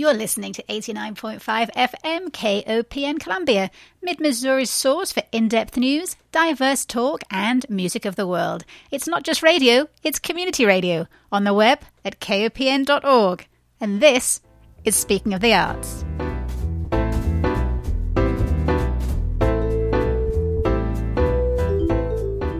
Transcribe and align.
You're 0.00 0.14
listening 0.14 0.52
to 0.52 0.62
89.5 0.62 1.40
FM 1.72 2.30
KOPN 2.30 3.18
Columbia, 3.18 3.68
Mid 4.00 4.20
Missouri's 4.20 4.70
source 4.70 5.10
for 5.10 5.24
in 5.32 5.48
depth 5.48 5.76
news, 5.76 6.14
diverse 6.30 6.84
talk, 6.84 7.22
and 7.32 7.68
music 7.68 8.04
of 8.04 8.14
the 8.14 8.24
world. 8.24 8.64
It's 8.92 9.08
not 9.08 9.24
just 9.24 9.42
radio, 9.42 9.88
it's 10.04 10.20
community 10.20 10.64
radio 10.64 11.08
on 11.32 11.42
the 11.42 11.52
web 11.52 11.80
at 12.04 12.20
kopn.org. 12.20 13.48
And 13.80 14.00
this 14.00 14.40
is 14.84 14.94
Speaking 14.94 15.34
of 15.34 15.40
the 15.40 15.54
Arts. 15.54 16.04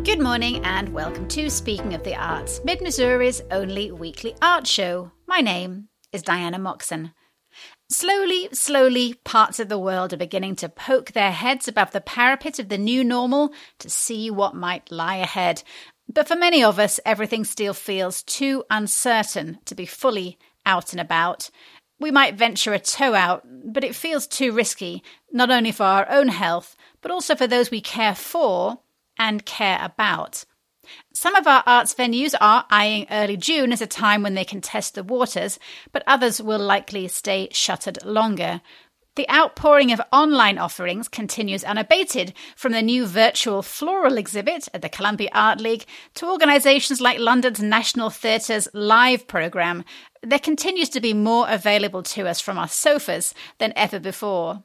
Good 0.03 0.21
morning 0.21 0.65
and 0.65 0.89
welcome 0.89 1.29
to 1.29 1.49
Speaking 1.49 1.95
of 1.95 2.03
the 2.03 2.17
Arts, 2.17 2.61
Mid 2.65 2.83
Missouri's 2.83 3.43
only 3.53 3.93
weekly 3.93 4.35
art 4.43 4.67
show. 4.67 5.13
My 5.29 5.41
name 5.41 5.89
is 6.11 6.23
Diana 6.23 6.59
Moxon. 6.59 7.13
Slowly, 7.91 8.51
slowly, 8.53 9.15
parts 9.25 9.59
of 9.59 9.71
the 9.71 9.79
world 9.79 10.13
are 10.13 10.19
beginning 10.19 10.57
to 10.57 10.69
poke 10.69 11.13
their 11.13 11.33
heads 11.33 11.69
above 11.69 11.93
the 11.93 12.03
parapet 12.03 12.59
of 12.59 12.69
the 12.69 12.77
new 12.77 13.03
normal 13.03 13.51
to 13.79 13.89
see 13.89 14.31
what 14.31 14.55
might 14.55 14.93
lie 14.93 15.17
ahead. 15.17 15.63
But 16.07 16.29
for 16.29 16.37
many 16.37 16.63
of 16.63 16.79
us, 16.79 17.01
everything 17.07 17.45
still 17.45 17.73
feels 17.73 18.23
too 18.23 18.65
uncertain 18.71 19.59
to 19.65 19.75
be 19.75 19.87
fully 19.87 20.39
out 20.67 20.93
and 20.93 21.01
about. 21.01 21.49
We 21.99 22.11
might 22.11 22.35
venture 22.35 22.75
a 22.75 22.79
toe 22.79 23.15
out, 23.15 23.47
but 23.65 23.85
it 23.85 23.95
feels 23.95 24.27
too 24.27 24.53
risky, 24.53 25.03
not 25.33 25.51
only 25.51 25.73
for 25.73 25.85
our 25.85 26.07
own 26.11 26.29
health, 26.29 26.77
but 27.01 27.11
also 27.11 27.35
for 27.35 27.47
those 27.47 27.71
we 27.71 27.81
care 27.81 28.15
for 28.15 28.81
and 29.19 29.47
care 29.47 29.79
about. 29.83 30.45
Some 31.13 31.35
of 31.35 31.47
our 31.47 31.63
arts 31.67 31.95
venues 31.95 32.35
are 32.41 32.65
eyeing 32.71 33.07
early 33.11 33.37
June 33.37 33.73
as 33.73 33.81
a 33.81 33.87
time 33.87 34.23
when 34.23 34.35
they 34.35 34.45
can 34.45 34.61
test 34.61 34.95
the 34.95 35.03
waters, 35.03 35.59
but 35.93 36.05
others 36.07 36.41
will 36.41 36.59
likely 36.59 37.09
stay 37.09 37.49
shuttered 37.53 38.05
longer. 38.05 38.61
The 39.19 39.29
outpouring 39.29 39.91
of 39.91 40.01
online 40.13 40.59
offerings 40.59 41.09
continues 41.09 41.65
unabated, 41.65 42.35
from 42.55 42.71
the 42.71 42.83
new 42.83 43.05
virtual 43.05 43.63
floral 43.63 44.17
exhibit 44.17 44.69
at 44.73 44.81
the 44.81 44.89
Columbia 44.89 45.29
Art 45.33 45.61
League 45.61 45.87
to 46.15 46.31
organisations 46.31 47.01
like 47.01 47.19
London's 47.19 47.61
National 47.61 48.11
Theatre's 48.11 48.69
live 48.73 49.27
programme. 49.27 49.85
There 50.23 50.39
continues 50.39 50.89
to 50.91 51.01
be 51.01 51.15
more 51.15 51.49
available 51.49 52.05
to 52.05 52.29
us 52.29 52.41
from 52.41 52.59
our 52.59 52.69
sofas 52.69 53.35
than 53.59 53.73
ever 53.75 53.99
before. 53.99 54.63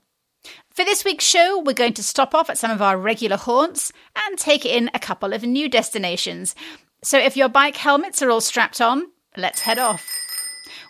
For 0.70 0.84
this 0.84 1.06
week's 1.06 1.26
show, 1.26 1.60
we're 1.60 1.74
going 1.74 1.94
to 1.94 2.04
stop 2.04 2.34
off 2.34 2.50
at 2.50 2.58
some 2.58 2.72
of 2.72 2.82
our 2.82 2.98
regular 2.98 3.38
haunts 3.38 3.92
and 4.16 4.38
take 4.38 4.66
in 4.66 4.90
a 4.94 5.00
couple 5.00 5.32
of 5.32 5.44
new 5.44 5.70
destinations. 5.70 6.56
So 7.04 7.20
if 7.20 7.38
your 7.38 7.50
bike 7.50 7.78
helmets 7.78 8.22
are 8.22 8.32
all 8.32 8.42
strapped 8.42 8.82
on, 8.82 9.04
let's 9.38 9.62
head 9.62 9.78
off. 9.78 10.04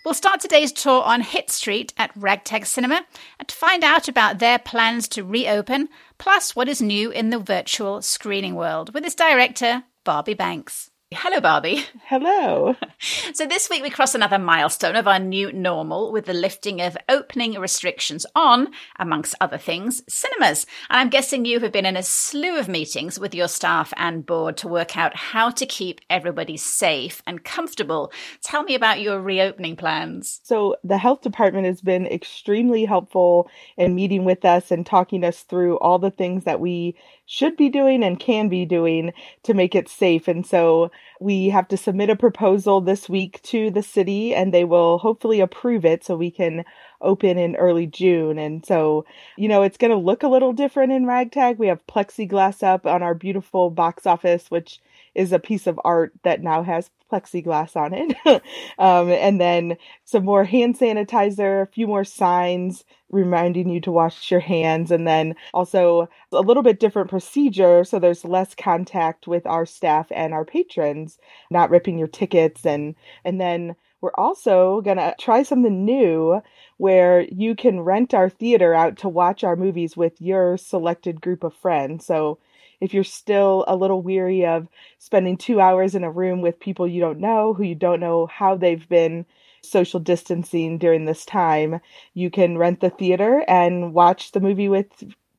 We'll 0.06 0.14
start 0.14 0.40
today's 0.40 0.72
tour 0.72 1.02
on 1.02 1.22
Hitt 1.22 1.50
Street 1.50 1.94
at 1.98 2.12
Ragtag 2.16 2.66
Cinema 2.66 3.06
and 3.40 3.52
find 3.52 3.84
out 3.84 4.08
about 4.08 4.40
their 4.40 4.60
plans 4.60 5.08
to 5.10 5.24
reopen, 5.24 5.90
plus 6.18 6.56
what 6.56 6.70
is 6.70 6.82
new 6.82 7.12
in 7.12 7.30
the 7.30 7.40
virtual 7.40 8.02
screening 8.02 8.56
world 8.56 8.94
with 8.94 9.06
its 9.06 9.16
director, 9.16 9.84
Barbie 10.04 10.34
Banks. 10.34 10.92
Hello, 11.14 11.40
Barbie. 11.40 11.86
Hello. 12.06 12.76
So, 13.34 13.46
this 13.46 13.70
week 13.70 13.82
we 13.82 13.90
cross 13.90 14.16
another 14.16 14.40
milestone 14.40 14.96
of 14.96 15.08
our 15.08 15.20
new 15.20 15.52
normal 15.52 16.12
with 16.14 16.26
the 16.26 16.34
lifting 16.34 16.80
of 16.80 16.96
opening 17.10 17.60
restrictions 17.60 18.26
on, 18.34 18.70
amongst 18.98 19.36
other 19.42 19.58
things, 19.58 20.04
cinemas. 20.08 20.66
And 20.90 21.00
I'm 21.00 21.10
guessing 21.10 21.44
you 21.44 21.60
have 21.60 21.72
been 21.72 21.86
in 21.86 21.98
a 21.98 22.04
slew 22.04 22.58
of 22.58 22.70
meetings 22.70 23.20
with 23.20 23.36
your 23.36 23.50
staff 23.50 23.92
and 23.98 24.26
board 24.26 24.56
to 24.58 24.70
work 24.70 24.96
out 24.96 25.16
how 25.16 25.50
to 25.50 25.66
keep 25.66 26.00
everybody 26.10 26.56
safe 26.56 27.22
and 27.28 27.44
comfortable. 27.44 28.14
Tell 28.42 28.64
me 28.64 28.76
about 28.76 29.02
your 29.02 29.20
reopening 29.20 29.76
plans. 29.76 30.40
So, 30.44 30.78
the 30.84 30.98
health 30.98 31.22
department 31.22 31.66
has 31.66 31.82
been 31.82 32.06
extremely 32.06 32.86
helpful 32.86 33.50
in 33.76 33.96
meeting 33.96 34.24
with 34.24 34.46
us 34.46 34.72
and 34.72 34.86
talking 34.86 35.26
us 35.26 35.42
through 35.42 35.78
all 35.80 36.00
the 36.00 36.12
things 36.12 36.46
that 36.46 36.62
we 36.62 36.96
should 37.26 37.58
be 37.58 37.70
doing 37.70 38.04
and 38.04 38.20
can 38.20 38.48
be 38.48 38.66
doing 38.66 39.12
to 39.44 39.54
make 39.54 39.76
it 39.76 39.90
safe. 39.90 40.28
And 40.28 40.46
so 40.46 40.92
we 41.20 41.48
have 41.50 41.68
to 41.70 41.78
submit 41.78 42.10
a 42.10 42.16
proposal 42.16 42.82
this 42.82 43.08
week 43.08 43.42
to 43.44 43.72
the 43.72 43.84
city 43.84 44.34
and 44.36 44.54
they 44.54 44.64
will 44.64 44.98
hopefully 44.98 45.40
approve 45.40 45.86
it 45.86 46.04
so 46.04 46.16
we 46.16 46.32
can 46.32 46.66
open 47.02 47.38
in 47.38 47.56
early 47.56 47.88
June. 47.88 48.38
And 48.38 48.66
so, 48.66 49.06
you 49.38 49.48
know, 49.48 49.64
it's 49.64 49.78
going 49.78 49.92
to 49.92 49.98
look 49.98 50.24
a 50.24 50.28
little 50.28 50.54
different 50.54 50.92
in 50.92 51.06
Ragtag. 51.06 51.58
We 51.58 51.68
have 51.68 51.86
plexiglass 51.88 52.64
up 52.64 52.86
on 52.86 53.04
our 53.04 53.14
beautiful 53.14 53.70
box 53.70 54.06
office, 54.06 54.50
which 54.50 54.80
is 55.16 55.32
a 55.32 55.40
piece 55.40 55.68
of 55.68 55.80
art 55.84 56.14
that 56.24 56.42
now 56.42 56.64
has 56.64 56.90
plexiglass 57.12 57.76
on 57.76 57.94
it. 57.94 58.16
um, 58.80 59.10
and 59.10 59.40
then 59.40 59.78
some 60.04 60.26
more 60.26 60.44
hand 60.44 60.78
sanitizer, 60.78 61.62
a 61.62 61.68
few 61.68 61.88
more 61.88 62.04
signs 62.04 62.84
reminding 63.12 63.70
you 63.70 63.80
to 63.80 63.92
wash 63.92 64.32
your 64.32 64.40
hands, 64.40 64.90
and 64.90 65.08
then 65.08 65.36
also 65.54 66.10
a 66.32 66.40
little 66.42 66.64
bit 66.64 66.80
different 66.80 67.10
procedure. 67.10 67.84
So 67.84 68.00
there's 68.00 68.26
less 68.26 68.56
contact 68.56 69.28
with 69.28 69.46
our 69.46 69.66
staff 69.66 70.08
and 70.12 70.34
our 70.34 70.46
patrons, 70.46 71.20
not 71.52 71.70
ripping 71.70 72.00
your 72.00 72.08
tickets. 72.08 72.66
And, 72.66 72.96
and 73.24 73.40
then 73.40 73.76
we're 74.02 74.12
also 74.16 74.82
going 74.82 74.98
to 74.98 75.16
try 75.20 75.44
something 75.44 75.86
new 75.86 76.42
where 76.78 77.22
you 77.22 77.56
can 77.56 77.82
rent 77.82 78.14
our 78.14 78.30
theater 78.30 78.74
out 78.74 78.98
to 78.98 79.10
watch 79.10 79.44
our 79.44 79.56
movies 79.56 79.96
with 79.96 80.20
your 80.20 80.58
selected 80.58 81.22
group 81.22 81.44
of 81.44 81.54
friends. 81.54 82.06
So 82.06 82.40
if 82.84 82.94
you're 82.94 83.06
still 83.06 83.64
a 83.66 83.78
little 83.78 84.02
weary 84.02 84.46
of 84.46 84.68
spending 85.00 85.38
two 85.38 85.62
hours 85.62 85.96
in 85.96 86.04
a 86.04 86.12
room 86.12 86.42
with 86.42 86.60
people 86.60 86.86
you 86.86 87.00
don't 87.00 87.20
know, 87.20 87.54
who 87.54 87.64
you 87.64 87.76
don't 87.76 88.02
know 88.02 88.26
how 88.26 88.58
they've 88.58 88.90
been 88.90 89.26
social 89.62 90.02
distancing 90.02 90.78
during 90.78 91.06
this 91.06 91.24
time, 91.24 91.80
you 92.14 92.30
can 92.30 92.58
rent 92.58 92.82
the 92.82 92.90
theater 92.90 93.46
and 93.48 93.94
watch 93.94 94.34
the 94.34 94.42
movie 94.42 94.68
with 94.68 94.88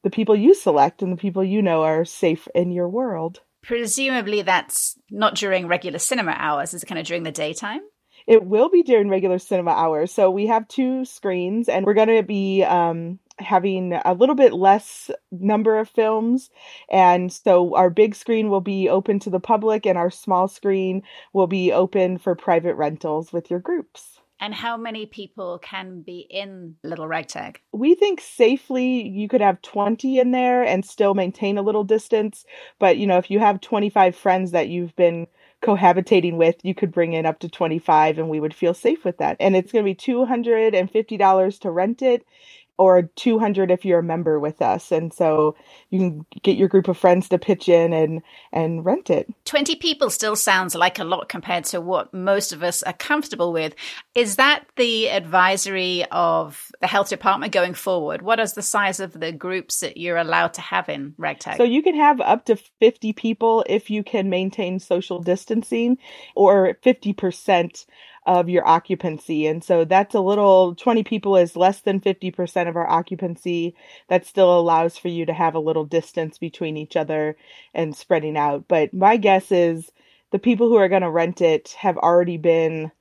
the 0.03 0.09
people 0.09 0.35
you 0.35 0.55
select 0.55 1.03
and 1.03 1.13
the 1.13 1.21
people 1.21 1.45
you 1.45 1.61
know 1.61 1.83
are 1.83 2.07
safe 2.07 2.49
in 2.55 2.73
your 2.73 2.89
world. 2.89 3.41
Presumably, 3.63 4.41
that's 4.41 4.99
not 5.11 5.35
during 5.35 5.69
regular 5.69 5.99
cinema 5.99 6.33
hours, 6.33 6.73
is 6.73 6.83
it 6.83 6.87
kind 6.87 6.99
of 6.99 7.07
during 7.07 7.25
the 7.25 7.31
daytime? 7.31 7.83
It 8.27 8.43
will 8.43 8.71
be 8.71 8.83
during 8.83 9.11
regular 9.11 9.39
cinema 9.39 9.73
hours. 9.73 10.11
So 10.11 10.31
we 10.31 10.47
have 10.47 10.67
two 10.67 11.05
screens, 11.05 11.69
and 11.69 11.85
we're 11.85 11.93
going 11.93 12.09
to 12.09 12.23
be 12.23 12.63
um, 12.63 13.19
having 13.39 13.93
a 14.05 14.15
little 14.15 14.35
bit 14.35 14.53
less 14.53 15.11
number 15.31 15.79
of 15.79 15.89
films. 15.89 16.51
And 16.89 17.33
so 17.33 17.75
our 17.75 17.91
big 17.91 18.15
screen 18.15 18.49
will 18.49 18.61
be 18.61 18.89
open 18.89 19.19
to 19.21 19.31
the 19.31 19.41
public, 19.41 19.87
and 19.87 19.99
our 19.99 20.11
small 20.11 20.49
screen 20.49 21.03
will 21.33 21.47
be 21.47 21.73
open 21.73 22.19
for 22.19 22.35
private 22.35 22.75
rentals 22.75 23.33
with 23.33 23.51
your 23.51 23.61
groups. 23.61 24.21
And 24.41 24.53
how 24.53 24.77
many 24.77 25.07
people 25.07 25.59
can 25.63 26.03
be 26.03 26.27
in 26.29 26.75
Little 26.83 27.07
Ragtag? 27.07 27.61
We 27.73 27.95
think 27.95 28.21
safely 28.21 29.09
you 29.09 29.29
could 29.29 29.41
have 29.41 29.63
20 29.63 30.19
in 30.19 30.33
there 30.33 30.63
and 30.63 30.85
still 30.85 31.15
maintain 31.15 31.57
a 31.57 31.63
little 31.63 31.85
distance. 31.85 32.45
But, 32.79 32.99
you 32.99 33.07
know, 33.07 33.17
if 33.17 33.31
you 33.31 33.39
have 33.39 33.61
25 33.61 34.17
friends 34.17 34.51
that 34.51 34.69
you've 34.69 34.95
been 34.97 35.29
cohabitating 35.63 36.37
with, 36.37 36.57
you 36.63 36.75
could 36.75 36.93
bring 36.93 37.15
in 37.15 37.25
up 37.27 37.39
to 37.39 37.49
25 37.49 38.19
and 38.19 38.29
we 38.29 38.41
would 38.41 38.53
feel 38.53 38.75
safe 38.75 39.05
with 39.05 39.19
that. 39.19 39.37
And 39.41 39.57
it's 39.57 39.73
going 39.73 39.85
to 39.85 39.91
be 39.91 40.15
$250 40.15 41.61
to 41.61 41.71
rent 41.71 42.03
it 42.03 42.27
or 42.77 43.03
200 43.03 43.71
if 43.71 43.85
you're 43.85 44.01
a 44.01 44.03
member 44.03 44.41
with 44.41 44.61
us. 44.61 44.91
And 44.91 45.13
so 45.13 45.55
you 45.91 45.99
can 45.99 46.27
get 46.43 46.57
your 46.57 46.69
group 46.69 46.89
of 46.89 46.99
friends 46.99 47.29
to 47.29 47.39
pitch 47.39 47.69
in 47.69 47.93
and 47.93 48.23
and 48.53 48.85
rent 48.85 49.11
it. 49.11 49.33
20 49.45 49.77
people 49.77 50.11
still 50.11 50.37
sounds 50.37 50.75
like 50.75 50.99
a 50.99 51.05
lot 51.05 51.29
compared 51.29 51.65
to 51.67 51.81
what 51.81 52.13
most 52.13 52.53
of 52.53 52.63
us 52.63 52.83
are 52.83 52.93
comfortable 52.93 53.53
with. 53.53 53.75
Is 54.15 54.37
that 54.37 54.67
the 54.77 55.11
advisory 55.11 56.05
of 56.11 56.71
the 56.81 56.87
health 56.87 57.11
department 57.11 57.53
going 57.53 57.75
forward? 57.75 58.23
What 58.23 58.41
is 58.41 58.55
the 58.55 58.63
size 58.63 59.01
of 59.01 59.13
the 59.13 59.33
groups 59.33 59.81
that 59.81 59.97
you're 59.97 60.17
allowed 60.17 60.55
to 60.55 60.61
have 60.61 60.89
in 60.89 61.15
ragtag? 61.17 61.57
So 61.57 61.65
you 61.65 61.83
can 61.83 61.95
have 61.95 62.21
up 62.21 62.47
to 62.47 62.57
50 62.81 63.13
people 63.13 63.65
if 63.69 63.91
you 63.91 64.03
can 64.03 64.29
maintain 64.29 64.79
social 64.81 65.21
distancing 65.21 65.99
or 66.35 66.77
50% 66.85 67.87
of 68.27 68.49
your 68.49 68.67
occupancy. 68.67 69.47
And 69.47 69.63
so 69.65 69.85
that's 69.85 70.15
a 70.15 70.21
little 70.21 70.75
20 70.77 71.05
people 71.05 71.37
is 71.37 71.57
less 71.57 71.81
than 71.81 72.01
50% 72.01 72.69
of 72.69 72.77
our 72.77 72.89
occupancy. 72.89 73.75
That 74.09 74.27
still 74.27 74.59
allows 74.59 74.99
for 74.99 75.09
you 75.09 75.27
to 75.27 75.35
have 75.35 75.55
a 75.55 75.61
little 75.61 75.85
distance 75.85 76.39
between 76.39 76.77
each 76.77 76.97
other 76.97 77.37
and 77.75 77.97
spreading 77.97 78.37
out. 78.37 78.67
But 78.69 78.95
my 78.95 79.17
guess 79.19 79.53
is 79.53 79.93
the 80.33 80.39
people 80.39 80.69
who 80.69 80.77
are 80.77 80.89
going 80.89 81.03
to 81.03 81.11
rent 81.11 81.41
it 81.43 81.77
have 81.79 81.99
already 81.99 82.39
been 82.39 82.93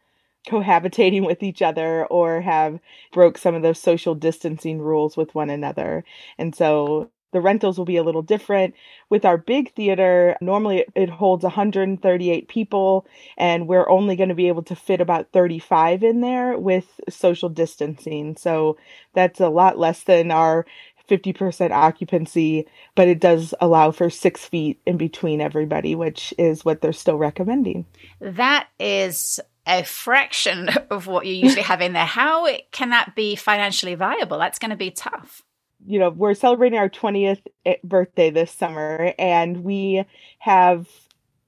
cohabitating 0.47 1.25
with 1.27 1.43
each 1.43 1.63
other 1.63 2.05
or 2.07 2.41
have 2.41 2.79
broke 3.13 3.37
some 3.39 3.55
of 3.55 3.63
those 3.63 3.79
social 3.79 4.15
distancing 4.15 4.79
rules 4.81 5.17
with 5.17 5.35
one 5.35 5.51
another. 5.51 6.05
And 6.39 6.55
so 6.55 7.11
the 7.33 7.41
rentals 7.41 7.77
will 7.77 7.85
be 7.85 7.97
a 7.97 8.03
little 8.03 8.21
different. 8.21 8.75
With 9.09 9.25
our 9.25 9.37
big 9.37 9.73
theater, 9.73 10.37
normally 10.39 10.85
it 10.95 11.09
holds 11.09 11.43
138 11.43 12.47
people, 12.47 13.05
and 13.37 13.67
we're 13.67 13.89
only 13.89 14.15
going 14.15 14.29
to 14.29 14.35
be 14.35 14.47
able 14.47 14.63
to 14.63 14.75
fit 14.75 15.01
about 15.01 15.31
35 15.33 16.03
in 16.03 16.21
there 16.21 16.57
with 16.57 16.85
social 17.09 17.49
distancing. 17.49 18.37
So 18.37 18.77
that's 19.13 19.41
a 19.41 19.49
lot 19.49 19.77
less 19.77 20.03
than 20.03 20.31
our 20.31 20.65
50% 21.09 21.71
occupancy, 21.71 22.65
but 22.95 23.07
it 23.07 23.19
does 23.19 23.53
allow 23.59 23.91
for 23.91 24.09
six 24.09 24.45
feet 24.45 24.79
in 24.85 24.97
between 24.97 25.41
everybody, 25.41 25.95
which 25.95 26.33
is 26.37 26.63
what 26.63 26.81
they're 26.81 26.93
still 26.93 27.17
recommending. 27.17 27.85
That 28.21 28.67
is 28.79 29.39
a 29.65 29.83
fraction 29.83 30.69
of 30.89 31.07
what 31.07 31.25
you 31.25 31.33
usually 31.33 31.61
have 31.63 31.81
in 31.81 31.93
there. 31.93 32.05
How 32.05 32.47
can 32.71 32.89
that 32.91 33.15
be 33.15 33.35
financially 33.35 33.95
viable? 33.95 34.37
That's 34.37 34.59
going 34.59 34.71
to 34.71 34.77
be 34.77 34.91
tough. 34.91 35.43
You 35.85 35.99
know, 35.99 36.09
we're 36.09 36.33
celebrating 36.33 36.79
our 36.79 36.89
20th 36.89 37.41
eh, 37.65 37.75
birthday 37.83 38.29
this 38.29 38.51
summer, 38.51 39.13
and 39.19 39.63
we 39.63 40.05
have 40.39 40.87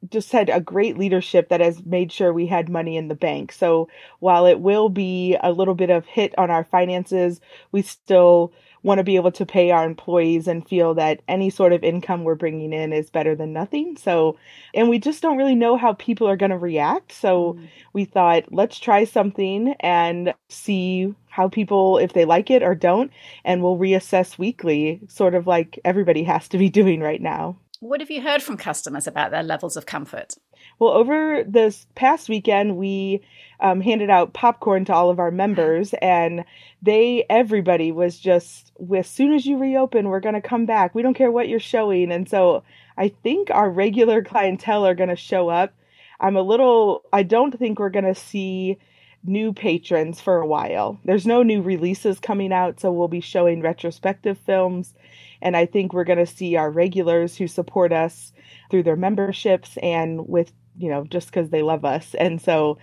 just 0.09 0.31
had 0.31 0.49
a 0.49 0.61
great 0.61 0.97
leadership 0.97 1.49
that 1.49 1.61
has 1.61 1.83
made 1.85 2.11
sure 2.11 2.31
we 2.33 2.47
had 2.47 2.69
money 2.69 2.97
in 2.97 3.07
the 3.07 3.15
bank. 3.15 3.51
So 3.51 3.87
while 4.19 4.45
it 4.45 4.59
will 4.59 4.89
be 4.89 5.37
a 5.41 5.51
little 5.51 5.73
bit 5.75 5.89
of 5.89 6.05
hit 6.05 6.37
on 6.37 6.51
our 6.51 6.63
finances, 6.65 7.41
we 7.71 7.81
still 7.81 8.53
want 8.85 8.99
to 8.99 9.03
be 9.03 9.15
able 9.15 9.31
to 9.31 9.45
pay 9.47 9.71
our 9.71 9.83
employees 9.83 10.47
and 10.47 10.67
feel 10.67 10.93
that 10.93 11.19
any 11.27 11.49
sort 11.49 11.73
of 11.73 11.83
income 11.83 12.23
we're 12.23 12.35
bringing 12.35 12.71
in 12.71 12.93
is 12.93 13.09
better 13.09 13.35
than 13.35 13.51
nothing. 13.51 13.97
So, 13.97 14.37
and 14.75 14.89
we 14.89 14.99
just 14.99 15.23
don't 15.23 15.37
really 15.37 15.55
know 15.55 15.75
how 15.75 15.93
people 15.93 16.29
are 16.29 16.37
going 16.37 16.51
to 16.51 16.57
react. 16.57 17.11
So 17.11 17.53
mm. 17.53 17.67
we 17.93 18.05
thought, 18.05 18.43
let's 18.53 18.77
try 18.77 19.03
something 19.03 19.73
and 19.79 20.35
see 20.49 21.15
how 21.29 21.49
people, 21.49 21.97
if 21.97 22.13
they 22.13 22.25
like 22.25 22.51
it 22.51 22.61
or 22.61 22.75
don't, 22.75 23.11
and 23.43 23.63
we'll 23.63 23.77
reassess 23.77 24.37
weekly, 24.37 25.01
sort 25.07 25.33
of 25.33 25.47
like 25.47 25.79
everybody 25.83 26.23
has 26.23 26.47
to 26.49 26.59
be 26.59 26.69
doing 26.81 27.01
right 27.01 27.21
now. 27.21 27.57
What 27.79 28.01
have 28.01 28.11
you 28.11 28.21
heard 28.21 28.43
from 28.43 28.55
customers 28.55 29.07
about 29.07 29.31
their 29.31 29.43
levels 29.43 29.75
of 29.75 29.87
comfort? 29.87 30.35
Well, 30.79 30.91
over 30.91 31.43
this 31.47 31.87
past 31.95 32.27
weekend, 32.27 32.77
we 32.77 33.21
um, 33.59 33.79
handed 33.79 34.09
out 34.09 34.33
popcorn 34.33 34.85
to 34.85 34.93
all 34.93 35.09
of 35.09 35.19
our 35.19 35.31
members, 35.31 35.93
and 36.01 36.43
they, 36.81 37.25
everybody 37.29 37.91
was 37.91 38.19
just, 38.19 38.71
as 38.95 39.07
soon 39.07 39.33
as 39.33 39.45
you 39.45 39.57
reopen, 39.57 40.09
we're 40.09 40.19
going 40.19 40.35
to 40.35 40.41
come 40.41 40.65
back. 40.65 40.93
We 40.93 41.01
don't 41.01 41.13
care 41.13 41.31
what 41.31 41.47
you're 41.47 41.59
showing. 41.59 42.11
And 42.11 42.27
so 42.27 42.63
I 42.97 43.09
think 43.09 43.49
our 43.51 43.69
regular 43.69 44.21
clientele 44.23 44.85
are 44.85 44.95
going 44.95 45.09
to 45.09 45.15
show 45.15 45.49
up. 45.49 45.73
I'm 46.19 46.35
a 46.35 46.41
little, 46.41 47.03
I 47.13 47.23
don't 47.23 47.57
think 47.57 47.79
we're 47.79 47.89
going 47.89 48.05
to 48.05 48.15
see 48.15 48.77
new 49.23 49.53
patrons 49.53 50.21
for 50.21 50.37
a 50.37 50.47
while. 50.47 50.99
There's 51.03 51.25
no 51.25 51.41
new 51.41 51.61
releases 51.61 52.19
coming 52.19 52.53
out, 52.53 52.79
so 52.79 52.91
we'll 52.91 53.07
be 53.07 53.21
showing 53.21 53.61
retrospective 53.61 54.37
films 54.37 54.93
and 55.41 55.55
I 55.55 55.65
think 55.65 55.93
we're 55.93 56.05
going 56.05 56.19
to 56.19 56.25
see 56.25 56.55
our 56.55 56.71
regulars 56.71 57.35
who 57.37 57.47
support 57.47 57.91
us 57.91 58.33
through 58.71 58.83
their 58.83 58.95
memberships 58.95 59.77
and 59.77 60.27
with, 60.27 60.51
you 60.77 60.89
know, 60.89 61.05
just 61.05 61.27
because 61.27 61.49
they 61.49 61.61
love 61.61 61.85
us. 61.85 62.15
And 62.15 62.41
so 62.41 62.77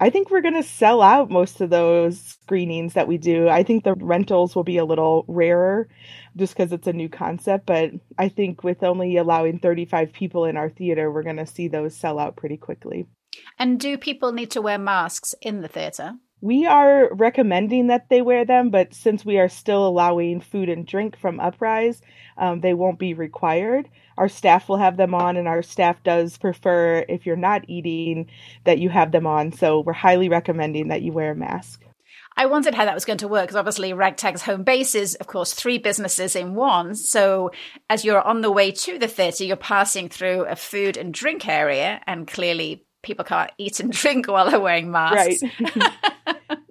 I 0.00 0.10
think 0.10 0.30
we're 0.30 0.42
going 0.42 0.54
to 0.54 0.62
sell 0.62 1.02
out 1.02 1.30
most 1.30 1.60
of 1.60 1.70
those 1.70 2.20
screenings 2.20 2.94
that 2.94 3.08
we 3.08 3.18
do. 3.18 3.48
I 3.48 3.64
think 3.64 3.82
the 3.82 3.94
rentals 3.94 4.54
will 4.54 4.64
be 4.64 4.78
a 4.78 4.84
little 4.84 5.24
rarer 5.26 5.88
just 6.36 6.54
because 6.56 6.72
it's 6.72 6.86
a 6.86 6.92
new 6.92 7.08
concept. 7.08 7.66
But 7.66 7.90
I 8.16 8.28
think 8.28 8.62
with 8.62 8.84
only 8.84 9.16
allowing 9.16 9.58
35 9.58 10.12
people 10.12 10.44
in 10.44 10.56
our 10.56 10.70
theater, 10.70 11.10
we're 11.10 11.24
going 11.24 11.36
to 11.36 11.46
see 11.46 11.66
those 11.66 11.96
sell 11.96 12.18
out 12.18 12.36
pretty 12.36 12.56
quickly. 12.56 13.06
And 13.58 13.80
do 13.80 13.98
people 13.98 14.32
need 14.32 14.52
to 14.52 14.62
wear 14.62 14.78
masks 14.78 15.34
in 15.42 15.62
the 15.62 15.68
theater? 15.68 16.14
We 16.40 16.66
are 16.66 17.12
recommending 17.14 17.88
that 17.88 18.08
they 18.08 18.22
wear 18.22 18.44
them, 18.44 18.70
but 18.70 18.94
since 18.94 19.24
we 19.24 19.38
are 19.38 19.48
still 19.48 19.86
allowing 19.86 20.40
food 20.40 20.68
and 20.68 20.86
drink 20.86 21.18
from 21.18 21.40
Uprise, 21.40 22.00
um, 22.36 22.60
they 22.60 22.74
won't 22.74 22.98
be 22.98 23.12
required. 23.12 23.88
Our 24.16 24.28
staff 24.28 24.68
will 24.68 24.76
have 24.76 24.96
them 24.96 25.14
on, 25.14 25.36
and 25.36 25.48
our 25.48 25.62
staff 25.62 26.02
does 26.04 26.38
prefer, 26.38 27.04
if 27.08 27.26
you're 27.26 27.36
not 27.36 27.64
eating, 27.68 28.30
that 28.64 28.78
you 28.78 28.88
have 28.88 29.10
them 29.10 29.26
on. 29.26 29.52
So 29.52 29.80
we're 29.80 29.92
highly 29.92 30.28
recommending 30.28 30.88
that 30.88 31.02
you 31.02 31.12
wear 31.12 31.32
a 31.32 31.36
mask. 31.36 31.82
I 32.36 32.46
wondered 32.46 32.76
how 32.76 32.84
that 32.84 32.94
was 32.94 33.04
going 33.04 33.18
to 33.18 33.26
work 33.26 33.42
because 33.42 33.56
obviously 33.56 33.92
Ragtag's 33.92 34.42
home 34.42 34.62
base 34.62 34.94
is, 34.94 35.16
of 35.16 35.26
course, 35.26 35.52
three 35.52 35.78
businesses 35.78 36.36
in 36.36 36.54
one. 36.54 36.94
So 36.94 37.50
as 37.90 38.04
you're 38.04 38.22
on 38.22 38.42
the 38.42 38.52
way 38.52 38.70
to 38.70 38.96
the 38.96 39.08
theatre, 39.08 39.42
you're 39.42 39.56
passing 39.56 40.08
through 40.08 40.44
a 40.44 40.54
food 40.54 40.96
and 40.96 41.12
drink 41.12 41.48
area, 41.48 42.00
and 42.06 42.28
clearly 42.28 42.86
people 43.02 43.24
can't 43.24 43.50
eat 43.58 43.80
and 43.80 43.90
drink 44.02 44.28
while 44.28 44.48
they're 44.48 44.60
wearing 44.60 44.92
masks. 44.92 45.42
Right. 45.42 45.82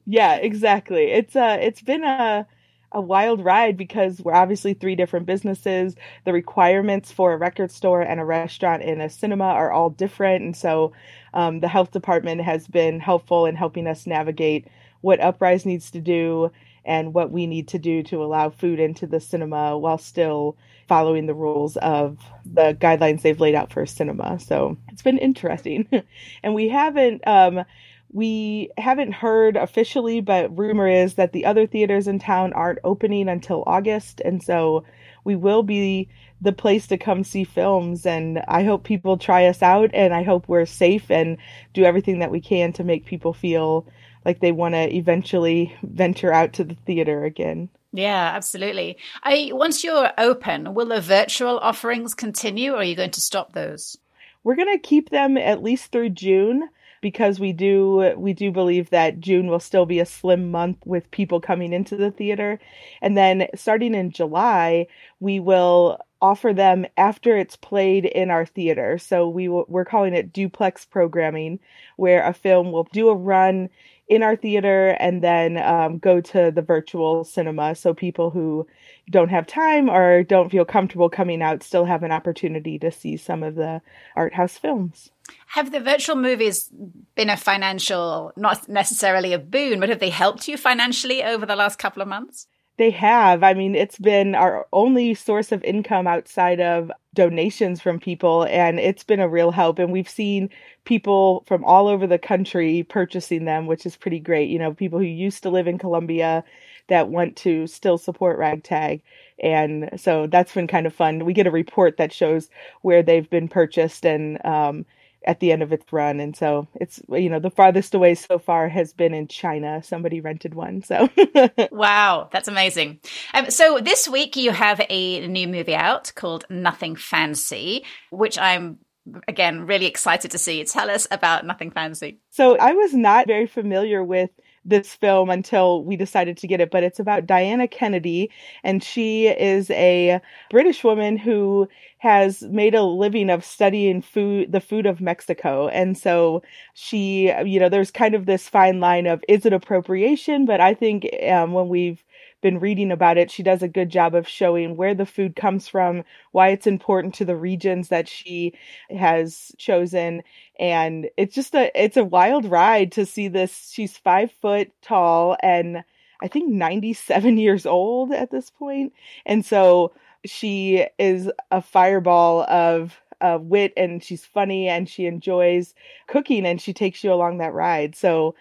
yeah, 0.05 0.35
exactly. 0.35 1.11
It's 1.11 1.35
uh 1.35 1.57
it's 1.59 1.81
been 1.81 2.03
a 2.03 2.47
a 2.91 3.01
wild 3.01 3.43
ride 3.43 3.75
because 3.75 4.21
we're 4.21 4.33
obviously 4.33 4.73
three 4.73 4.95
different 4.95 5.25
businesses. 5.25 5.95
The 6.25 6.33
requirements 6.33 7.11
for 7.11 7.33
a 7.33 7.37
record 7.37 7.71
store 7.71 8.01
and 8.01 8.19
a 8.19 8.25
restaurant 8.25 8.81
and 8.83 9.01
a 9.01 9.09
cinema 9.09 9.45
are 9.45 9.71
all 9.71 9.89
different. 9.89 10.43
And 10.43 10.55
so 10.55 10.93
um, 11.33 11.59
the 11.59 11.67
health 11.67 11.91
department 11.91 12.41
has 12.41 12.67
been 12.67 12.99
helpful 12.99 13.45
in 13.45 13.55
helping 13.55 13.87
us 13.87 14.07
navigate 14.07 14.67
what 15.01 15.19
Uprise 15.19 15.65
needs 15.65 15.91
to 15.91 16.01
do 16.01 16.49
and 16.85 17.13
what 17.13 17.31
we 17.31 17.45
need 17.45 17.67
to 17.67 17.77
do 17.77 18.01
to 18.03 18.23
allow 18.23 18.49
food 18.49 18.79
into 18.79 19.05
the 19.05 19.19
cinema 19.19 19.77
while 19.77 19.97
still 19.97 20.55
following 20.87 21.25
the 21.25 21.33
rules 21.33 21.75
of 21.77 22.17
the 22.45 22.73
guidelines 22.79 23.21
they've 23.21 23.41
laid 23.41 23.55
out 23.55 23.71
for 23.71 23.85
cinema. 23.85 24.39
So 24.39 24.77
it's 24.87 25.01
been 25.01 25.17
interesting. 25.17 25.87
and 26.43 26.55
we 26.55 26.69
haven't 26.69 27.27
um, 27.27 27.65
we 28.11 28.71
haven't 28.77 29.11
heard 29.13 29.57
officially, 29.57 30.21
but 30.21 30.57
rumor 30.57 30.87
is 30.87 31.15
that 31.15 31.33
the 31.33 31.45
other 31.45 31.67
theaters 31.67 32.07
in 32.07 32.19
town 32.19 32.53
aren't 32.53 32.79
opening 32.83 33.27
until 33.27 33.63
August. 33.67 34.21
And 34.23 34.41
so 34.41 34.85
we 35.23 35.35
will 35.35 35.63
be 35.63 36.09
the 36.39 36.53
place 36.53 36.87
to 36.87 36.97
come 36.97 37.23
see 37.23 37.43
films. 37.43 38.05
And 38.05 38.41
I 38.47 38.63
hope 38.63 38.83
people 38.83 39.17
try 39.17 39.45
us 39.45 39.61
out 39.61 39.89
and 39.93 40.13
I 40.13 40.23
hope 40.23 40.47
we're 40.47 40.65
safe 40.65 41.11
and 41.11 41.37
do 41.73 41.83
everything 41.83 42.19
that 42.19 42.31
we 42.31 42.39
can 42.39 42.71
to 42.73 42.83
make 42.83 43.05
people 43.05 43.33
feel 43.33 43.85
like 44.23 44.39
they 44.39 44.51
want 44.51 44.75
to 44.75 44.95
eventually 44.95 45.75
venture 45.83 46.33
out 46.33 46.53
to 46.53 46.63
the 46.63 46.75
theater 46.85 47.25
again. 47.25 47.69
Yeah, 47.93 48.31
absolutely. 48.35 48.97
I 49.23 49.51
once 49.53 49.83
you're 49.83 50.11
open, 50.17 50.73
will 50.73 50.87
the 50.87 51.01
virtual 51.01 51.57
offerings 51.59 52.13
continue 52.13 52.73
or 52.73 52.77
are 52.77 52.83
you 52.83 52.95
going 52.95 53.11
to 53.11 53.21
stop 53.21 53.53
those? 53.53 53.97
We're 54.43 54.55
going 54.55 54.77
to 54.77 54.87
keep 54.87 55.09
them 55.09 55.37
at 55.37 55.63
least 55.63 55.91
through 55.91 56.09
June 56.09 56.69
because 57.01 57.39
we 57.39 57.53
do 57.53 58.13
we 58.17 58.33
do 58.33 58.51
believe 58.51 58.89
that 58.91 59.19
June 59.19 59.47
will 59.47 59.59
still 59.59 59.85
be 59.85 59.99
a 59.99 60.05
slim 60.05 60.51
month 60.51 60.77
with 60.85 61.09
people 61.11 61.39
coming 61.41 61.73
into 61.73 61.95
the 61.95 62.11
theater. 62.11 62.59
And 63.01 63.17
then 63.17 63.47
starting 63.55 63.95
in 63.95 64.11
July, 64.11 64.87
we 65.19 65.39
will 65.39 65.99
offer 66.21 66.53
them 66.53 66.85
after 66.97 67.37
it's 67.37 67.55
played 67.55 68.05
in 68.05 68.31
our 68.31 68.45
theater. 68.45 68.97
So 68.97 69.29
we 69.29 69.45
w- 69.45 69.65
we're 69.67 69.85
calling 69.85 70.13
it 70.13 70.33
duplex 70.33 70.85
programming 70.85 71.59
where 71.97 72.25
a 72.25 72.33
film 72.33 72.71
will 72.71 72.87
do 72.91 73.09
a 73.09 73.15
run 73.15 73.69
in 74.07 74.23
our 74.23 74.35
theater 74.35 74.89
and 74.99 75.21
then 75.21 75.57
um, 75.57 75.97
go 75.97 76.21
to 76.21 76.51
the 76.51 76.61
virtual 76.61 77.23
cinema 77.23 77.75
so 77.75 77.93
people 77.93 78.29
who 78.29 78.65
don't 79.09 79.29
have 79.29 79.45
time 79.45 79.89
or 79.89 80.23
don't 80.23 80.49
feel 80.49 80.65
comfortable 80.65 81.09
coming 81.09 81.41
out 81.41 81.63
still 81.63 81.85
have 81.85 82.03
an 82.03 82.11
opportunity 82.11 82.79
to 82.79 82.91
see 82.91 83.17
some 83.17 83.43
of 83.43 83.55
the 83.55 83.81
art 84.15 84.33
house 84.33 84.57
films. 84.57 85.09
Have 85.47 85.71
the 85.71 85.81
virtual 85.81 86.15
movies 86.15 86.69
been 87.15 87.29
a 87.29 87.35
financial, 87.35 88.31
not 88.37 88.69
necessarily 88.69 89.33
a 89.33 89.39
boon, 89.39 89.79
but 89.79 89.89
have 89.89 89.99
they 89.99 90.09
helped 90.09 90.47
you 90.47 90.55
financially 90.57 91.23
over 91.23 91.45
the 91.45 91.55
last 91.55 91.77
couple 91.77 92.01
of 92.01 92.07
months? 92.07 92.47
They 92.77 92.91
have. 92.91 93.43
I 93.43 93.53
mean, 93.55 93.73
it's 93.73 93.97
been 93.97 94.35
our 94.35 94.67
only 94.71 95.15
source 95.15 95.51
of 95.51 95.63
income 95.63 96.05
outside 96.05 96.61
of 96.61 96.91
donations 97.15 97.81
from 97.81 97.99
people, 97.99 98.43
and 98.43 98.79
it's 98.79 99.03
been 99.03 99.19
a 99.19 99.27
real 99.27 99.49
help. 99.49 99.79
And 99.79 99.91
we've 99.91 100.07
seen 100.09 100.49
people 100.85 101.43
from 101.47 101.63
all 101.65 101.87
over 101.87 102.05
the 102.05 102.19
country 102.19 102.83
purchasing 102.83 103.45
them, 103.45 103.65
which 103.65 103.85
is 103.87 103.95
pretty 103.97 104.19
great. 104.19 104.49
You 104.49 104.59
know, 104.59 104.73
people 104.75 104.99
who 104.99 105.05
used 105.05 105.41
to 105.43 105.49
live 105.49 105.67
in 105.67 105.79
Columbia 105.79 106.43
that 106.87 107.09
want 107.09 107.35
to 107.37 107.65
still 107.65 107.97
support 107.97 108.37
Ragtag. 108.37 109.01
And 109.41 109.89
so 109.99 110.27
that's 110.27 110.53
been 110.53 110.67
kind 110.67 110.85
of 110.85 110.93
fun. 110.93 111.25
We 111.25 111.33
get 111.33 111.47
a 111.47 111.51
report 111.51 111.97
that 111.97 112.13
shows 112.13 112.49
where 112.83 113.01
they've 113.01 113.29
been 113.29 113.47
purchased 113.47 114.05
and 114.05 114.43
um, 114.45 114.85
at 115.25 115.39
the 115.39 115.51
end 115.51 115.61
of 115.61 115.73
its 115.73 115.91
run. 115.91 116.19
And 116.19 116.35
so 116.35 116.67
it's, 116.75 117.01
you 117.09 117.29
know, 117.29 117.39
the 117.39 117.49
farthest 117.49 117.93
away 117.93 118.15
so 118.15 118.39
far 118.39 118.69
has 118.69 118.93
been 118.93 119.13
in 119.13 119.27
China. 119.27 119.81
Somebody 119.83 120.21
rented 120.21 120.53
one. 120.53 120.83
So, 120.83 121.09
wow, 121.71 122.29
that's 122.31 122.47
amazing. 122.47 122.99
Um, 123.33 123.49
so 123.49 123.79
this 123.79 124.07
week 124.07 124.35
you 124.35 124.51
have 124.51 124.81
a 124.89 125.27
new 125.27 125.47
movie 125.47 125.75
out 125.75 126.11
called 126.15 126.45
Nothing 126.49 126.95
Fancy, 126.95 127.83
which 128.09 128.37
I'm 128.37 128.79
again 129.27 129.65
really 129.65 129.85
excited 129.85 130.31
to 130.31 130.37
see. 130.37 130.63
Tell 130.63 130.89
us 130.89 131.07
about 131.11 131.45
Nothing 131.45 131.71
Fancy. 131.71 132.19
So 132.29 132.57
I 132.57 132.73
was 132.73 132.93
not 132.93 133.27
very 133.27 133.47
familiar 133.47 134.03
with 134.03 134.29
this 134.67 134.93
film 134.93 135.29
until 135.29 135.83
we 135.83 135.95
decided 135.95 136.37
to 136.37 136.47
get 136.47 136.61
it, 136.61 136.69
but 136.69 136.83
it's 136.83 136.99
about 136.99 137.25
Diana 137.25 137.67
Kennedy, 137.67 138.29
and 138.63 138.83
she 138.83 139.27
is 139.27 139.71
a 139.71 140.21
British 140.51 140.83
woman 140.83 141.17
who 141.17 141.67
has 141.99 142.43
made 142.43 142.75
a 142.75 142.83
living 142.83 143.29
of 143.29 143.43
studying 143.43 144.01
food, 144.01 144.51
the 144.51 144.61
food 144.61 144.85
of 144.85 145.01
Mexico. 145.01 145.67
And 145.69 145.97
so 145.97 146.43
she, 146.73 147.31
you 147.43 147.59
know, 147.59 147.69
there's 147.69 147.89
kind 147.89 148.13
of 148.13 148.27
this 148.27 148.47
fine 148.47 148.79
line 148.79 149.07
of 149.07 149.23
is 149.27 149.45
it 149.45 149.53
appropriation? 149.53 150.45
But 150.45 150.61
I 150.61 150.73
think 150.75 151.07
um, 151.27 151.53
when 151.53 151.69
we've 151.69 152.03
been 152.47 152.59
reading 152.59 152.93
about 152.93 153.17
it, 153.17 153.29
she 153.29 153.43
does 153.43 153.61
a 153.61 153.67
good 153.67 153.89
job 153.89 154.15
of 154.15 154.25
showing 154.25 154.77
where 154.77 154.95
the 154.95 155.05
food 155.05 155.35
comes 155.35 155.67
from, 155.67 156.05
why 156.31 156.47
it's 156.47 156.65
important 156.65 157.13
to 157.13 157.25
the 157.25 157.35
regions 157.35 157.89
that 157.89 158.07
she 158.07 158.53
has 158.89 159.51
chosen. 159.57 160.23
And 160.57 161.09
it's 161.17 161.35
just 161.35 161.53
a, 161.53 161.69
it's 161.75 161.97
a 161.97 162.05
wild 162.05 162.45
ride 162.45 162.93
to 162.93 163.05
see 163.05 163.27
this. 163.27 163.69
She's 163.73 163.97
five 163.97 164.31
foot 164.31 164.71
tall 164.81 165.35
and 165.43 165.83
I 166.21 166.29
think 166.29 166.49
97 166.49 167.37
years 167.47 167.65
old 167.65 168.13
at 168.13 168.31
this 168.31 168.49
point. 168.49 168.93
And 169.25 169.45
so 169.45 169.91
she 170.23 170.85
is 170.97 171.29
a 171.51 171.61
fireball 171.61 172.43
of 172.43 172.95
uh, 173.19 173.39
wit 173.41 173.73
and 173.75 174.01
she's 174.01 174.23
funny 174.23 174.69
and 174.69 174.87
she 174.87 175.05
enjoys 175.05 175.75
cooking 176.07 176.45
and 176.45 176.61
she 176.61 176.71
takes 176.71 177.03
you 177.03 177.11
along 177.11 177.39
that 177.39 177.53
ride. 177.53 177.93
So 177.93 178.35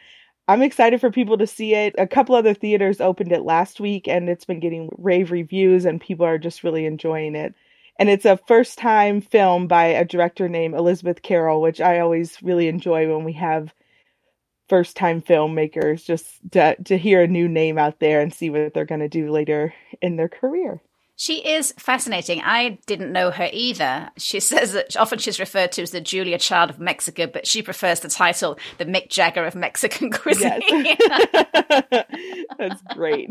I'm 0.49 0.63
excited 0.63 1.01
for 1.01 1.11
people 1.11 1.39
to 1.39 1.47
see 1.47 1.75
it. 1.75 1.95
A 1.99 2.07
couple 2.07 2.37
other 2.37 2.55
theaters 2.55 3.01
opened 3.01 3.33
it 3.33 3.43
last 3.43 3.81
week 3.81 4.07
and 4.07 4.29
it's 4.29 4.45
been 4.45 4.61
getting 4.61 4.91
rave 4.97 5.33
reviews 5.33 5.85
and 5.85 6.01
people 6.01 6.25
are 6.25 6.39
just 6.39 6.63
really 6.63 6.87
enjoying 6.87 7.35
it. 7.35 7.55
And 7.99 8.09
it's 8.09 8.25
a 8.25 8.39
first 8.47 8.79
time 8.79 9.21
film 9.21 9.67
by 9.67 9.87
a 9.87 10.05
director 10.05 10.49
named 10.49 10.75
Elizabeth 10.75 11.23
Carroll, 11.23 11.61
which 11.63 11.81
I 11.81 11.99
always 11.99 12.41
really 12.43 12.69
enjoy 12.69 13.13
when 13.13 13.25
we 13.25 13.33
have 13.35 13.75
first 14.69 14.97
time 14.97 15.23
filmmakers 15.23 16.05
just 16.05 16.27
to, 16.53 16.77
to 16.85 16.99
hear 16.99 17.23
a 17.23 17.29
new 17.29 17.49
name 17.49 17.79
out 17.79 17.99
there 18.01 18.21
and 18.21 18.33
see 18.33 18.51
what 18.51 18.75
they're 18.75 18.85
going 18.85 19.01
to 19.01 19.09
do 19.09 19.31
later 19.31 19.75
in 20.03 20.17
their 20.17 20.29
career. 20.29 20.81
She 21.19 21.49
is 21.49 21.73
fascinating. 21.79 22.43
I 22.43 22.79
didn't 22.87 23.11
know 23.11 23.31
her 23.31 23.49
either. 23.51 24.11
She 24.19 24.39
says 24.39 24.75
that 24.75 24.97
often 24.99 25.19
she's 25.19 25.41
referred 25.41 25.73
to 25.73 25.83
as 25.83 25.91
the 25.91 26.01
Julia 26.01 26.39
Child 26.39 26.69
of 26.69 26.79
Mexico, 26.79 27.27
but 27.27 27.47
she 27.47 27.63
prefers 27.63 28.01
the 28.01 28.09
title 28.11 28.59
the 28.77 28.85
Mick 28.85 29.09
Jagger 29.09 29.47
of 29.47 29.55
Mexican 29.55 30.11
cuisine. 30.13 30.61
Yes. 30.69 30.99
That's 32.59 32.83
great. 32.95 33.31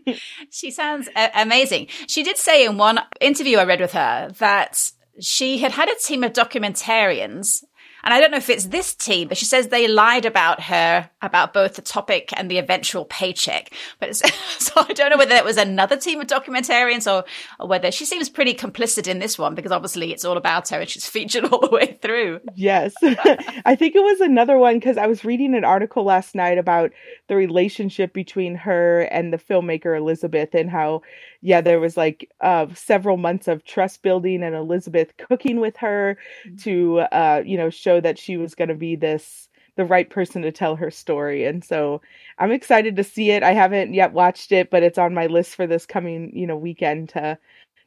she 0.50 0.70
sounds 0.70 1.10
amazing. 1.34 1.88
She 2.08 2.22
did 2.22 2.38
say 2.38 2.64
in 2.64 2.78
one 2.78 3.00
interview 3.20 3.58
I 3.58 3.64
read 3.64 3.80
with 3.80 3.92
her 3.92 4.30
that 4.38 4.90
she 5.20 5.58
had 5.58 5.72
had 5.72 5.90
a 5.90 5.94
team 5.96 6.24
of 6.24 6.32
documentarians 6.32 7.62
and 8.06 8.14
I 8.14 8.20
don't 8.20 8.30
know 8.30 8.36
if 8.36 8.48
it's 8.48 8.66
this 8.66 8.94
team, 8.94 9.26
but 9.26 9.36
she 9.36 9.46
says 9.46 9.66
they 9.66 9.88
lied 9.88 10.26
about 10.26 10.62
her, 10.62 11.10
about 11.20 11.52
both 11.52 11.74
the 11.74 11.82
topic 11.82 12.32
and 12.36 12.48
the 12.48 12.58
eventual 12.58 13.04
paycheck. 13.04 13.72
But 13.98 14.14
so 14.58 14.72
I 14.76 14.92
don't 14.92 15.10
know 15.10 15.16
whether 15.16 15.34
it 15.34 15.44
was 15.44 15.56
another 15.56 15.96
team 15.96 16.20
of 16.20 16.28
documentarians 16.28 17.12
or, 17.12 17.24
or 17.58 17.66
whether 17.66 17.90
she 17.90 18.04
seems 18.04 18.28
pretty 18.28 18.54
complicit 18.54 19.08
in 19.08 19.18
this 19.18 19.36
one 19.36 19.56
because 19.56 19.72
obviously 19.72 20.12
it's 20.12 20.24
all 20.24 20.36
about 20.36 20.68
her 20.68 20.78
and 20.78 20.88
she's 20.88 21.06
featured 21.16 21.46
all 21.46 21.58
the 21.58 21.68
way 21.68 21.98
through. 22.00 22.38
Yes. 22.54 22.94
I 23.02 23.74
think 23.74 23.96
it 23.96 24.04
was 24.04 24.20
another 24.20 24.56
one 24.56 24.76
because 24.76 24.98
I 24.98 25.08
was 25.08 25.24
reading 25.24 25.56
an 25.56 25.64
article 25.64 26.04
last 26.04 26.36
night 26.36 26.58
about 26.58 26.92
the 27.28 27.36
relationship 27.36 28.12
between 28.12 28.54
her 28.54 29.02
and 29.02 29.32
the 29.32 29.38
filmmaker 29.38 29.96
Elizabeth 29.96 30.54
and 30.54 30.70
how 30.70 31.02
yeah, 31.40 31.60
there 31.60 31.80
was 31.80 31.96
like 31.96 32.30
uh, 32.40 32.66
several 32.74 33.16
months 33.16 33.48
of 33.48 33.64
trust 33.64 34.02
building 34.02 34.42
and 34.42 34.54
Elizabeth 34.54 35.16
cooking 35.16 35.60
with 35.60 35.76
her 35.76 36.18
mm-hmm. 36.44 36.56
to, 36.56 36.98
uh, 37.12 37.42
you 37.44 37.56
know, 37.56 37.70
show 37.70 38.00
that 38.00 38.18
she 38.18 38.36
was 38.36 38.54
going 38.54 38.68
to 38.68 38.74
be 38.74 38.96
this 38.96 39.48
the 39.76 39.84
right 39.84 40.08
person 40.08 40.42
to 40.42 40.50
tell 40.50 40.74
her 40.74 40.90
story. 40.90 41.44
And 41.44 41.62
so 41.62 42.00
I'm 42.38 42.50
excited 42.50 42.96
to 42.96 43.04
see 43.04 43.30
it. 43.30 43.42
I 43.42 43.52
haven't 43.52 43.94
yet 43.94 44.12
watched 44.12 44.50
it, 44.50 44.70
but 44.70 44.82
it's 44.82 44.98
on 44.98 45.14
my 45.14 45.26
list 45.26 45.54
for 45.54 45.66
this 45.66 45.86
coming, 45.86 46.34
you 46.34 46.46
know, 46.46 46.56
weekend 46.56 47.10
to 47.10 47.38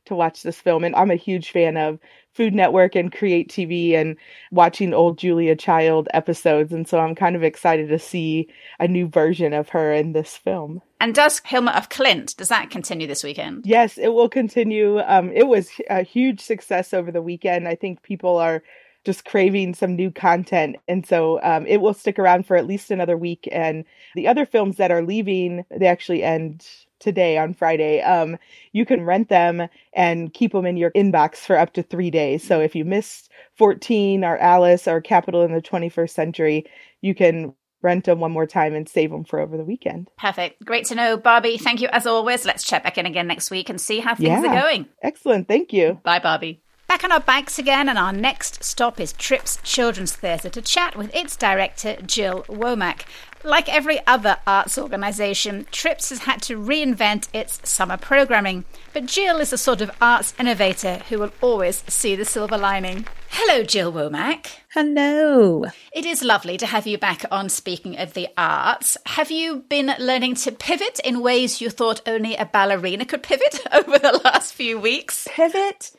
to 0.10 0.16
watch 0.16 0.44
this 0.44 0.60
film. 0.60 0.84
And 0.84 0.96
I'm 0.96 1.10
a 1.10 1.16
huge 1.16 1.52
fan 1.52 1.78
of 1.78 2.00
Food 2.34 2.54
Network 2.54 2.96
and 2.96 3.12
Create 3.12 3.50
TV 3.50 3.94
and 3.94 4.16
watching 4.52 4.94
old 4.94 5.18
Julia 5.18 5.56
Child 5.56 6.08
episodes. 6.14 6.72
And 6.74 6.88
so 6.88 7.00
I'm 7.00 7.16
kind 7.16 7.36
of 7.36 7.44
excited 7.44 7.90
to 7.90 8.00
see 8.00 8.48
a 8.80 8.88
new 8.88 9.08
version 9.08 9.54
of 9.54 9.70
her 9.70 9.94
in 9.94 10.14
this 10.14 10.38
film. 10.38 10.82
And 11.02 11.16
does 11.16 11.42
Hilma 11.46 11.72
af 11.74 11.90
Klint, 11.90 12.36
does 12.36 12.50
that 12.50 12.70
continue 12.70 13.08
this 13.08 13.24
weekend? 13.24 13.66
Yes, 13.66 13.98
it 13.98 14.10
will 14.10 14.30
continue. 14.30 15.00
Um, 15.00 15.32
it 15.32 15.48
was 15.48 15.72
a 15.90 16.04
huge 16.04 16.42
success 16.42 16.94
over 16.94 17.12
the 17.12 17.22
weekend. 17.22 17.68
I 17.68 17.76
think 17.76 18.04
people 18.04 18.38
are 18.38 18.62
just 19.06 19.26
craving 19.26 19.74
some 19.74 19.96
new 19.96 20.12
content. 20.12 20.76
And 20.88 21.06
so 21.06 21.42
um, 21.42 21.66
it 21.66 21.78
will 21.78 21.94
stick 21.94 22.20
around 22.20 22.46
for 22.46 22.58
at 22.58 22.68
least 22.68 22.92
another 22.92 23.18
week. 23.18 23.48
And 23.52 23.86
the 24.14 24.28
other 24.28 24.46
films 24.46 24.78
that 24.78 24.92
are 24.92 25.02
leaving, 25.02 25.66
they 25.72 25.88
actually 25.88 26.22
end 26.22 26.66
today 27.00 27.38
on 27.38 27.54
Friday. 27.54 28.02
Um, 28.02 28.38
you 28.72 28.86
can 28.86 29.06
rent 29.06 29.30
them 29.30 29.68
and 29.94 30.34
keep 30.34 30.52
them 30.52 30.66
in 30.66 30.78
your 30.78 30.92
inbox 30.92 31.38
for 31.38 31.58
up 31.58 31.74
to 31.74 31.84
three 31.84 32.12
days. 32.12 32.46
So 32.46 32.60
if 32.60 32.76
you 32.76 32.86
missed 32.86 33.32
14 33.58 34.24
or 34.24 34.38
Alice 34.38 34.88
or 34.88 35.02
Capital 35.02 35.44
in 35.44 35.54
the 35.54 35.62
21st 35.62 36.12
Century, 36.12 36.66
you 37.02 37.16
can 37.16 37.54
rent 37.82 38.06
them 38.06 38.20
one 38.20 38.32
more 38.32 38.48
time 38.48 38.74
and 38.74 38.88
save 38.90 39.10
them 39.10 39.24
for 39.24 39.40
over 39.40 39.58
the 39.58 39.64
weekend. 39.64 40.10
Perfect. 40.18 40.64
Great 40.66 40.86
to 40.86 40.96
know. 40.96 41.18
Barbie, 41.18 41.58
thank 41.58 41.82
you 41.82 41.88
as 41.92 42.06
always. 42.06 42.46
Let's 42.46 42.64
check 42.64 42.84
back 42.84 42.98
in 42.98 43.06
again 43.06 43.28
next 43.28 43.52
week 43.52 43.70
and 43.70 43.80
see 43.80 44.00
how 44.00 44.16
things 44.16 44.44
yeah. 44.44 44.52
are 44.52 44.62
going. 44.62 44.88
Excellent. 45.02 45.48
Thank 45.48 45.72
you. 45.72 46.00
Bye, 46.04 46.20
Barbie. 46.20 46.62
Back 46.90 47.04
on 47.04 47.12
our 47.12 47.20
bikes 47.20 47.60
again, 47.60 47.88
and 47.88 48.00
our 48.00 48.12
next 48.12 48.64
stop 48.64 49.00
is 49.00 49.14
Tryps 49.14 49.62
Children's 49.62 50.16
Theatre 50.16 50.50
to 50.50 50.60
chat 50.60 50.96
with 50.96 51.14
its 51.14 51.36
director, 51.36 51.96
Jill 52.02 52.46
Womack. 52.50 53.04
Like 53.44 53.70
every 53.70 54.00
other 54.08 54.38
arts 54.48 54.76
organisation, 54.76 55.66
Tryps 55.66 56.10
has 56.10 56.22
had 56.22 56.42
to 56.42 56.58
reinvent 56.58 57.28
its 57.32 57.62
summer 57.70 57.96
programming, 57.96 58.66
but 58.92 59.06
Jill 59.06 59.38
is 59.38 59.54
a 59.54 59.58
sort 59.58 59.82
of 59.82 59.92
arts 60.02 60.34
innovator 60.40 61.04
who 61.10 61.20
will 61.20 61.32
always 61.42 61.84
see 61.88 62.16
the 62.16 62.26
silver 62.26 62.58
lining. 62.58 63.06
Hello, 63.30 63.64
Jill 63.64 63.94
Womack. 63.94 64.48
Hello. 64.74 65.66
It 65.94 66.08
is 66.08 66.24
lovely 66.24 66.58
to 66.58 66.66
have 66.66 66.88
you 66.88 66.98
back 66.98 67.24
on 67.30 67.50
Speaking 67.50 68.00
of 68.00 68.16
the 68.16 68.30
Arts. 68.36 68.98
Have 69.06 69.30
you 69.30 69.58
been 69.70 69.94
learning 70.00 70.36
to 70.38 70.52
pivot 70.52 71.00
in 71.06 71.22
ways 71.22 71.62
you 71.62 71.70
thought 71.70 72.02
only 72.08 72.36
a 72.36 72.46
ballerina 72.46 73.06
could 73.06 73.22
pivot 73.22 73.60
over 73.72 74.00
the 74.00 74.20
last 74.26 74.56
few 74.56 74.80
weeks? 74.80 75.28
Pivot? 75.30 75.92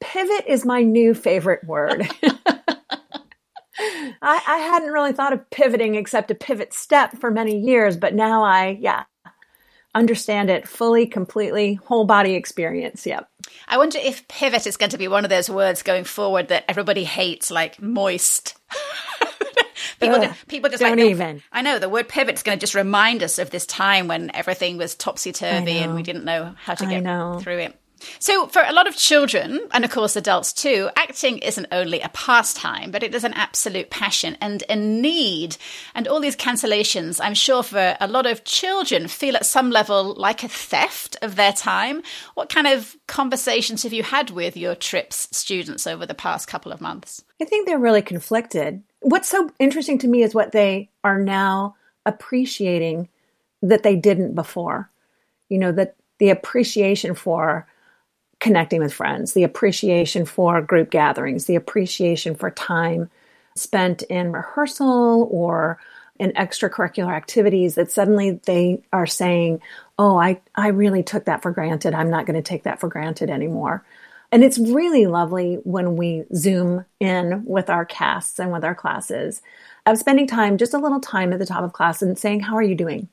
Pivot 0.00 0.44
is 0.46 0.64
my 0.64 0.82
new 0.82 1.14
favorite 1.14 1.64
word. 1.64 2.08
I, 3.78 4.42
I 4.46 4.58
hadn't 4.58 4.92
really 4.92 5.12
thought 5.12 5.32
of 5.32 5.48
pivoting 5.50 5.94
except 5.94 6.30
a 6.30 6.34
pivot 6.34 6.72
step 6.72 7.18
for 7.18 7.30
many 7.30 7.58
years, 7.58 7.96
but 7.96 8.14
now 8.14 8.42
I, 8.42 8.78
yeah, 8.80 9.04
understand 9.94 10.50
it 10.50 10.68
fully, 10.68 11.06
completely, 11.06 11.74
whole 11.74 12.04
body 12.04 12.34
experience. 12.34 13.06
Yep. 13.06 13.28
I 13.68 13.78
wonder 13.78 13.98
if 13.98 14.26
pivot 14.28 14.66
is 14.66 14.76
going 14.76 14.90
to 14.90 14.98
be 14.98 15.08
one 15.08 15.24
of 15.24 15.30
those 15.30 15.50
words 15.50 15.82
going 15.82 16.04
forward 16.04 16.48
that 16.48 16.64
everybody 16.68 17.04
hates, 17.04 17.50
like 17.50 17.80
moist. 17.80 18.56
people, 20.00 20.16
Ugh, 20.16 20.22
just, 20.22 20.48
people 20.48 20.70
just 20.70 20.82
don't 20.82 20.98
like, 20.98 21.10
even. 21.10 21.42
I 21.52 21.62
know 21.62 21.78
the 21.78 21.88
word 21.88 22.08
pivot 22.08 22.34
is 22.34 22.42
going 22.42 22.58
to 22.58 22.62
just 22.62 22.74
remind 22.74 23.22
us 23.22 23.38
of 23.38 23.50
this 23.50 23.66
time 23.66 24.08
when 24.08 24.34
everything 24.34 24.76
was 24.76 24.94
topsy 24.94 25.32
turvy 25.32 25.78
and 25.78 25.94
we 25.94 26.02
didn't 26.02 26.24
know 26.24 26.54
how 26.58 26.74
to 26.74 26.86
get 26.86 27.02
through 27.42 27.58
it. 27.58 27.78
So, 28.18 28.46
for 28.48 28.62
a 28.62 28.72
lot 28.72 28.86
of 28.86 28.96
children, 28.96 29.60
and 29.72 29.84
of 29.84 29.90
course 29.90 30.16
adults 30.16 30.52
too, 30.52 30.90
acting 30.96 31.38
isn't 31.38 31.66
only 31.72 32.00
a 32.00 32.08
pastime, 32.10 32.90
but 32.90 33.02
it 33.02 33.14
is 33.14 33.24
an 33.24 33.32
absolute 33.34 33.90
passion 33.90 34.36
and 34.40 34.62
a 34.68 34.76
need. 34.76 35.56
And 35.94 36.06
all 36.06 36.20
these 36.20 36.36
cancellations, 36.36 37.20
I'm 37.22 37.34
sure 37.34 37.62
for 37.62 37.96
a 38.00 38.06
lot 38.06 38.26
of 38.26 38.44
children, 38.44 39.08
feel 39.08 39.36
at 39.36 39.46
some 39.46 39.70
level 39.70 40.14
like 40.14 40.42
a 40.42 40.48
theft 40.48 41.16
of 41.22 41.36
their 41.36 41.52
time. 41.52 42.02
What 42.34 42.50
kind 42.50 42.66
of 42.66 42.96
conversations 43.06 43.82
have 43.82 43.92
you 43.92 44.02
had 44.02 44.30
with 44.30 44.56
your 44.56 44.74
TRYPS 44.74 45.34
students 45.34 45.86
over 45.86 46.04
the 46.06 46.14
past 46.14 46.48
couple 46.48 46.72
of 46.72 46.80
months? 46.80 47.24
I 47.40 47.44
think 47.44 47.66
they're 47.66 47.78
really 47.78 48.02
conflicted. 48.02 48.82
What's 49.00 49.28
so 49.28 49.50
interesting 49.58 49.98
to 49.98 50.08
me 50.08 50.22
is 50.22 50.34
what 50.34 50.52
they 50.52 50.90
are 51.02 51.18
now 51.18 51.76
appreciating 52.04 53.08
that 53.62 53.82
they 53.82 53.96
didn't 53.96 54.34
before. 54.34 54.90
You 55.48 55.58
know, 55.58 55.72
that 55.72 55.96
the 56.18 56.30
appreciation 56.30 57.14
for 57.14 57.66
connecting 58.40 58.80
with 58.80 58.92
friends, 58.92 59.32
the 59.32 59.44
appreciation 59.44 60.24
for 60.26 60.60
group 60.60 60.90
gatherings, 60.90 61.46
the 61.46 61.56
appreciation 61.56 62.34
for 62.34 62.50
time 62.50 63.10
spent 63.54 64.02
in 64.02 64.32
rehearsal 64.32 65.28
or 65.30 65.78
in 66.18 66.32
extracurricular 66.32 67.14
activities 67.14 67.74
that 67.74 67.90
suddenly 67.90 68.40
they 68.46 68.82
are 68.92 69.06
saying, 69.06 69.60
Oh, 69.98 70.16
I, 70.18 70.40
I 70.54 70.68
really 70.68 71.02
took 71.02 71.24
that 71.24 71.42
for 71.42 71.50
granted. 71.50 71.94
I'm 71.94 72.10
not 72.10 72.26
going 72.26 72.36
to 72.36 72.42
take 72.42 72.64
that 72.64 72.80
for 72.80 72.88
granted 72.88 73.30
anymore. 73.30 73.84
And 74.32 74.42
it's 74.42 74.58
really 74.58 75.06
lovely 75.06 75.54
when 75.64 75.96
we 75.96 76.24
zoom 76.34 76.84
in 77.00 77.44
with 77.46 77.70
our 77.70 77.84
casts 77.84 78.38
and 78.38 78.52
with 78.52 78.64
our 78.64 78.74
classes 78.74 79.40
of 79.86 79.98
spending 79.98 80.26
time, 80.26 80.58
just 80.58 80.74
a 80.74 80.78
little 80.78 81.00
time 81.00 81.32
at 81.32 81.38
the 81.38 81.46
top 81.46 81.62
of 81.62 81.72
class 81.72 82.02
and 82.02 82.18
saying, 82.18 82.40
How 82.40 82.56
are 82.56 82.62
you 82.62 82.74
doing? 82.74 83.08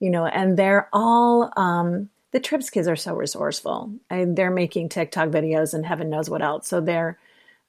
You 0.00 0.10
know, 0.10 0.26
and 0.26 0.58
they're 0.58 0.88
all 0.92 1.52
um, 1.56 2.10
the 2.36 2.40
Tryps 2.40 2.70
kids 2.70 2.86
are 2.86 2.96
so 2.96 3.14
resourceful. 3.14 3.90
and 4.10 4.36
they're 4.36 4.50
making 4.50 4.90
TikTok 4.90 5.30
videos 5.30 5.72
and 5.72 5.86
heaven 5.86 6.10
knows 6.10 6.28
what 6.28 6.42
else. 6.42 6.68
So 6.68 6.82
they're 6.82 7.18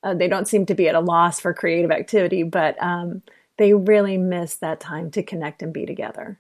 uh, 0.04 0.14
they 0.14 0.28
don't 0.28 0.48
seem 0.48 0.66
to 0.66 0.76
be 0.76 0.90
at 0.90 0.96
a 0.96 1.00
loss 1.00 1.40
for 1.40 1.54
creative 1.54 1.90
activity, 1.90 2.44
but 2.44 2.76
um, 2.84 3.22
they 3.58 3.74
really 3.74 4.18
miss 4.18 4.56
that 4.56 4.82
time 4.82 5.10
to 5.12 5.24
connect 5.24 5.64
and 5.64 5.72
be 5.74 5.86
together. 5.86 6.38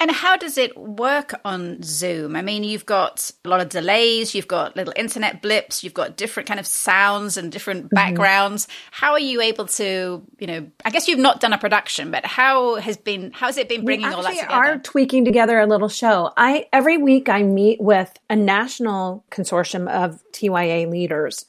And 0.00 0.10
how 0.10 0.38
does 0.38 0.56
it 0.56 0.78
work 0.78 1.38
on 1.44 1.82
Zoom? 1.82 2.34
I 2.34 2.40
mean, 2.40 2.64
you've 2.64 2.86
got 2.86 3.30
a 3.44 3.48
lot 3.50 3.60
of 3.60 3.68
delays, 3.68 4.34
you've 4.34 4.48
got 4.48 4.74
little 4.74 4.94
internet 4.96 5.42
blips, 5.42 5.84
you've 5.84 5.92
got 5.92 6.16
different 6.16 6.48
kind 6.48 6.58
of 6.58 6.66
sounds 6.66 7.36
and 7.36 7.52
different 7.52 7.84
mm-hmm. 7.84 7.94
backgrounds. 7.94 8.64
Mm-hmm. 8.64 8.88
How 8.92 9.12
are 9.12 9.20
you 9.20 9.42
able 9.42 9.66
to, 9.66 10.22
you 10.38 10.46
know, 10.46 10.66
I 10.86 10.90
guess 10.90 11.06
you've 11.06 11.18
not 11.18 11.40
done 11.40 11.52
a 11.52 11.58
production, 11.58 12.10
but 12.10 12.24
how 12.24 12.76
has 12.76 12.96
been 12.96 13.30
how 13.32 13.46
has 13.46 13.58
it 13.58 13.68
been 13.68 13.84
bringing 13.84 14.06
all 14.06 14.22
that 14.22 14.30
together? 14.30 14.50
are 14.50 14.78
tweaking 14.78 15.26
together 15.26 15.60
a 15.60 15.66
little 15.66 15.90
show. 15.90 16.32
I 16.34 16.66
every 16.72 16.96
week 16.96 17.28
I 17.28 17.42
meet 17.42 17.78
with 17.78 18.10
a 18.30 18.36
national 18.36 19.22
consortium 19.30 19.86
of 19.86 20.22
TYA 20.32 20.90
leaders 20.90 21.44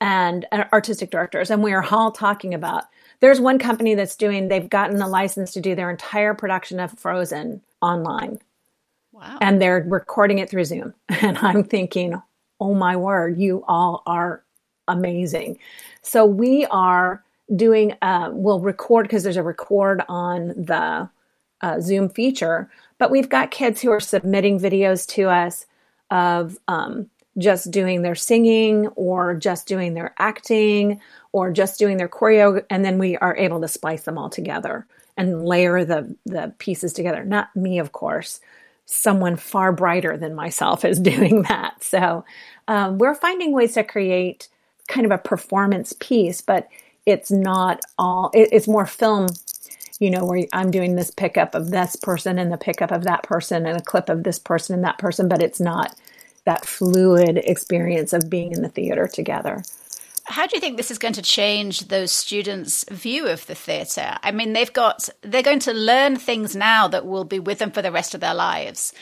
and 0.00 0.46
artistic 0.72 1.12
directors 1.12 1.48
and 1.48 1.62
we 1.62 1.72
are 1.72 1.86
all 1.88 2.10
talking 2.10 2.54
about 2.54 2.86
there's 3.20 3.40
one 3.40 3.58
company 3.58 3.94
that's 3.94 4.16
doing, 4.16 4.48
they've 4.48 4.68
gotten 4.68 5.00
a 5.00 5.08
license 5.08 5.52
to 5.52 5.60
do 5.60 5.74
their 5.74 5.88
entire 5.88 6.34
production 6.34 6.80
of 6.80 6.98
Frozen 6.98 7.62
online. 7.84 8.38
Wow. 9.12 9.38
And 9.40 9.60
they're 9.60 9.84
recording 9.86 10.38
it 10.38 10.50
through 10.50 10.64
Zoom. 10.64 10.94
And 11.22 11.38
I'm 11.38 11.62
thinking, 11.62 12.20
oh 12.60 12.74
my 12.74 12.96
word, 12.96 13.38
you 13.38 13.64
all 13.68 14.02
are 14.06 14.42
amazing. 14.88 15.58
So 16.02 16.26
we 16.26 16.66
are 16.66 17.22
doing, 17.54 17.94
uh, 18.02 18.30
we'll 18.32 18.60
record 18.60 19.04
because 19.04 19.22
there's 19.22 19.36
a 19.36 19.42
record 19.42 20.02
on 20.08 20.48
the 20.48 21.08
uh, 21.60 21.80
Zoom 21.80 22.08
feature, 22.08 22.70
but 22.98 23.10
we've 23.10 23.28
got 23.28 23.50
kids 23.50 23.80
who 23.80 23.90
are 23.90 24.00
submitting 24.00 24.58
videos 24.58 25.06
to 25.08 25.28
us 25.28 25.66
of 26.10 26.58
um, 26.68 27.08
just 27.38 27.70
doing 27.70 28.02
their 28.02 28.14
singing 28.14 28.88
or 28.88 29.34
just 29.34 29.66
doing 29.66 29.94
their 29.94 30.14
acting 30.18 31.00
or 31.32 31.50
just 31.50 31.78
doing 31.78 31.96
their 31.96 32.08
choreo, 32.08 32.64
and 32.70 32.84
then 32.84 32.98
we 32.98 33.16
are 33.18 33.36
able 33.36 33.60
to 33.60 33.68
splice 33.68 34.02
them 34.02 34.18
all 34.18 34.30
together 34.30 34.86
and 35.16 35.44
layer 35.44 35.84
the 35.84 36.14
the 36.26 36.52
pieces 36.58 36.92
together. 36.92 37.24
Not 37.24 37.54
me, 37.54 37.78
of 37.78 37.92
course. 37.92 38.40
Someone 38.86 39.36
far 39.36 39.72
brighter 39.72 40.16
than 40.16 40.34
myself 40.34 40.84
is 40.84 41.00
doing 41.14 41.42
that. 41.42 41.82
So 41.82 42.24
um, 42.68 42.98
we're 42.98 43.14
finding 43.14 43.52
ways 43.52 43.74
to 43.74 43.84
create 43.84 44.48
kind 44.88 45.06
of 45.06 45.12
a 45.12 45.18
performance 45.18 45.94
piece, 45.98 46.40
but 46.40 46.68
it's 47.06 47.30
not 47.30 47.80
all. 47.98 48.30
It, 48.34 48.48
it's 48.52 48.68
more 48.68 48.86
film. 48.86 49.28
You 50.00 50.10
know, 50.10 50.24
where 50.24 50.44
I'm 50.52 50.72
doing 50.72 50.96
this 50.96 51.12
pickup 51.12 51.54
of 51.54 51.70
this 51.70 51.94
person 51.94 52.36
and 52.36 52.52
the 52.52 52.58
pickup 52.58 52.90
of 52.90 53.04
that 53.04 53.22
person 53.22 53.64
and 53.64 53.78
a 53.78 53.82
clip 53.82 54.08
of 54.08 54.24
this 54.24 54.40
person 54.40 54.74
and 54.74 54.84
that 54.84 54.98
person, 54.98 55.28
but 55.28 55.40
it's 55.40 55.60
not 55.60 55.94
that 56.44 56.66
fluid 56.66 57.38
experience 57.38 58.12
of 58.12 58.28
being 58.28 58.52
in 58.52 58.62
the 58.62 58.68
theater 58.68 59.06
together. 59.06 59.62
How 60.26 60.46
do 60.46 60.56
you 60.56 60.60
think 60.60 60.76
this 60.76 60.90
is 60.90 60.98
going 60.98 61.14
to 61.14 61.22
change 61.22 61.88
those 61.88 62.10
students' 62.10 62.84
view 62.90 63.28
of 63.28 63.46
the 63.46 63.54
theatre? 63.54 64.16
I 64.22 64.32
mean, 64.32 64.54
they've 64.54 64.72
got, 64.72 65.08
they're 65.22 65.42
going 65.42 65.58
to 65.60 65.72
learn 65.72 66.16
things 66.16 66.56
now 66.56 66.88
that 66.88 67.06
will 67.06 67.24
be 67.24 67.38
with 67.38 67.58
them 67.58 67.70
for 67.70 67.82
the 67.82 67.92
rest 67.92 68.14
of 68.14 68.20
their 68.20 68.34
lives. 68.34 68.92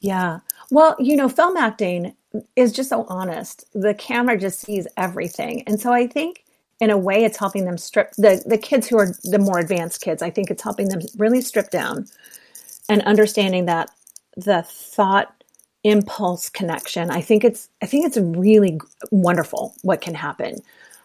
Yeah. 0.00 0.40
Well, 0.70 0.96
you 0.98 1.16
know, 1.16 1.28
film 1.28 1.56
acting 1.56 2.16
is 2.56 2.72
just 2.72 2.90
so 2.90 3.06
honest. 3.08 3.64
The 3.72 3.94
camera 3.94 4.36
just 4.36 4.60
sees 4.60 4.88
everything. 4.96 5.62
And 5.66 5.80
so 5.80 5.92
I 5.92 6.08
think 6.08 6.44
in 6.80 6.90
a 6.90 6.98
way 6.98 7.24
it's 7.24 7.38
helping 7.38 7.64
them 7.64 7.78
strip 7.78 8.10
the, 8.18 8.42
the 8.44 8.58
kids 8.58 8.88
who 8.88 8.98
are 8.98 9.14
the 9.22 9.38
more 9.38 9.60
advanced 9.60 10.00
kids, 10.00 10.22
I 10.22 10.30
think 10.30 10.50
it's 10.50 10.62
helping 10.62 10.88
them 10.88 11.00
really 11.16 11.40
strip 11.40 11.70
down 11.70 12.06
and 12.88 13.02
understanding 13.02 13.66
that 13.66 13.90
the 14.36 14.62
thought 14.62 15.41
impulse 15.84 16.48
connection. 16.48 17.10
I 17.10 17.20
think 17.20 17.44
it's 17.44 17.68
I 17.82 17.86
think 17.86 18.06
it's 18.06 18.18
really 18.18 18.80
wonderful 19.10 19.74
what 19.82 20.00
can 20.00 20.14
happen 20.14 20.62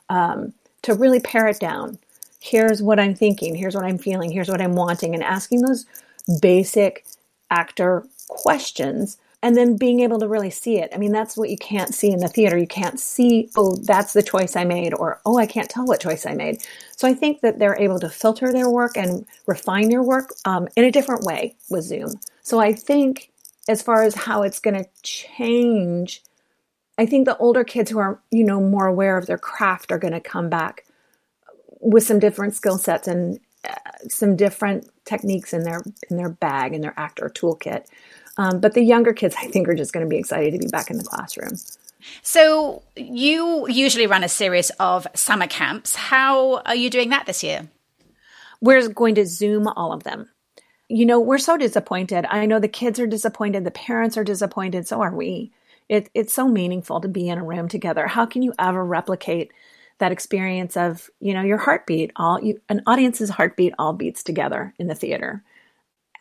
um, 0.09 0.53
to 0.83 0.93
really 0.93 1.19
pare 1.19 1.47
it 1.47 1.59
down. 1.59 1.97
Here's 2.39 2.81
what 2.81 2.99
I'm 2.99 3.15
thinking. 3.15 3.55
Here's 3.55 3.75
what 3.75 3.83
I'm 3.83 3.97
feeling. 3.97 4.31
Here's 4.31 4.49
what 4.49 4.61
I'm 4.61 4.75
wanting, 4.75 5.13
and 5.13 5.23
asking 5.23 5.61
those 5.61 5.85
basic 6.41 7.05
actor 7.49 8.05
questions 8.27 9.17
and 9.43 9.55
then 9.55 9.77
being 9.77 9.99
able 9.99 10.19
to 10.19 10.27
really 10.27 10.49
see 10.49 10.79
it. 10.79 10.89
I 10.93 10.97
mean, 10.97 11.11
that's 11.11 11.37
what 11.37 11.49
you 11.49 11.57
can't 11.57 11.93
see 11.93 12.11
in 12.11 12.19
the 12.19 12.27
theater. 12.27 12.57
You 12.57 12.67
can't 12.67 12.99
see, 12.99 13.49
oh, 13.55 13.75
that's 13.75 14.13
the 14.13 14.23
choice 14.23 14.55
I 14.55 14.63
made, 14.63 14.93
or 14.93 15.21
oh, 15.25 15.37
I 15.37 15.45
can't 15.45 15.69
tell 15.69 15.85
what 15.85 16.01
choice 16.01 16.25
I 16.25 16.33
made. 16.33 16.63
So 16.95 17.07
I 17.07 17.13
think 17.13 17.41
that 17.41 17.59
they're 17.59 17.79
able 17.79 17.99
to 17.99 18.09
filter 18.09 18.51
their 18.51 18.69
work 18.69 18.97
and 18.97 19.25
refine 19.45 19.89
their 19.89 20.01
work 20.01 20.33
um, 20.45 20.67
in 20.75 20.85
a 20.85 20.91
different 20.91 21.23
way 21.23 21.55
with 21.69 21.83
Zoom. 21.83 22.13
So 22.41 22.59
I 22.59 22.73
think 22.73 23.31
as 23.67 23.81
far 23.81 24.03
as 24.03 24.15
how 24.15 24.43
it's 24.43 24.59
going 24.59 24.75
to 24.75 24.89
change, 25.03 26.23
I 26.97 27.05
think 27.05 27.25
the 27.25 27.37
older 27.37 27.63
kids 27.63 27.91
who 27.91 27.99
are, 27.99 28.21
you 28.31 28.43
know, 28.43 28.59
more 28.59 28.87
aware 28.87 29.17
of 29.17 29.25
their 29.25 29.37
craft 29.37 29.91
are 29.91 29.99
going 29.99 30.13
to 30.13 30.21
come 30.21 30.49
back 30.49 30.85
with 31.79 32.03
some 32.03 32.19
different 32.19 32.55
skill 32.55 32.77
sets 32.77 33.07
and 33.07 33.39
uh, 33.67 33.75
some 34.07 34.35
different 34.35 34.89
techniques 35.05 35.53
in 35.53 35.63
their 35.63 35.81
in 36.09 36.17
their 36.17 36.29
bag 36.29 36.73
in 36.73 36.81
their 36.81 36.93
actor 36.97 37.29
toolkit. 37.33 37.85
Um, 38.37 38.59
but 38.59 38.73
the 38.73 38.83
younger 38.83 39.13
kids, 39.13 39.35
I 39.37 39.47
think, 39.47 39.67
are 39.67 39.75
just 39.75 39.93
going 39.93 40.05
to 40.05 40.09
be 40.09 40.17
excited 40.17 40.53
to 40.53 40.59
be 40.59 40.67
back 40.67 40.89
in 40.89 40.97
the 40.97 41.03
classroom. 41.03 41.53
So 42.21 42.83
you 42.95 43.67
usually 43.67 44.07
run 44.07 44.23
a 44.23 44.29
series 44.29 44.69
of 44.79 45.07
summer 45.15 45.47
camps. 45.47 45.95
How 45.95 46.57
are 46.57 46.75
you 46.75 46.89
doing 46.89 47.09
that 47.09 47.25
this 47.25 47.43
year? 47.43 47.67
We're 48.61 48.87
going 48.89 49.15
to 49.15 49.25
Zoom 49.25 49.67
all 49.67 49.91
of 49.91 50.03
them 50.03 50.29
you 50.89 51.05
know, 51.05 51.19
we're 51.19 51.37
so 51.37 51.57
disappointed. 51.57 52.25
I 52.29 52.45
know 52.45 52.59
the 52.59 52.67
kids 52.67 52.99
are 52.99 53.07
disappointed, 53.07 53.63
the 53.63 53.71
parents 53.71 54.17
are 54.17 54.23
disappointed, 54.23 54.87
so 54.87 55.01
are 55.01 55.13
we. 55.13 55.51
It, 55.89 56.09
it's 56.13 56.33
so 56.33 56.47
meaningful 56.47 57.01
to 57.01 57.07
be 57.07 57.29
in 57.29 57.37
a 57.37 57.43
room 57.43 57.67
together. 57.67 58.07
How 58.07 58.25
can 58.25 58.41
you 58.41 58.53
ever 58.59 58.83
replicate 58.83 59.51
that 59.99 60.11
experience 60.11 60.77
of, 60.77 61.09
you 61.19 61.33
know, 61.33 61.41
your 61.41 61.57
heartbeat? 61.57 62.11
All 62.15 62.43
you, 62.43 62.61
an 62.69 62.83
audience's 62.85 63.29
heartbeat 63.29 63.73
all 63.79 63.93
beats 63.93 64.23
together 64.23 64.73
in 64.79 64.87
the 64.87 64.95
theater. 64.95 65.43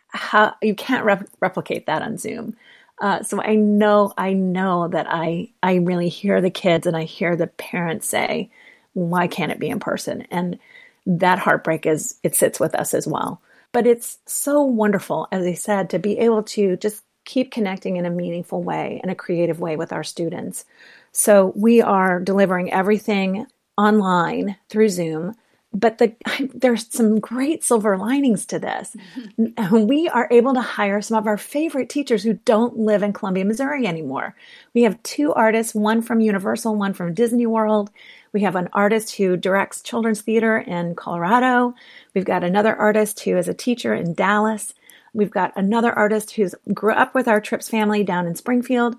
How 0.08 0.54
you 0.62 0.74
can't 0.74 1.04
rep- 1.04 1.28
replicate 1.40 1.86
that 1.86 2.02
on 2.02 2.16
Zoom. 2.16 2.56
Uh, 3.00 3.22
so 3.22 3.42
I 3.42 3.56
know, 3.56 4.12
I 4.16 4.32
know 4.32 4.88
that 4.88 5.06
I, 5.08 5.50
I 5.62 5.74
really 5.74 6.08
hear 6.08 6.40
the 6.40 6.50
kids 6.50 6.86
and 6.86 6.96
I 6.96 7.04
hear 7.04 7.36
the 7.36 7.48
parents 7.48 8.06
say, 8.08 8.50
"Why 8.94 9.26
can't 9.26 9.52
it 9.52 9.58
be 9.58 9.68
in 9.68 9.80
person?" 9.80 10.26
And 10.30 10.58
that 11.06 11.38
heartbreak 11.38 11.86
is 11.86 12.16
it 12.22 12.34
sits 12.34 12.58
with 12.58 12.74
us 12.74 12.94
as 12.94 13.06
well. 13.06 13.42
But 13.72 13.86
it's 13.86 14.18
so 14.26 14.62
wonderful, 14.62 15.28
as 15.32 15.44
I 15.44 15.54
said, 15.54 15.90
to 15.90 15.98
be 15.98 16.18
able 16.18 16.42
to 16.44 16.76
just 16.76 17.02
keep 17.24 17.50
connecting 17.50 17.96
in 17.96 18.06
a 18.06 18.10
meaningful 18.10 18.62
way, 18.62 19.00
in 19.04 19.10
a 19.10 19.14
creative 19.14 19.60
way 19.60 19.76
with 19.76 19.92
our 19.92 20.04
students. 20.04 20.64
So 21.12 21.52
we 21.56 21.82
are 21.82 22.20
delivering 22.20 22.72
everything 22.72 23.46
online 23.76 24.56
through 24.68 24.88
Zoom. 24.88 25.34
But 25.72 25.98
the, 25.98 26.14
there's 26.54 26.86
some 26.90 27.20
great 27.20 27.62
silver 27.64 27.98
linings 27.98 28.46
to 28.46 28.58
this. 28.58 28.96
Mm-hmm. 29.38 29.86
We 29.86 30.08
are 30.08 30.28
able 30.30 30.54
to 30.54 30.60
hire 30.60 31.02
some 31.02 31.18
of 31.18 31.26
our 31.26 31.36
favorite 31.36 31.90
teachers 31.90 32.22
who 32.22 32.34
don't 32.44 32.78
live 32.78 33.02
in 33.02 33.12
Columbia, 33.12 33.44
Missouri 33.44 33.86
anymore. 33.86 34.34
We 34.72 34.82
have 34.82 35.02
two 35.02 35.34
artists, 35.34 35.74
one 35.74 36.00
from 36.00 36.20
Universal, 36.20 36.76
one 36.76 36.94
from 36.94 37.12
Disney 37.12 37.46
World. 37.46 37.90
We 38.32 38.42
have 38.42 38.56
an 38.56 38.68
artist 38.72 39.16
who 39.16 39.36
directs 39.36 39.82
children's 39.82 40.20
theater 40.20 40.58
in 40.58 40.94
Colorado. 40.94 41.74
We've 42.14 42.24
got 42.24 42.44
another 42.44 42.74
artist 42.74 43.20
who 43.20 43.36
is 43.36 43.48
a 43.48 43.54
teacher 43.54 43.94
in 43.94 44.14
Dallas. 44.14 44.74
We've 45.12 45.30
got 45.30 45.52
another 45.56 45.92
artist 45.92 46.32
who's 46.32 46.54
grew 46.74 46.92
up 46.92 47.14
with 47.14 47.28
our 47.28 47.40
Tryps 47.40 47.70
family 47.70 48.04
down 48.04 48.26
in 48.26 48.34
Springfield. 48.34 48.96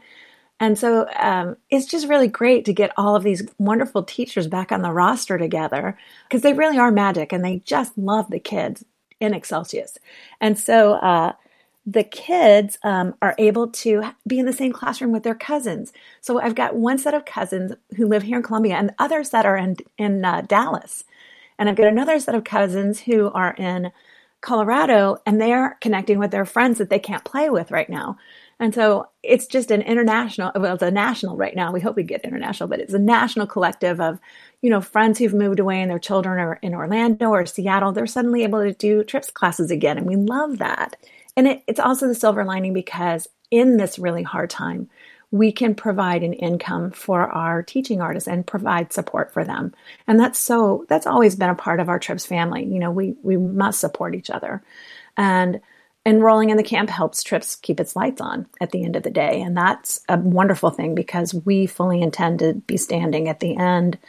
And 0.60 0.78
so 0.78 1.08
um, 1.16 1.58
it's 1.70 1.86
just 1.86 2.08
really 2.08 2.28
great 2.28 2.66
to 2.66 2.74
get 2.74 2.92
all 2.98 3.16
of 3.16 3.24
these 3.24 3.48
wonderful 3.60 4.04
teachers 4.04 4.48
back 4.48 4.72
on 4.72 4.82
the 4.82 4.92
roster 4.92 5.38
together 5.38 5.98
because 6.28 6.42
they 6.42 6.54
really 6.54 6.80
are 6.80 6.92
magic 6.92 7.32
and 7.32 7.46
they 7.46 7.62
just 7.66 7.96
love 7.98 8.32
the 8.32 8.40
kids 8.40 8.84
in 9.20 9.34
Excelsius. 9.34 9.98
And 10.42 10.58
so 10.58 10.94
uh, 10.94 11.34
the 11.90 12.04
kids 12.04 12.78
um, 12.84 13.16
are 13.22 13.34
able 13.38 13.70
to 13.70 14.04
be 14.28 14.38
in 14.38 14.46
the 14.46 14.52
same 14.52 14.74
classroom 14.74 15.14
with 15.14 15.24
their 15.24 15.34
cousins. 15.34 15.94
So 16.20 16.40
I've 16.40 16.54
got 16.54 16.76
one 16.76 16.98
set 16.98 17.14
of 17.14 17.24
cousins 17.24 17.72
who 17.96 18.06
live 18.06 18.24
here 18.24 18.36
in 18.36 18.44
Columbia 18.44 18.76
and 18.76 18.94
others 19.00 19.30
that 19.30 19.46
are 19.46 19.56
in, 19.56 19.78
in 19.98 20.26
uh, 20.26 20.42
Dallas. 20.42 21.06
And 21.58 21.70
I've 21.70 21.78
got 21.78 21.88
another 21.88 22.20
set 22.20 22.36
of 22.36 22.44
cousins 22.44 23.00
who 23.00 23.32
are 23.32 23.54
in 23.54 23.92
Colorado 24.42 25.18
and 25.26 25.40
they're 25.40 25.78
connecting 25.80 26.20
with 26.20 26.32
their 26.32 26.46
friends 26.46 26.78
that 26.78 26.90
they 26.90 27.00
can't 27.00 27.24
play 27.24 27.50
with 27.50 27.72
right 27.72 27.90
now. 27.90 28.18
And 28.60 28.76
so 28.76 29.08
it's 29.24 29.48
just 29.48 29.72
an 29.72 29.82
international, 29.82 30.52
well, 30.56 30.74
it's 30.74 30.84
a 30.84 30.92
national 30.92 31.38
right 31.38 31.56
now. 31.56 31.72
We 31.72 31.80
hope 31.80 31.96
we 31.96 32.04
get 32.04 32.26
international, 32.26 32.68
but 32.68 32.80
it's 32.82 32.94
a 32.94 33.00
national 33.00 33.48
collective 33.48 34.02
of, 34.02 34.20
you 34.62 34.70
know, 34.70 34.82
friends 34.82 35.20
who've 35.20 35.34
moved 35.34 35.60
away 35.60 35.82
and 35.82 35.90
their 35.90 36.00
children 36.00 36.40
are 36.40 36.60
in 36.62 36.74
Orlando 36.74 37.30
or 37.30 37.46
Seattle. 37.46 37.94
They're 37.94 38.08
suddenly 38.08 38.44
able 38.44 38.64
to 38.64 38.74
do 38.74 39.04
Tryps 39.04 39.32
classes 39.32 39.72
again. 39.72 39.98
And 39.98 40.06
we 40.06 40.18
love 40.18 40.58
that. 40.58 40.98
And 41.38 41.48
it, 41.48 41.64
it's 41.68 41.80
also 41.80 42.08
the 42.08 42.16
silver 42.16 42.44
lining 42.44 42.74
because 42.74 43.28
in 43.52 43.78
this 43.78 43.98
really 43.98 44.24
hard 44.24 44.50
time, 44.50 44.90
we 45.32 45.52
can 45.52 45.76
provide 45.76 46.24
an 46.24 46.34
income 46.34 46.92
for 46.92 47.30
our 47.30 47.62
teaching 47.62 48.02
artists 48.02 48.28
and 48.28 48.48
provide 48.48 48.94
support 48.94 49.32
for 49.32 49.44
them. 49.44 49.74
And 50.08 50.20
that's 50.20 50.40
so 50.40 50.86
that's 50.90 51.08
always 51.08 51.36
been 51.36 51.50
a 51.50 51.56
part 51.56 51.80
of 51.80 51.90
our 51.90 52.00
Tryps 52.00 52.26
family. 52.26 52.66
You 52.66 52.80
know, 52.80 52.92
we 52.92 53.16
we 53.24 53.38
must 53.38 53.80
support 53.80 54.16
each 54.16 54.30
other. 54.30 54.64
And 55.16 55.62
enrolling 56.06 56.50
in 56.50 56.58
the 56.58 56.64
camp 56.64 56.90
helps 56.90 57.24
Tryps 57.24 57.62
keep 57.62 57.80
its 57.80 57.96
lights 57.96 58.22
on 58.22 58.48
at 58.62 58.72
the 58.72 58.84
end 58.84 58.96
of 58.96 59.04
the 59.04 59.12
day. 59.12 59.42
And 59.42 59.56
that's 59.56 60.02
a 60.08 60.18
wonderful 60.18 60.70
thing 60.70 60.96
because 60.96 61.34
we 61.34 61.68
fully 61.68 62.02
intend 62.02 62.40
to 62.40 62.54
be 62.54 62.78
standing 62.78 63.28
at 63.28 63.42
the 63.42 63.58
end 63.58 64.00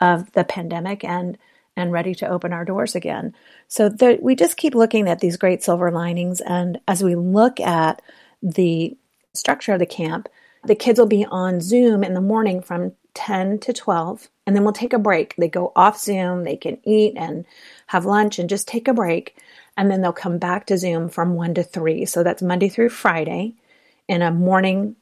of 0.00 0.30
the 0.32 0.44
pandemic 0.44 1.04
and 1.04 1.36
and 1.76 1.92
ready 1.92 2.14
to 2.16 2.28
open 2.28 2.52
our 2.52 2.64
doors 2.64 2.94
again. 2.94 3.34
So 3.70 3.88
the, 3.88 4.18
we 4.20 4.34
just 4.34 4.56
keep 4.56 4.74
looking 4.74 5.08
at 5.08 5.20
these 5.20 5.36
great 5.36 5.62
silver 5.62 5.90
linings. 5.92 6.40
And 6.40 6.80
as 6.88 7.02
we 7.02 7.14
look 7.14 7.60
at 7.60 8.02
the 8.42 8.96
structure 9.32 9.72
of 9.72 9.78
the 9.78 9.86
camp, 9.86 10.28
the 10.64 10.74
kids 10.74 10.98
will 10.98 11.06
be 11.06 11.24
on 11.24 11.60
Zoom 11.60 12.02
in 12.02 12.12
the 12.12 12.20
morning 12.20 12.60
from 12.60 12.92
10 13.14 13.60
to 13.60 13.72
12, 13.72 14.28
and 14.46 14.54
then 14.54 14.64
we'll 14.64 14.72
take 14.72 14.92
a 14.92 14.98
break. 14.98 15.34
They 15.36 15.48
go 15.48 15.72
off 15.74 15.98
Zoom, 15.98 16.44
they 16.44 16.56
can 16.56 16.78
eat 16.84 17.14
and 17.16 17.46
have 17.86 18.04
lunch 18.04 18.38
and 18.38 18.48
just 18.48 18.68
take 18.68 18.88
a 18.88 18.94
break. 18.94 19.36
And 19.76 19.90
then 19.90 20.02
they'll 20.02 20.12
come 20.12 20.38
back 20.38 20.66
to 20.66 20.76
Zoom 20.76 21.08
from 21.08 21.34
1 21.34 21.54
to 21.54 21.62
3. 21.62 22.04
So 22.06 22.22
that's 22.22 22.42
Monday 22.42 22.68
through 22.68 22.90
Friday 22.90 23.54
in 24.08 24.20
a 24.20 24.30
morning 24.30 24.96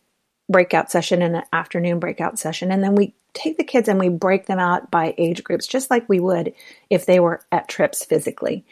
breakout 0.48 0.90
session 0.90 1.22
and 1.22 1.37
an 1.37 1.42
afternoon 1.52 1.98
breakout 1.98 2.38
session. 2.38 2.72
And 2.72 2.82
then 2.82 2.94
we 2.94 3.14
take 3.34 3.56
the 3.56 3.64
kids 3.64 3.88
and 3.88 3.98
we 3.98 4.08
break 4.08 4.46
them 4.46 4.58
out 4.58 4.90
by 4.90 5.14
age 5.18 5.44
groups, 5.44 5.66
just 5.66 5.90
like 5.90 6.08
we 6.08 6.20
would 6.20 6.54
if 6.90 7.06
they 7.06 7.20
were 7.20 7.42
at 7.52 7.68
Tryps 7.68 8.04
physically. 8.04 8.64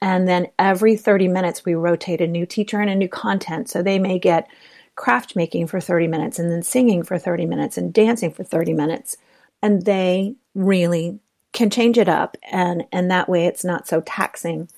And 0.00 0.26
then 0.28 0.48
every 0.58 0.96
30 0.96 1.28
minutes, 1.28 1.64
we 1.64 1.74
rotate 1.74 2.20
a 2.20 2.26
new 2.26 2.46
teacher 2.46 2.80
and 2.80 2.88
a 2.90 2.94
new 2.94 3.08
content. 3.08 3.68
So 3.68 3.82
they 3.82 3.98
may 3.98 4.18
get 4.18 4.48
craft 4.94 5.36
making 5.36 5.66
for 5.68 5.80
30 5.80 6.08
minutes 6.08 6.38
and 6.38 6.50
then 6.50 6.62
singing 6.62 7.02
for 7.02 7.18
30 7.18 7.46
minutes 7.46 7.78
and 7.78 7.92
dancing 7.92 8.32
for 8.32 8.44
30 8.44 8.74
minutes. 8.74 9.16
and 9.62 9.84
they 9.84 10.34
really 10.54 11.18
can 11.52 11.70
change 11.70 11.98
it 11.98 12.08
up 12.08 12.36
and 12.50 12.84
and 12.92 13.10
that 13.10 13.28
way 13.28 13.46
it's 13.46 13.64
not 13.64 13.88
so 13.88 14.00
taxing 14.02 14.68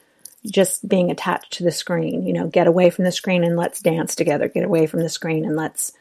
just 0.46 0.88
being 0.88 1.10
attached 1.10 1.52
to 1.52 1.64
the 1.64 1.70
screen 1.70 2.26
you 2.26 2.32
know 2.32 2.46
get 2.46 2.66
away 2.66 2.90
from 2.90 3.04
the 3.04 3.12
screen 3.12 3.44
and 3.44 3.56
let's 3.56 3.80
dance 3.80 4.14
together 4.14 4.48
get 4.48 4.64
away 4.64 4.86
from 4.86 5.00
the 5.00 5.08
screen 5.08 5.44
and 5.44 5.56
let's 5.56 5.92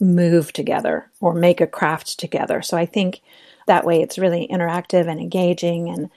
move 0.00 0.52
together 0.52 1.10
or 1.20 1.34
make 1.34 1.60
a 1.60 1.66
craft 1.66 2.18
together 2.18 2.62
so 2.62 2.76
i 2.76 2.86
think 2.86 3.20
that 3.66 3.84
way 3.84 4.00
it's 4.02 4.18
really 4.18 4.48
interactive 4.50 5.08
and 5.08 5.20
engaging 5.20 5.88
and 5.88 6.10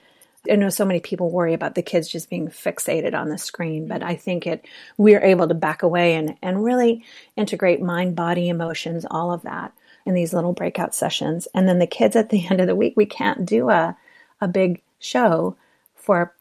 I 0.49 0.55
know 0.55 0.69
so 0.69 0.85
many 0.85 0.99
people 0.99 1.29
worry 1.29 1.53
about 1.53 1.75
the 1.75 1.81
kids 1.81 2.07
just 2.07 2.29
being 2.29 2.49
fixated 2.49 3.13
on 3.13 3.29
the 3.29 3.37
screen, 3.37 3.87
but 3.87 4.03
I 4.03 4.15
think 4.15 4.45
it 4.45 4.65
we're 4.97 5.23
able 5.23 5.47
to 5.47 5.53
back 5.53 5.83
away 5.83 6.15
and, 6.15 6.35
and 6.41 6.63
really 6.63 7.05
integrate 7.37 7.81
mind, 7.81 8.15
body, 8.15 8.49
emotions, 8.49 9.05
all 9.09 9.31
of 9.31 9.43
that 9.43 9.73
in 10.05 10.13
these 10.13 10.33
little 10.33 10.53
breakout 10.53 10.93
sessions. 10.93 11.47
And 11.53 11.67
then 11.67 11.79
the 11.79 11.87
kids 11.87 12.15
at 12.15 12.29
the 12.29 12.45
end 12.49 12.59
of 12.59 12.67
the 12.67 12.75
week, 12.75 12.93
we 12.95 13.05
can't 13.05 13.45
do 13.45 13.69
a, 13.69 13.95
a 14.41 14.47
big 14.47 14.81
show 14.99 15.55
for 15.95 16.33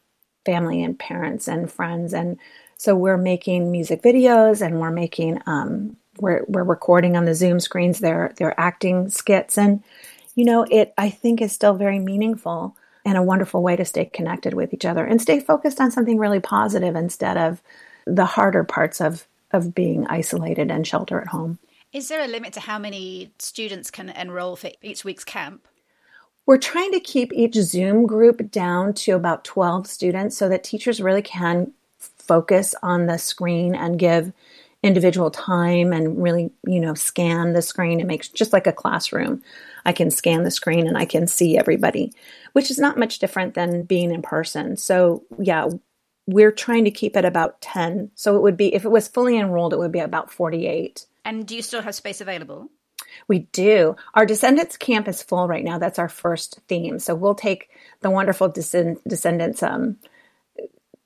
family 0.45 0.83
and 0.83 0.99
parents 0.99 1.47
and 1.47 1.71
friends. 1.71 2.13
And 2.13 2.37
so 2.77 2.95
we're 2.95 3.17
making 3.17 3.71
music 3.71 4.01
videos 4.01 4.61
and 4.61 4.81
we're 4.81 4.91
making, 4.91 5.41
um, 5.45 5.95
we're, 6.19 6.43
we're 6.47 6.63
recording 6.63 7.15
on 7.17 7.25
the 7.25 7.35
Zoom 7.35 7.59
screens 7.59 7.99
their, 7.99 8.33
their 8.37 8.59
acting 8.59 9.09
skits. 9.09 9.57
And, 9.57 9.83
you 10.35 10.45
know, 10.45 10.65
it, 10.69 10.93
I 10.97 11.09
think 11.09 11.41
is 11.41 11.51
still 11.51 11.73
very 11.73 11.99
meaningful 11.99 12.75
and 13.05 13.17
a 13.17 13.23
wonderful 13.23 13.61
way 13.61 13.75
to 13.75 13.85
stay 13.85 14.05
connected 14.05 14.53
with 14.53 14.73
each 14.73 14.85
other 14.85 15.05
and 15.05 15.21
stay 15.21 15.39
focused 15.39 15.81
on 15.81 15.91
something 15.91 16.17
really 16.17 16.39
positive 16.39 16.95
instead 16.95 17.37
of 17.37 17.61
the 18.05 18.25
harder 18.25 18.63
parts 18.63 19.01
of, 19.01 19.27
of 19.51 19.75
being 19.75 20.07
isolated 20.07 20.71
and 20.71 20.87
shelter 20.87 21.19
at 21.19 21.27
home. 21.27 21.59
Is 21.91 22.07
there 22.07 22.23
a 22.23 22.27
limit 22.27 22.53
to 22.53 22.59
how 22.59 22.79
many 22.79 23.31
students 23.37 23.91
can 23.91 24.09
enroll 24.09 24.55
for 24.55 24.71
each 24.81 25.05
week's 25.05 25.23
camp? 25.23 25.67
We're 26.45 26.57
trying 26.57 26.91
to 26.91 26.99
keep 26.99 27.31
each 27.33 27.55
Zoom 27.55 28.05
group 28.05 28.51
down 28.51 28.93
to 28.95 29.11
about 29.11 29.45
12 29.45 29.87
students 29.87 30.35
so 30.35 30.49
that 30.49 30.63
teachers 30.63 31.01
really 31.01 31.21
can 31.21 31.71
focus 31.99 32.73
on 32.81 33.05
the 33.05 33.17
screen 33.17 33.75
and 33.75 33.99
give 33.99 34.33
individual 34.83 35.31
time 35.31 35.93
and 35.93 36.21
really, 36.21 36.51
you 36.67 36.79
know, 36.79 36.93
scan 36.93 37.53
the 37.53 37.61
screen. 37.61 38.01
It 38.01 38.05
makes 38.05 38.27
just 38.27 38.53
like 38.53 38.67
a 38.67 38.73
classroom. 38.73 39.41
I 39.85 39.93
can 39.93 40.11
scan 40.11 40.43
the 40.43 40.51
screen 40.51 40.87
and 40.87 40.97
I 40.97 41.05
can 41.05 41.25
see 41.25 41.57
everybody, 41.57 42.13
which 42.51 42.69
is 42.69 42.77
not 42.77 42.99
much 42.99 43.19
different 43.19 43.53
than 43.53 43.83
being 43.83 44.11
in 44.11 44.21
person. 44.21 44.75
So, 44.75 45.23
yeah, 45.39 45.69
we're 46.27 46.51
trying 46.51 46.85
to 46.85 46.91
keep 46.91 47.15
it 47.15 47.25
about 47.25 47.61
10. 47.61 48.11
So 48.15 48.35
it 48.35 48.41
would 48.41 48.57
be, 48.57 48.73
if 48.75 48.85
it 48.85 48.91
was 48.91 49.07
fully 49.07 49.37
enrolled, 49.37 49.73
it 49.73 49.79
would 49.79 49.91
be 49.91 49.99
about 49.99 50.31
48. 50.31 51.05
And 51.25 51.47
do 51.47 51.55
you 51.55 51.61
still 51.61 51.81
have 51.81 51.95
space 51.95 52.21
available? 52.21 52.69
We 53.27 53.39
do. 53.39 53.95
Our 54.15 54.25
Descendants 54.25 54.75
camp 54.75 55.07
is 55.07 55.23
full 55.23 55.47
right 55.47 55.63
now. 55.63 55.77
That's 55.77 55.99
our 55.99 56.09
first 56.09 56.59
theme. 56.67 56.99
So 56.99 57.15
we'll 57.15 57.35
take 57.35 57.69
the 58.01 58.09
wonderful 58.09 58.49
Descendants 58.49 59.63
um, 59.63 59.97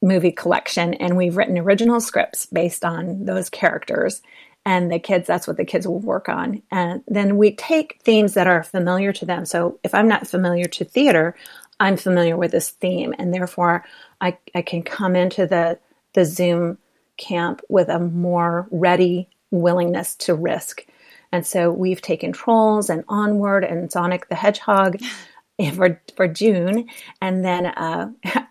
movie 0.01 0.31
collection 0.31 0.93
and 0.95 1.17
we've 1.17 1.37
written 1.37 1.57
original 1.57 1.99
scripts 1.99 2.45
based 2.45 2.85
on 2.85 3.25
those 3.25 3.49
characters. 3.49 4.21
And 4.65 4.91
the 4.91 4.99
kids, 4.99 5.25
that's 5.25 5.47
what 5.47 5.57
the 5.57 5.65
kids 5.65 5.87
will 5.87 5.99
work 5.99 6.27
on. 6.27 6.61
And 6.71 7.01
then 7.07 7.37
we 7.37 7.55
take 7.55 8.01
themes 8.03 8.33
that 8.33 8.47
are 8.47 8.63
familiar 8.63 9.13
to 9.13 9.25
them. 9.25 9.45
So 9.45 9.79
if 9.83 9.93
I'm 9.93 10.09
not 10.09 10.27
familiar 10.27 10.65
to 10.65 10.83
theater, 10.83 11.35
I'm 11.79 11.95
familiar 11.95 12.35
with 12.35 12.51
this 12.51 12.71
theme. 12.71 13.15
And 13.17 13.33
therefore, 13.33 13.85
I, 14.19 14.37
I 14.53 14.61
can 14.61 14.83
come 14.83 15.15
into 15.15 15.47
the, 15.47 15.79
the 16.13 16.25
Zoom 16.25 16.77
camp 17.15 17.61
with 17.69 17.87
a 17.87 17.99
more 17.99 18.67
ready 18.69 19.29
willingness 19.51 20.15
to 20.15 20.35
risk. 20.35 20.85
And 21.31 21.45
so 21.45 21.71
we've 21.71 22.01
taken 22.01 22.33
Trolls 22.33 22.89
and 22.89 23.03
Onward 23.07 23.63
and 23.63 23.91
Sonic 23.91 24.27
the 24.27 24.35
Hedgehog 24.35 24.99
for, 25.75 26.01
for 26.15 26.27
June. 26.27 26.89
And 27.21 27.45
then, 27.45 27.67
uh, 27.67 28.11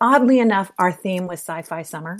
oddly 0.00 0.38
enough, 0.38 0.72
our 0.78 0.92
theme 0.92 1.26
was 1.26 1.40
sci 1.40 1.62
fi 1.62 1.82
summer, 1.82 2.18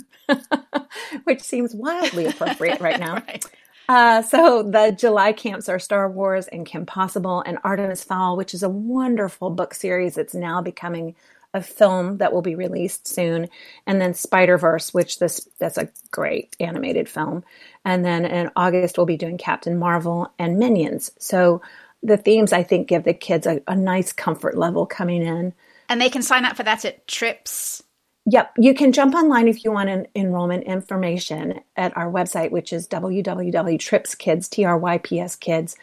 which 1.23 1.41
seems 1.41 1.73
wildly 1.73 2.25
appropriate 2.25 2.79
right 2.79 2.99
now. 2.99 3.13
right. 3.27 3.45
Uh, 3.89 4.21
so 4.21 4.63
the 4.63 4.95
July 4.97 5.33
camps 5.33 5.67
are 5.67 5.79
Star 5.79 6.09
Wars 6.09 6.47
and 6.47 6.65
Kim 6.65 6.85
Possible 6.85 7.43
and 7.45 7.57
Artemis 7.63 8.03
Fowl, 8.03 8.37
which 8.37 8.53
is 8.53 8.63
a 8.63 8.69
wonderful 8.69 9.49
book 9.49 9.73
series 9.73 10.15
that's 10.15 10.33
now 10.33 10.61
becoming 10.61 11.15
a 11.53 11.61
film 11.61 12.17
that 12.17 12.31
will 12.31 12.41
be 12.41 12.55
released 12.55 13.07
soon, 13.07 13.49
and 13.85 13.99
then 13.99 14.13
Spider 14.13 14.57
Verse, 14.57 14.93
which 14.93 15.19
this 15.19 15.49
that's 15.59 15.77
a 15.77 15.89
great 16.11 16.55
animated 16.59 17.09
film, 17.09 17.43
and 17.83 18.05
then 18.05 18.25
in 18.25 18.49
August 18.55 18.97
we'll 18.97 19.05
be 19.05 19.17
doing 19.17 19.37
Captain 19.37 19.77
Marvel 19.77 20.31
and 20.39 20.57
Minions. 20.57 21.11
So 21.19 21.61
the 22.01 22.17
themes 22.17 22.53
I 22.53 22.63
think 22.63 22.87
give 22.87 23.03
the 23.03 23.13
kids 23.13 23.45
a, 23.45 23.61
a 23.67 23.75
nice 23.75 24.13
comfort 24.13 24.57
level 24.57 24.85
coming 24.85 25.23
in, 25.23 25.53
and 25.91 25.99
they 25.99 26.09
can 26.09 26.21
sign 26.21 26.45
up 26.45 26.55
for 26.55 26.63
that 26.63 26.85
at 26.85 27.05
Tryps. 27.05 27.83
Yep, 28.25 28.53
you 28.57 28.73
can 28.73 28.93
jump 28.93 29.13
online 29.13 29.49
if 29.49 29.65
you 29.65 29.73
want 29.73 29.89
an 29.89 30.07
enrollment 30.15 30.63
information 30.63 31.59
at 31.75 31.95
our 31.97 32.09
website, 32.09 32.51
which 32.51 32.71
is 32.71 32.87
www.trypskids, 32.87 34.49
T-R-Y-P-S 34.49 35.35
kids, 35.35 35.75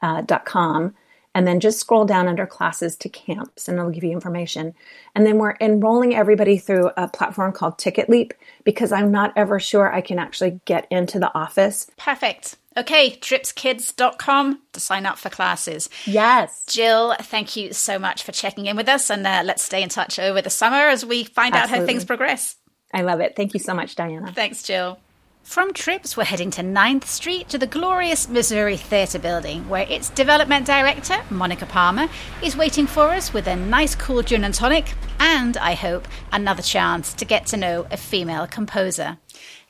uh, 0.00 0.22
.com 0.46 0.94
and 1.34 1.46
then 1.46 1.60
just 1.60 1.78
scroll 1.78 2.04
down 2.04 2.26
under 2.26 2.46
classes 2.46 2.96
to 2.96 3.08
camps 3.08 3.68
and 3.68 3.78
it'll 3.78 3.90
give 3.90 4.04
you 4.04 4.10
information. 4.10 4.74
And 5.14 5.24
then 5.24 5.38
we're 5.38 5.56
enrolling 5.60 6.14
everybody 6.14 6.58
through 6.58 6.90
a 6.96 7.06
platform 7.06 7.52
called 7.52 7.78
Ticket 7.78 8.08
Leap 8.08 8.34
because 8.64 8.92
I'm 8.92 9.12
not 9.12 9.32
ever 9.36 9.60
sure 9.60 9.92
I 9.92 10.00
can 10.00 10.18
actually 10.18 10.60
get 10.64 10.86
into 10.90 11.18
the 11.18 11.32
office. 11.34 11.88
Perfect. 11.96 12.56
Okay, 12.76 13.18
trypskids.com 13.20 14.60
to 14.72 14.80
sign 14.80 15.04
up 15.04 15.18
for 15.18 15.28
classes. 15.28 15.90
Yes. 16.06 16.64
Jill, 16.68 17.16
thank 17.20 17.56
you 17.56 17.72
so 17.72 17.98
much 17.98 18.22
for 18.22 18.30
checking 18.30 18.66
in 18.66 18.76
with 18.76 18.88
us 18.88 19.10
and 19.10 19.26
uh, 19.26 19.42
let's 19.44 19.62
stay 19.62 19.82
in 19.82 19.88
touch 19.88 20.20
over 20.20 20.40
the 20.40 20.50
summer 20.50 20.76
as 20.76 21.04
we 21.04 21.24
find 21.24 21.54
Absolutely. 21.54 21.76
out 21.76 21.80
how 21.80 21.86
things 21.86 22.04
progress. 22.04 22.56
I 22.94 23.02
love 23.02 23.20
it. 23.20 23.34
Thank 23.34 23.54
you 23.54 23.60
so 23.60 23.74
much, 23.74 23.96
Diana. 23.96 24.32
Thanks, 24.32 24.62
Jill. 24.62 24.98
From 25.42 25.72
Tryps, 25.72 26.16
we're 26.16 26.24
heading 26.24 26.50
to 26.52 26.62
9th 26.62 27.06
Street 27.06 27.48
to 27.48 27.58
the 27.58 27.66
glorious 27.66 28.28
Missouri 28.28 28.76
Theatre 28.76 29.18
Building, 29.18 29.68
where 29.68 29.86
its 29.88 30.10
development 30.10 30.66
director, 30.66 31.16
Monica 31.30 31.66
Palmer, 31.66 32.08
is 32.42 32.56
waiting 32.56 32.86
for 32.86 33.08
us 33.08 33.32
with 33.32 33.48
a 33.48 33.56
nice 33.56 33.96
cool 33.96 34.22
gin 34.22 34.44
and 34.44 34.54
tonic, 34.54 34.94
and, 35.18 35.56
I 35.56 35.74
hope, 35.74 36.06
another 36.30 36.62
chance 36.62 37.14
to 37.14 37.24
get 37.24 37.46
to 37.46 37.56
know 37.56 37.86
a 37.90 37.96
female 37.96 38.46
composer. 38.46 39.18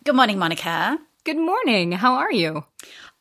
Good 0.05 0.17
morning, 0.17 0.39
Monica. 0.39 0.99
Good 1.25 1.39
morning. 1.39 1.93
How 1.93 2.15
are 2.15 2.33
you? 2.33 2.65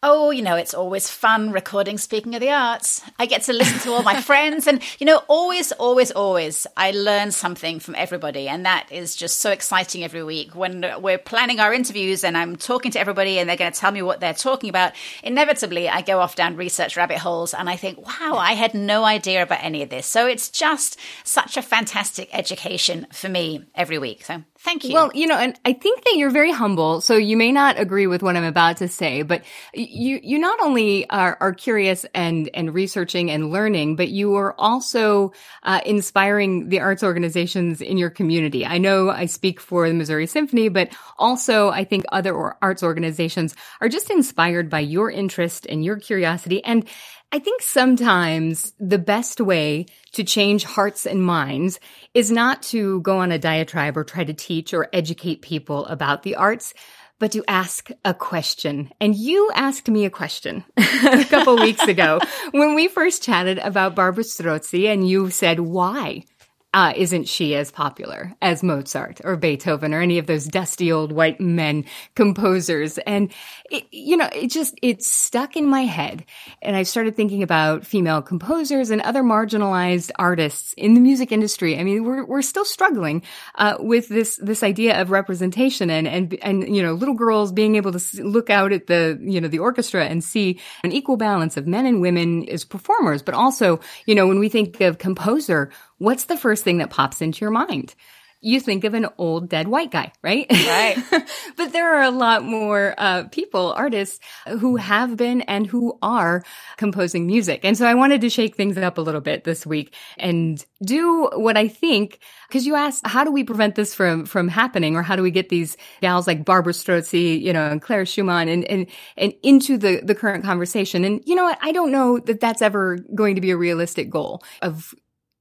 Oh, 0.02 0.32
you 0.32 0.42
know, 0.42 0.56
it's 0.56 0.74
always 0.74 1.10
fun 1.10 1.52
recording 1.52 1.98
Speaking 1.98 2.34
of 2.34 2.40
the 2.40 2.52
Arts. 2.52 3.02
I 3.20 3.26
get 3.26 3.42
to 3.44 3.54
listen 3.54 3.80
to 3.80 3.92
all 3.92 4.02
my 4.02 4.22
friends, 4.22 4.66
and, 4.66 4.82
you 4.98 5.06
know, 5.06 5.18
always, 5.28 5.74
always, 5.74 6.10
always, 6.12 6.66
I 6.78 6.92
learn 6.92 7.32
something 7.32 7.82
from 7.82 7.96
everybody. 7.96 8.48
And 8.48 8.66
that 8.66 8.88
is 8.92 9.14
just 9.14 9.40
so 9.40 9.52
exciting 9.52 10.06
every 10.06 10.24
week. 10.24 10.56
When 10.56 10.86
we're 11.02 11.18
planning 11.18 11.60
our 11.60 11.74
interviews 11.74 12.24
and 12.24 12.38
I'm 12.38 12.56
talking 12.56 12.92
to 12.92 13.00
everybody 13.00 13.40
and 13.40 13.50
they're 13.50 13.58
going 13.58 13.74
to 13.74 13.78
tell 13.78 13.92
me 13.92 14.02
what 14.02 14.22
they're 14.22 14.34
talking 14.34 14.70
about, 14.70 14.94
inevitably 15.22 15.90
I 15.90 16.02
go 16.02 16.22
off 16.22 16.38
down 16.38 16.56
research 16.56 16.96
rabbit 16.96 17.18
holes 17.18 17.54
and 17.54 17.70
I 17.70 17.76
think, 17.76 17.98
wow, 17.98 18.38
I 18.38 18.54
had 18.54 18.74
no 18.74 19.04
idea 19.04 19.44
about 19.44 19.66
any 19.66 19.84
of 19.84 19.90
this. 19.90 20.06
So 20.06 20.28
it's 20.28 20.50
just 20.50 20.98
such 21.26 21.58
a 21.58 21.62
fantastic 21.62 22.30
education 22.32 23.06
for 23.12 23.28
me 23.28 23.66
every 23.76 23.98
week. 23.98 24.24
So 24.24 24.44
Thank 24.62 24.84
you. 24.84 24.93
Well, 24.93 25.10
you 25.13 25.26
know, 25.26 25.38
and 25.38 25.58
I 25.63 25.72
think 25.72 26.04
that 26.04 26.15
you're 26.17 26.32
very 26.32 26.52
humble. 26.52 27.00
So 27.00 27.15
you 27.15 27.38
may 27.38 27.54
not 27.54 27.80
agree 27.80 28.08
with 28.08 28.22
what 28.22 28.36
I'm 28.36 28.43
about 28.43 28.78
to 28.78 28.89
say, 28.89 29.22
but 29.22 29.43
you, 29.74 30.19
you 30.22 30.38
not 30.38 30.60
only 30.60 31.10
are, 31.10 31.38
are 31.39 31.54
curious 31.54 32.06
and, 32.13 32.50
and 32.54 32.74
researching 32.74 33.32
and 33.32 33.52
learning, 33.52 33.95
but 33.95 34.10
you 34.10 34.36
are 34.36 34.54
also 34.60 35.32
uh, 35.63 35.80
inspiring 35.86 36.67
the 36.67 36.82
arts 36.82 37.04
organizations 37.04 37.80
in 37.80 37.98
your 37.98 38.10
community. 38.10 38.65
I 38.65 38.80
know 38.80 39.10
I 39.10 39.28
speak 39.28 39.62
for 39.62 39.88
the 39.88 39.95
Missouri 39.95 40.28
Symphony, 40.28 40.67
but 40.67 40.89
also 41.17 41.69
I 41.69 41.86
think 41.86 42.04
other 42.12 42.58
arts 42.62 42.84
organizations 42.84 43.56
are 43.80 43.88
just 43.88 44.10
inspired 44.10 44.69
by 44.69 44.82
your 44.82 45.10
interest 45.10 45.67
and 45.69 45.86
your 45.86 45.95
curiosity. 45.95 46.62
And 46.65 46.86
I 47.32 47.38
think 47.38 47.62
sometimes 47.62 48.74
the 48.80 48.98
best 48.98 49.39
way 49.39 49.86
to 50.13 50.24
change 50.24 50.63
hearts 50.63 51.06
and 51.06 51.24
minds 51.24 51.80
is 52.15 52.32
not 52.32 52.63
to 52.63 53.02
go 53.02 53.20
on 53.20 53.32
a 53.32 53.38
diatribe 53.38 53.98
or 53.98 54.04
try 54.04 54.24
to 54.24 54.34
teach 54.34 54.74
or 54.74 54.89
educate 54.92 55.44
people 55.44 55.86
about 55.86 56.24
the 56.24 56.36
arts, 56.36 56.74
but 57.20 57.32
to 57.34 57.44
ask 57.48 57.92
a 58.04 58.15
question. 58.15 58.92
And 59.00 59.15
you 59.15 59.52
asked 59.54 59.88
me 59.89 60.06
a 60.06 60.10
question 60.10 60.63
a 60.78 61.24
couple 61.26 61.56
weeks 61.58 61.84
ago 61.84 62.20
when 62.52 62.74
we 62.74 62.88
first 62.88 63.22
chatted 63.22 63.60
about 63.60 63.96
Barbara 63.96 64.24
Strozzi 64.24 64.92
and 64.92 65.08
you 65.08 65.30
said, 65.30 65.60
why? 65.60 66.24
Uh, 66.72 66.94
isn't 66.96 67.28
she 67.28 67.56
as 67.56 67.72
popular 67.72 68.36
as 68.44 68.62
Mozart 68.62 69.22
or 69.24 69.36
Beethoven 69.36 69.92
or 69.92 70.02
any 70.02 70.20
of 70.20 70.28
those 70.28 70.46
dusty 70.46 70.92
old 70.92 71.12
white 71.12 71.42
men 71.42 71.86
composers? 72.16 73.00
And 73.00 73.34
it, 73.72 73.88
you 73.92 74.16
know, 74.18 74.30
it 74.34 74.52
just, 74.52 74.78
it 74.84 75.02
stuck 75.02 75.58
in 75.58 75.66
my 75.66 75.82
head. 75.82 76.26
And 76.62 76.76
I 76.76 76.84
started 76.84 77.16
thinking 77.16 77.42
about 77.42 77.88
female 77.88 78.22
composers 78.22 78.92
and 78.92 79.02
other 79.02 79.24
marginalized 79.24 80.12
artists 80.20 80.74
in 80.74 80.94
the 80.94 81.00
music 81.00 81.32
industry. 81.32 81.80
I 81.80 81.84
mean, 81.84 82.04
we're, 82.04 82.24
we're 82.24 82.44
still 82.44 82.66
struggling, 82.66 83.24
uh, 83.56 83.78
with 83.80 84.08
this, 84.08 84.38
this 84.38 84.62
idea 84.62 85.02
of 85.02 85.10
representation 85.10 85.90
and, 85.90 86.08
and, 86.08 86.38
and, 86.44 86.76
you 86.76 86.84
know, 86.84 86.94
little 86.94 87.16
girls 87.16 87.52
being 87.52 87.78
able 87.78 87.94
to 87.94 88.24
look 88.24 88.52
out 88.52 88.72
at 88.72 88.86
the, 88.86 89.18
you 89.22 89.42
know, 89.42 89.48
the 89.48 89.60
orchestra 89.60 90.06
and 90.06 90.24
see 90.24 90.60
an 90.84 90.92
equal 90.92 91.18
balance 91.18 91.58
of 91.58 91.66
men 91.66 91.88
and 91.88 92.00
women 92.00 92.48
as 92.48 92.64
performers. 92.64 93.24
But 93.24 93.34
also, 93.34 93.80
you 94.06 94.14
know, 94.14 94.28
when 94.28 94.38
we 94.38 94.50
think 94.50 94.82
of 94.82 95.00
composer, 95.00 95.72
what's 96.00 96.26
the 96.26 96.38
first 96.38 96.64
thing 96.64 96.80
that 96.80 96.90
pops 96.90 97.22
into 97.22 97.42
your 97.42 97.52
mind? 97.52 97.94
You 98.42 98.62
think 98.62 98.86
of 98.86 98.94
an 98.94 99.06
old 99.18 99.50
dead 99.50 99.68
white 99.68 99.92
guy, 99.92 100.14
right? 100.24 100.46
Right. 100.50 100.96
but 101.58 101.74
there 101.74 101.96
are 101.96 102.04
a 102.04 102.10
lot 102.10 102.42
more 102.42 102.96
uh, 102.98 103.24
people, 103.24 103.74
artists, 103.74 104.22
who 104.48 104.78
have 104.78 105.18
been 105.18 105.42
and 105.42 105.68
who 105.68 106.00
are 106.02 106.42
composing 106.78 107.28
music. 107.28 107.66
And 107.66 107.78
so 107.78 107.86
I 107.86 107.96
wanted 107.96 108.22
to 108.22 108.30
shake 108.30 108.56
things 108.56 108.78
up 108.78 108.98
a 108.98 109.02
little 109.02 109.20
bit 109.20 109.44
this 109.44 109.66
week 109.66 109.94
and 110.18 110.66
do 110.82 111.30
what 111.34 111.58
I 111.58 111.68
think, 111.68 112.20
because 112.48 112.66
you 112.66 112.76
asked, 112.76 113.06
how 113.06 113.26
do 113.26 113.32
we 113.32 113.44
prevent 113.44 113.76
this 113.76 113.94
from 113.94 114.26
from 114.26 114.48
happening, 114.48 114.96
or 114.96 115.04
how 115.04 115.18
do 115.18 115.22
we 115.22 115.32
get 115.32 115.50
these 115.50 115.76
gals 116.00 116.26
like 116.26 116.46
Barbara 116.46 116.72
Strozzi, 116.72 117.42
you 117.42 117.52
know, 117.52 117.66
and 117.70 117.82
Clara 117.82 118.06
Schumann, 118.06 118.48
and 118.48 118.64
and 118.66 118.88
and 119.18 119.34
into 119.44 119.78
the 119.78 120.00
the 120.02 120.16
current 120.16 120.46
conversation? 120.46 121.04
And 121.04 121.22
you 121.26 121.36
know 121.36 121.44
what? 121.44 121.60
I 121.62 121.74
don't 121.74 121.92
know 121.92 122.20
that 122.20 122.40
that's 122.40 122.62
ever 122.62 123.00
going 123.14 123.36
to 123.36 123.42
be 123.42 123.52
a 123.52 123.58
realistic 123.58 124.10
goal 124.10 124.44
of 124.62 124.96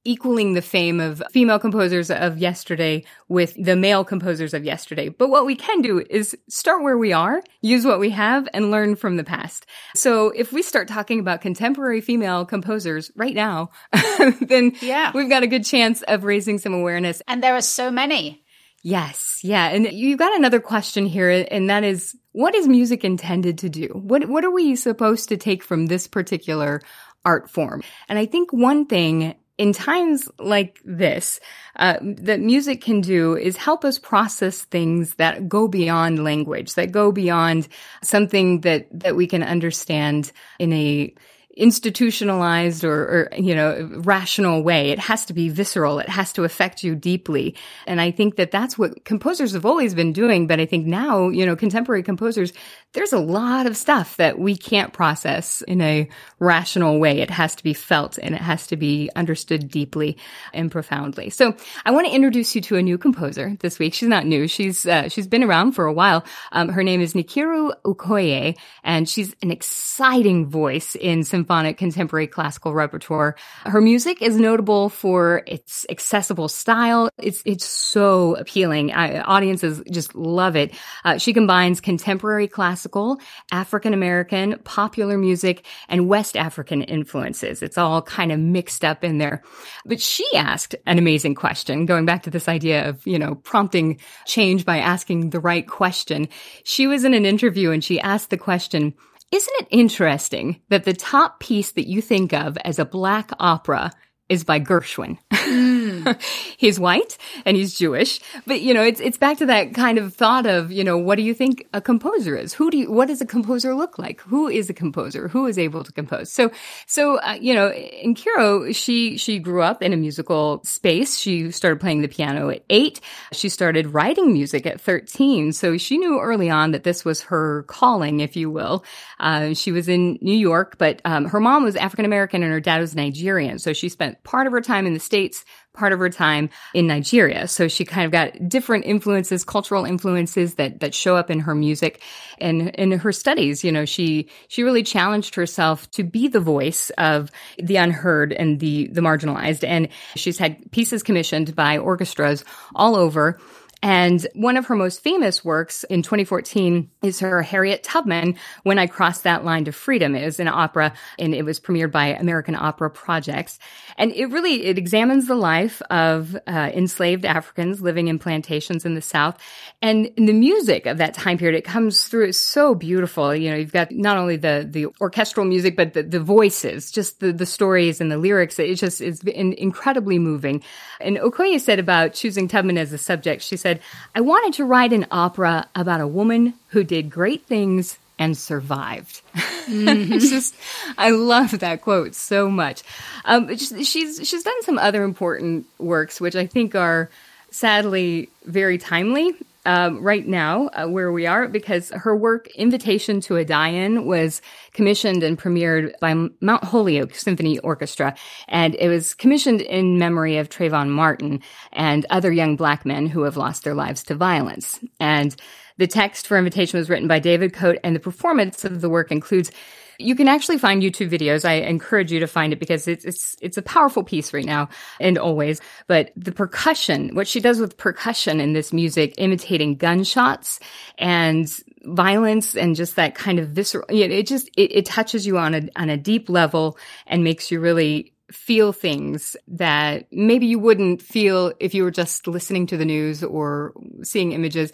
equaling 0.09 0.55
the 0.55 0.61
fame 0.61 0.99
of 0.99 1.21
female 1.31 1.59
composers 1.59 2.09
of 2.09 2.39
yesterday 2.39 3.03
with 3.27 3.53
the 3.63 3.75
male 3.75 4.03
composers 4.03 4.55
of 4.55 4.65
yesterday. 4.65 5.07
But 5.07 5.29
what 5.29 5.45
we 5.45 5.55
can 5.55 5.83
do 5.83 6.03
is 6.09 6.35
start 6.49 6.81
where 6.81 6.97
we 6.97 7.13
are, 7.13 7.43
use 7.61 7.85
what 7.85 7.99
we 7.99 8.09
have, 8.09 8.49
and 8.51 8.71
learn 8.71 8.95
from 8.95 9.17
the 9.17 9.23
past. 9.23 9.67
So 9.93 10.29
if 10.29 10.51
we 10.51 10.63
start 10.63 10.87
talking 10.87 11.19
about 11.19 11.41
contemporary 11.41 12.01
female 12.01 12.43
composers 12.43 13.11
right 13.15 13.35
now, 13.35 13.69
then 14.41 14.73
yeah. 14.81 15.11
we've 15.13 15.29
got 15.29 15.43
a 15.43 15.47
good 15.47 15.63
chance 15.63 16.01
of 16.01 16.23
raising 16.23 16.57
some 16.57 16.73
awareness. 16.73 17.21
And 17.27 17.43
there 17.43 17.55
are 17.55 17.61
so 17.61 17.91
many. 17.91 18.43
Yes. 18.81 19.41
Yeah. 19.43 19.67
And 19.67 19.91
you've 19.91 20.17
got 20.17 20.35
another 20.35 20.59
question 20.59 21.05
here, 21.05 21.45
and 21.51 21.69
that 21.69 21.83
is, 21.83 22.17
what 22.31 22.55
is 22.55 22.67
music 22.67 23.03
intended 23.03 23.59
to 23.59 23.69
do? 23.69 23.89
What, 23.93 24.27
what 24.27 24.43
are 24.43 24.51
we 24.51 24.75
supposed 24.75 25.29
to 25.29 25.37
take 25.37 25.61
from 25.61 25.85
this 25.85 26.07
particular 26.07 26.81
art 27.23 27.51
form? 27.51 27.83
And 28.07 28.17
I 28.17 28.25
think 28.25 28.51
one 28.51 28.87
thing 28.87 29.35
in 29.59 29.73
times 29.73 30.29
like 30.39 30.79
this, 30.85 31.41
uh, 31.75 31.97
that 32.01 32.39
music 32.39 32.79
can 32.79 33.01
do 33.01 33.35
is 33.35 33.57
help 33.57 33.83
us 33.83 33.99
process 33.99 34.61
things 34.61 35.15
that 35.15 35.49
go 35.49 35.67
beyond 35.67 36.23
language, 36.23 36.75
that 36.75 36.93
go 36.93 37.11
beyond 37.11 37.67
something 38.01 38.61
that, 38.61 38.87
that 38.91 39.17
we 39.17 39.27
can 39.27 39.43
understand 39.43 40.31
in 40.59 40.71
a 40.71 41.13
institutionalized 41.59 42.85
or, 42.85 42.93
or, 42.93 43.29
you 43.37 43.53
know, 43.53 43.89
rational 43.97 44.63
way. 44.63 44.91
It 44.91 44.99
has 44.99 45.25
to 45.25 45.33
be 45.33 45.49
visceral. 45.49 45.99
It 45.99 46.07
has 46.07 46.31
to 46.33 46.45
affect 46.45 46.83
you 46.83 46.95
deeply. 46.95 47.55
And 47.85 47.99
I 47.99 48.11
think 48.11 48.37
that 48.37 48.49
that's 48.49 48.77
what 48.77 49.03
composers 49.03 49.51
have 49.51 49.65
always 49.65 49.93
been 49.93 50.13
doing. 50.13 50.47
But 50.47 50.61
I 50.61 50.65
think 50.65 50.87
now, 50.87 51.27
you 51.27 51.45
know, 51.45 51.57
contemporary 51.57 52.01
composers, 52.01 52.53
there's 52.93 53.11
a 53.11 53.19
lot 53.19 53.67
of 53.67 53.75
stuff 53.75 54.15
that 54.17 54.39
we 54.39 54.55
can't 54.55 54.93
process 54.93 55.61
in 55.63 55.81
a 55.81 56.07
rational 56.39 56.97
way. 56.97 57.19
It 57.19 57.29
has 57.29 57.55
to 57.55 57.63
be 57.63 57.73
felt 57.73 58.17
and 58.17 58.33
it 58.33 58.41
has 58.41 58.65
to 58.67 58.77
be 58.77 59.09
understood 59.15 59.69
deeply 59.69 60.17
and 60.53 60.71
profoundly. 60.71 61.29
So 61.29 61.55
I 61.85 61.91
want 61.91 62.07
to 62.07 62.15
introduce 62.15 62.55
you 62.55 62.61
to 62.61 62.77
a 62.77 62.81
new 62.81 62.97
composer 62.97 63.57
this 63.59 63.79
week. 63.79 63.93
She's 63.93 64.09
not 64.09 64.25
new. 64.25 64.47
She's, 64.47 64.85
uh, 64.85 65.09
she's 65.09 65.27
been 65.27 65.43
around 65.43 65.73
for 65.73 65.85
a 65.85 65.93
while. 65.93 66.23
Um, 66.53 66.69
her 66.69 66.83
name 66.83 67.01
is 67.01 67.13
Nkeiru 67.13 67.73
Okoye 67.83 68.57
and 68.81 69.09
she's 69.09 69.35
an 69.41 69.51
exciting 69.51 70.47
voice 70.47 70.95
in 70.95 71.25
symphonic 71.25 71.48
contemporary 71.49 72.27
classical 72.27 72.73
repertoire. 72.73 73.35
Her 73.65 73.81
music 73.81 74.21
is 74.21 74.37
notable 74.37 74.89
for 74.89 75.43
its 75.47 75.85
accessible 75.89 76.47
style. 76.47 77.09
It's, 77.17 77.41
it's 77.45 77.65
so 77.65 78.35
appealing. 78.35 78.91
I, 78.91 79.19
audiences 79.19 79.81
just 79.91 80.15
love 80.15 80.55
it. 80.55 80.73
Uh, 81.03 81.17
she 81.17 81.33
combines 81.33 81.81
contemporary 81.81 82.47
classical, 82.47 83.19
African 83.51 83.93
American, 83.93 84.59
popular 84.63 85.17
music, 85.17 85.65
and 85.87 86.07
West 86.07 86.37
African 86.37 86.83
influences. 86.83 87.61
It's 87.61 87.77
all 87.77 88.01
kind 88.01 88.31
of 88.31 88.39
mixed 88.39 88.85
up 88.85 89.03
in 89.03 89.17
there. 89.17 89.43
But 89.85 89.99
she 89.99 90.25
asked 90.35 90.75
an 90.85 90.97
amazing 90.97 91.35
question, 91.35 91.85
going 91.85 92.05
back 92.05 92.23
to 92.23 92.29
this 92.29 92.47
idea 92.47 92.87
of, 92.87 93.05
you 93.05 93.19
know, 93.19 93.35
prompting 93.35 93.99
change 94.25 94.65
by 94.65 94.77
asking 94.77 95.31
the 95.31 95.39
right 95.39 95.67
question. 95.67 96.29
She 96.63 96.87
was 96.87 97.03
in 97.03 97.13
an 97.13 97.25
interview 97.25 97.71
and 97.71 97.83
she 97.83 97.99
asked 97.99 98.29
the 98.29 98.37
question, 98.37 98.93
isn't 99.31 99.55
it 99.61 99.67
interesting 99.69 100.61
that 100.69 100.83
the 100.85 100.93
top 100.93 101.39
piece 101.39 101.71
that 101.73 101.87
you 101.87 102.01
think 102.01 102.33
of 102.33 102.57
as 102.65 102.79
a 102.79 102.85
black 102.85 103.31
opera 103.39 103.91
is 104.29 104.43
by 104.43 104.59
Gershwin. 104.59 105.17
Mm. 105.49 105.88
He's 106.57 106.79
white 106.79 107.17
and 107.45 107.55
he's 107.55 107.77
Jewish, 107.77 108.19
but 108.45 108.61
you 108.61 108.73
know, 108.73 108.83
it's 108.83 108.99
it's 108.99 109.17
back 109.17 109.37
to 109.37 109.45
that 109.45 109.73
kind 109.73 109.97
of 109.97 110.13
thought 110.13 110.45
of, 110.45 110.71
you 110.71 110.83
know, 110.83 110.97
what 110.97 111.15
do 111.15 111.23
you 111.23 111.33
think 111.33 111.67
a 111.73 111.81
composer 111.81 112.35
is? 112.35 112.53
Who 112.53 112.69
do 112.69 112.77
you 112.77 112.91
what 112.91 113.07
does 113.07 113.21
a 113.21 113.25
composer 113.25 113.73
look 113.73 113.97
like? 113.97 114.21
Who 114.21 114.47
is 114.47 114.69
a 114.69 114.73
composer? 114.73 115.27
Who 115.29 115.47
is 115.47 115.57
able 115.57 115.83
to 115.83 115.91
compose? 115.91 116.31
So 116.31 116.51
so 116.85 117.19
uh, 117.19 117.37
you 117.39 117.53
know, 117.53 117.71
Nkeiru, 118.05 118.75
she 118.75 119.17
she 119.17 119.39
grew 119.39 119.61
up 119.61 119.81
in 119.81 119.93
a 119.93 119.97
musical 119.97 120.61
space. 120.63 121.17
She 121.17 121.51
started 121.51 121.79
playing 121.79 122.01
the 122.01 122.07
piano 122.07 122.49
at 122.49 122.63
8. 122.69 122.99
She 123.31 123.49
started 123.49 123.93
writing 123.93 124.33
music 124.33 124.65
at 124.65 124.81
13. 124.81 125.53
So 125.53 125.77
she 125.77 125.97
knew 125.97 126.19
early 126.19 126.49
on 126.49 126.71
that 126.71 126.83
this 126.83 127.05
was 127.05 127.21
her 127.21 127.63
calling, 127.63 128.19
if 128.19 128.35
you 128.35 128.49
will. 128.49 128.83
Uh, 129.19 129.53
she 129.53 129.71
was 129.71 129.87
in 129.87 130.17
New 130.21 130.37
York, 130.37 130.77
but 130.77 131.01
um, 131.05 131.25
her 131.25 131.39
mom 131.39 131.63
was 131.63 131.75
African 131.75 132.05
American 132.05 132.43
and 132.43 132.51
her 132.51 132.59
dad 132.59 132.79
was 132.79 132.95
Nigerian. 132.95 133.59
So 133.59 133.73
she 133.73 133.89
spent 133.89 134.23
part 134.23 134.47
of 134.47 134.53
her 134.53 134.61
time 134.61 134.85
in 134.85 134.93
the 134.93 134.99
States, 134.99 135.45
part 135.73 135.93
of 135.93 135.99
her 135.99 136.09
time 136.09 136.49
in 136.73 136.87
Nigeria. 136.87 137.47
So 137.47 137.67
she 137.67 137.85
kind 137.85 138.05
of 138.05 138.11
got 138.11 138.49
different 138.49 138.85
influences, 138.85 139.43
cultural 139.43 139.85
influences 139.85 140.55
that, 140.55 140.79
that 140.79 140.93
show 140.93 141.15
up 141.15 141.29
in 141.29 141.41
her 141.41 141.55
music 141.55 142.01
and 142.39 142.69
in 142.69 142.91
her 142.91 143.11
studies. 143.11 143.63
You 143.63 143.71
know, 143.71 143.85
she, 143.85 144.29
she 144.47 144.63
really 144.63 144.83
challenged 144.83 145.35
herself 145.35 145.89
to 145.91 146.03
be 146.03 146.27
the 146.27 146.39
voice 146.39 146.89
of 146.97 147.31
the 147.57 147.77
unheard 147.77 148.33
and 148.33 148.59
the, 148.59 148.87
the 148.87 149.01
marginalized. 149.01 149.63
And 149.63 149.89
she's 150.15 150.37
had 150.37 150.71
pieces 150.71 151.03
commissioned 151.03 151.55
by 151.55 151.77
orchestras 151.77 152.43
all 152.75 152.95
over. 152.95 153.39
And 153.81 154.27
one 154.35 154.57
of 154.57 154.65
her 154.65 154.75
most 154.75 155.01
famous 155.01 155.45
works 155.45 155.85
in 155.85 156.01
2014 156.01 156.89
is 157.01 157.21
her 157.21 157.41
Harriet 157.41 157.81
Tubman, 157.81 158.35
When 158.63 158.77
I 158.77 158.87
Crossed 158.87 159.23
That 159.23 159.45
Line 159.45 159.65
to 159.65 159.71
Freedom. 159.71 160.15
It 160.15 160.23
is 160.23 160.39
an 160.39 160.49
opera 160.49 160.93
and 161.17 161.33
it 161.33 161.45
was 161.45 161.61
premiered 161.61 161.91
by 161.91 162.07
American 162.07 162.55
Opera 162.55 162.89
Projects. 162.89 163.57
And 163.97 164.11
it 164.11 164.25
really, 164.27 164.65
it 164.65 164.77
examines 164.77 165.27
the 165.27 165.35
life 165.35 165.81
of 165.89 166.35
uh, 166.45 166.71
enslaved 166.73 167.23
Africans 167.23 167.81
living 167.81 168.09
in 168.09 168.19
plantations 168.19 168.85
in 168.85 168.95
the 168.95 169.01
South. 169.01 169.37
And 169.81 170.11
the 170.17 170.33
music 170.33 170.85
of 170.85 170.97
that 170.97 171.13
time 171.13 171.37
period, 171.37 171.57
it 171.57 171.63
comes 171.63 172.03
through, 172.03 172.29
it's 172.29 172.37
so 172.37 172.75
beautiful. 172.75 173.33
You 173.33 173.51
know, 173.51 173.55
you've 173.55 173.71
got 173.71 173.91
not 173.91 174.17
only 174.17 174.35
the, 174.35 174.67
the 174.69 174.87
orchestral 174.99 175.45
music, 175.45 175.77
but 175.77 175.93
the, 175.93 176.03
the 176.03 176.19
voices, 176.19 176.91
just 176.91 177.21
the, 177.21 177.31
the 177.31 177.45
stories 177.45 178.01
and 178.01 178.11
the 178.11 178.17
lyrics. 178.17 178.59
It 178.59 178.75
just 178.75 178.99
is 178.99 179.21
incredibly 179.21 180.19
moving. 180.19 180.63
And 180.99 181.15
Okoye 181.17 181.61
said 181.61 181.79
about 181.79 182.13
choosing 182.13 182.49
Tubman 182.49 182.77
as 182.77 182.91
a 182.91 182.97
subject, 182.97 183.41
she 183.41 183.55
said, 183.55 183.68
said, 183.69 183.81
I 184.15 184.21
wanted 184.21 184.53
to 184.53 184.65
write 184.65 184.93
an 184.93 185.05
opera 185.11 185.67
about 185.75 186.01
a 186.01 186.07
woman 186.07 186.55
who 186.69 186.83
did 186.83 187.09
great 187.09 187.45
things 187.45 187.99
and 188.17 188.37
survived. 188.37 189.21
Mm-hmm. 189.69 190.17
just, 190.17 190.55
I 190.97 191.11
love 191.11 191.59
that 191.59 191.83
quote 191.83 192.15
so 192.15 192.49
much. 192.49 192.81
Um, 193.23 193.55
she's 193.55 194.27
she's 194.27 194.43
done 194.43 194.63
some 194.63 194.79
other 194.79 195.03
important 195.03 195.67
works, 195.77 196.19
which 196.19 196.35
I 196.35 196.47
think 196.47 196.73
are 196.73 197.11
sadly 197.51 198.29
very 198.45 198.79
timely 198.79 199.35
um, 199.65 200.01
right 200.01 200.27
now 200.27 200.67
uh, 200.67 200.87
where 200.87 201.11
we 201.11 201.25
are 201.25 201.47
because 201.47 201.89
her 201.89 202.15
work 202.15 202.47
invitation 202.55 203.19
to 203.21 203.35
a 203.35 203.45
die-in 203.45 204.05
was 204.05 204.41
commissioned 204.73 205.23
and 205.23 205.37
premiered 205.37 205.91
by 205.99 206.13
mount 206.41 206.63
holyoke 206.63 207.15
symphony 207.15 207.59
orchestra. 207.59 208.15
And 208.47 208.75
it 208.75 208.87
was 208.87 209.13
commissioned 209.13 209.61
in 209.61 209.99
memory 209.99 210.37
of 210.37 210.49
trayvon 210.49 210.89
martin 210.89 211.41
and 211.71 212.05
other 212.09 212.31
young 212.31 212.55
black 212.55 212.85
men 212.85 213.07
who 213.07 213.23
have 213.23 213.37
lost 213.37 213.63
their 213.63 213.75
lives 213.75 214.03
to 214.03 214.15
violence. 214.15 214.79
And 214.99 215.35
the 215.77 215.87
text 215.87 216.27
for 216.27 216.37
invitation 216.37 216.77
was 216.77 216.89
written 216.89 217.07
by 217.07 217.19
david 217.19 217.53
cote 217.53 217.77
and 217.85 217.95
the 217.95 218.01
performance 218.01 218.65
of 218.65 218.81
the 218.81 218.89
work 218.89 219.11
includes 219.11 219.49
you 219.99 220.15
can 220.15 220.27
actually 220.27 220.57
find 220.57 220.81
YouTube 220.81 221.09
videos. 221.09 221.43
I 221.43 221.55
encourage 221.55 222.11
you 222.11 222.19
to 222.21 222.27
find 222.27 222.53
it 222.53 222.59
because 222.59 222.87
it's, 222.87 223.03
it's, 223.03 223.35
it's 223.41 223.57
a 223.57 223.61
powerful 223.61 224.03
piece 224.03 224.33
right 224.33 224.45
now 224.45 224.69
and 224.99 225.17
always. 225.17 225.59
But 225.87 226.11
the 226.15 226.31
percussion, 226.31 227.13
what 227.15 227.27
she 227.27 227.41
does 227.41 227.59
with 227.59 227.77
percussion 227.77 228.39
in 228.39 228.53
this 228.53 228.71
music, 228.71 229.13
imitating 229.17 229.75
gunshots 229.75 230.59
and 230.97 231.47
violence 231.83 232.55
and 232.55 232.75
just 232.75 232.95
that 232.95 233.13
kind 233.13 233.39
of 233.39 233.49
visceral, 233.49 233.85
you 233.89 234.07
know, 234.07 234.15
it 234.15 234.25
just, 234.25 234.47
it, 234.55 234.71
it 234.73 234.85
touches 234.85 235.27
you 235.27 235.37
on 235.37 235.53
a, 235.53 235.69
on 235.75 235.89
a 235.89 235.97
deep 235.97 236.29
level 236.29 236.77
and 237.05 237.23
makes 237.23 237.51
you 237.51 237.59
really 237.59 238.13
feel 238.31 238.71
things 238.71 239.35
that 239.47 240.05
maybe 240.11 240.45
you 240.45 240.59
wouldn't 240.59 241.01
feel 241.01 241.53
if 241.59 241.73
you 241.73 241.83
were 241.83 241.91
just 241.91 242.27
listening 242.27 242.67
to 242.67 242.77
the 242.77 242.85
news 242.85 243.23
or 243.23 243.73
seeing 244.03 244.31
images. 244.31 244.71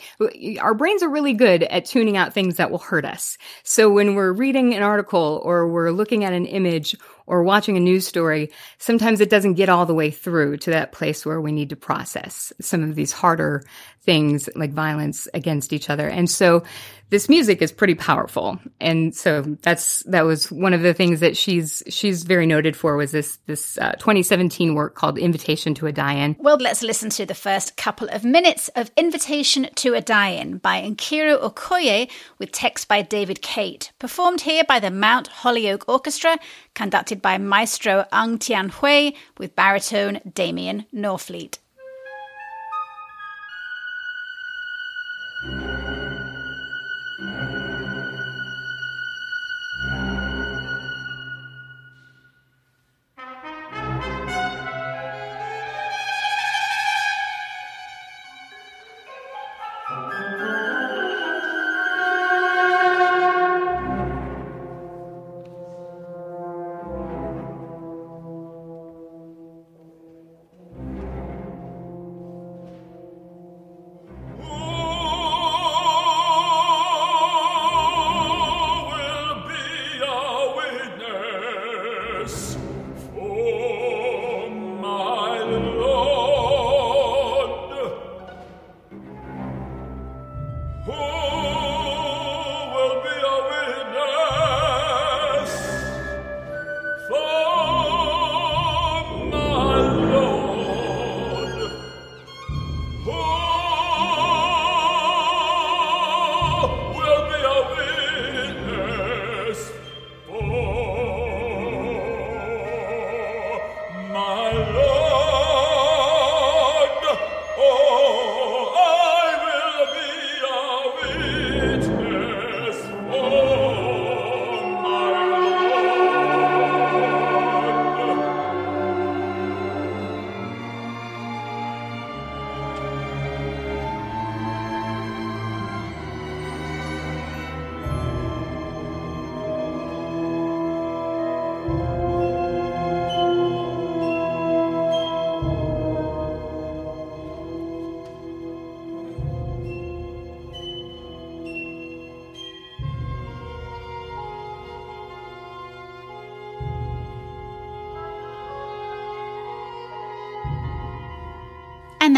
Our 0.59 0.73
brains 0.73 1.03
are 1.03 1.09
really 1.09 1.33
good 1.33 1.63
at 1.63 1.85
tuning 1.85 2.17
out 2.17 2.33
things 2.33 2.57
that 2.57 2.71
will 2.71 2.79
hurt 2.79 3.05
us. 3.05 3.37
So 3.63 3.89
when 3.89 4.15
we're 4.15 4.33
reading 4.33 4.73
an 4.73 4.83
article 4.83 5.41
or 5.43 5.67
we're 5.67 5.91
looking 5.91 6.23
at 6.23 6.33
an 6.33 6.45
image 6.45 6.95
or 7.27 7.43
watching 7.43 7.75
a 7.77 7.79
news 7.79 8.05
story, 8.05 8.51
sometimes 8.77 9.19
it 9.19 9.29
doesn't 9.29 9.55
get 9.55 9.69
all 9.69 9.85
the 9.85 9.95
way 9.95 10.11
through 10.11 10.57
to 10.57 10.69
that 10.71 10.91
place 10.91 11.25
where 11.25 11.41
we 11.41 11.51
need 11.51 11.69
to 11.69 11.75
process 11.75 12.53
some 12.61 12.83
of 12.83 12.95
these 12.95 13.11
harder 13.11 13.63
things 14.01 14.47
like 14.55 14.71
violence 14.71 15.27
against 15.33 15.73
each 15.73 15.89
other. 15.89 16.07
And 16.07 16.29
so 16.29 16.63
this 17.09 17.29
music 17.29 17.61
is 17.61 17.71
pretty 17.71 17.95
powerful. 17.95 18.59
And 18.79 19.15
so 19.15 19.41
that's, 19.61 20.03
that 20.03 20.23
was 20.23 20.51
one 20.51 20.73
of 20.73 20.81
the 20.81 20.93
things 20.93 21.19
that 21.19 21.37
she's, 21.37 21.83
she's 21.87 22.23
very 22.23 22.45
noted 22.45 22.75
for 22.75 22.95
was 22.97 23.11
this, 23.11 23.37
this 23.45 23.77
uh, 23.77 23.93
2017 23.93 24.75
work 24.75 24.95
called 24.95 25.17
Invitation 25.17 25.73
to 25.75 25.87
a 25.87 25.91
Die-In. 25.91 26.35
Well, 26.39 26.57
let's 26.57 26.81
listen 26.81 27.09
to 27.11 27.25
the 27.25 27.35
first 27.35 27.77
couple 27.77 28.09
of 28.09 28.23
minutes 28.23 28.69
of 28.69 28.91
Invitation 28.97 29.69
to 29.75 29.93
a 29.93 30.01
Die-In 30.01 30.57
by 30.57 30.81
Nkeiru 30.81 31.41
Okoye 31.41 32.09
with 32.39 32.51
text 32.51 32.87
by 32.87 33.01
David 33.01 33.41
Cote, 33.41 33.91
performed 33.99 34.41
here 34.41 34.63
by 34.63 34.79
the 34.79 34.91
Mount 34.91 35.27
Holyoke 35.27 35.87
Orchestra, 35.87 36.37
conducted 36.73 37.21
by 37.21 37.37
Maestro 37.37 38.05
Ng 38.11 38.39
Tian 38.39 38.69
Hui 38.69 39.11
with 39.37 39.55
baritone 39.55 40.21
Damien 40.33 40.85
Norfleet. 40.93 41.59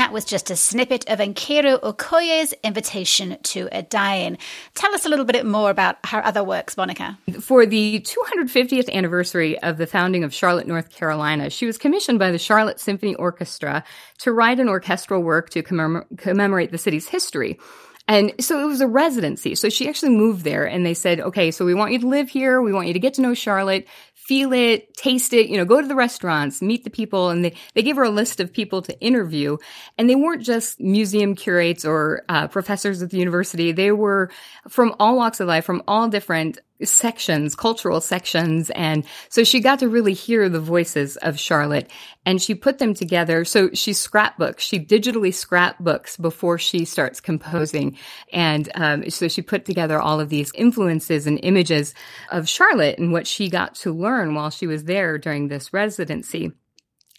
That 0.07 0.13
was 0.13 0.23
just 0.23 0.49
a 0.49 0.55
snippet 0.55 1.03
of 1.09 1.19
Nkeiru 1.19 1.81
Okoye's 1.81 2.53
invitation 2.63 3.37
to 3.43 3.67
a 3.73 3.81
die-in. 3.81 4.37
Tell 4.73 4.95
us 4.95 5.05
a 5.05 5.09
little 5.09 5.25
bit 5.25 5.45
more 5.45 5.69
about 5.69 5.97
her 6.05 6.23
other 6.23 6.45
works, 6.45 6.77
Monica. 6.77 7.17
For 7.41 7.65
the 7.65 7.99
250th 7.99 8.89
anniversary 8.89 9.59
of 9.59 9.77
the 9.77 9.85
founding 9.85 10.23
of 10.23 10.33
Charlotte, 10.33 10.65
North 10.65 10.91
Carolina, 10.91 11.49
she 11.49 11.65
was 11.65 11.77
commissioned 11.77 12.19
by 12.19 12.31
the 12.31 12.37
Charlotte 12.37 12.79
Symphony 12.79 13.15
Orchestra 13.15 13.83
to 14.19 14.31
write 14.31 14.61
an 14.61 14.69
orchestral 14.69 15.21
work 15.21 15.49
to 15.49 15.61
commem- 15.61 16.05
commemorate 16.17 16.71
the 16.71 16.77
city's 16.77 17.09
history. 17.09 17.59
And 18.07 18.33
so 18.39 18.61
it 18.61 18.65
was 18.65 18.81
a 18.81 18.87
residency. 18.87 19.55
So 19.55 19.69
she 19.69 19.89
actually 19.89 20.15
moved 20.15 20.43
there 20.43 20.65
and 20.65 20.85
they 20.85 20.93
said, 20.93 21.19
okay, 21.19 21.51
so 21.51 21.65
we 21.65 21.73
want 21.73 21.91
you 21.91 21.99
to 21.99 22.07
live 22.07 22.29
here. 22.29 22.61
We 22.61 22.71
want 22.71 22.87
you 22.87 22.93
to 22.93 22.99
get 22.99 23.15
to 23.15 23.21
know 23.21 23.33
Charlotte 23.33 23.87
feel 24.27 24.51
it, 24.51 24.93
taste 24.93 25.31
it, 25.31 25.47
you 25.47 25.55
know, 25.55 25.63
go 25.63 25.79
to 25.79 25.87
the 25.87 25.95
restaurants, 25.95 26.61
meet 26.61 26.83
the 26.83 26.89
people. 26.89 27.29
And 27.29 27.45
they, 27.45 27.55
they 27.75 27.81
gave 27.81 27.95
her 27.95 28.03
a 28.03 28.09
list 28.09 28.41
of 28.41 28.51
people 28.51 28.81
to 28.81 28.99
interview. 28.99 29.57
And 29.97 30.09
they 30.09 30.15
weren't 30.15 30.43
just 30.43 30.81
museum 30.81 31.33
curates 31.33 31.85
or 31.85 32.23
uh, 32.27 32.49
professors 32.49 33.01
at 33.01 33.09
the 33.09 33.19
university. 33.19 33.71
They 33.71 33.93
were 33.93 34.29
from 34.67 34.93
all 34.99 35.15
walks 35.15 35.39
of 35.39 35.47
life, 35.47 35.63
from 35.63 35.81
all 35.87 36.09
different 36.09 36.59
sections, 36.83 37.55
cultural 37.55 38.01
sections. 38.01 38.69
And 38.71 39.05
so 39.29 39.43
she 39.43 39.59
got 39.59 39.79
to 39.79 39.89
really 39.89 40.13
hear 40.13 40.49
the 40.49 40.59
voices 40.59 41.17
of 41.17 41.39
Charlotte 41.39 41.89
and 42.25 42.41
she 42.41 42.53
put 42.55 42.77
them 42.77 42.93
together. 42.93 43.45
So 43.45 43.69
she 43.73 43.93
scrapbooks, 43.93 44.63
she 44.63 44.79
digitally 44.79 45.33
scrapbooks 45.33 46.17
before 46.17 46.57
she 46.57 46.85
starts 46.85 47.19
composing. 47.19 47.97
And 48.31 48.69
um, 48.75 49.09
so 49.09 49.27
she 49.27 49.41
put 49.41 49.65
together 49.65 49.99
all 49.99 50.19
of 50.19 50.29
these 50.29 50.51
influences 50.53 51.25
and 51.25 51.39
images 51.43 51.93
of 52.31 52.49
Charlotte 52.49 52.99
and 52.99 53.11
what 53.11 53.27
she 53.27 53.49
got 53.49 53.75
to 53.75 53.93
learn 53.93 54.35
while 54.35 54.49
she 54.49 54.67
was 54.67 54.83
there 54.83 55.17
during 55.17 55.47
this 55.47 55.73
residency. 55.73 56.51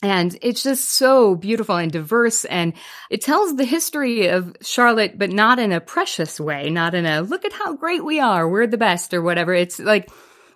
And 0.02 0.38
it's 0.42 0.62
just 0.62 0.90
so 0.90 1.34
beautiful 1.34 1.76
and 1.76 1.90
diverse. 1.90 2.44
And 2.44 2.74
it 3.10 3.20
tells 3.20 3.56
the 3.56 3.64
history 3.64 4.28
of 4.28 4.56
Charlotte, 4.60 5.18
but 5.18 5.30
not 5.30 5.58
in 5.58 5.72
a 5.72 5.80
precious 5.80 6.38
way, 6.38 6.70
not 6.70 6.94
in 6.94 7.04
a 7.04 7.22
look 7.22 7.44
at 7.44 7.52
how 7.52 7.74
great 7.74 8.04
we 8.04 8.20
are. 8.20 8.48
We're 8.48 8.68
the 8.68 8.78
best 8.78 9.12
or 9.12 9.22
whatever. 9.22 9.52
It's 9.54 9.80
like, 9.80 10.08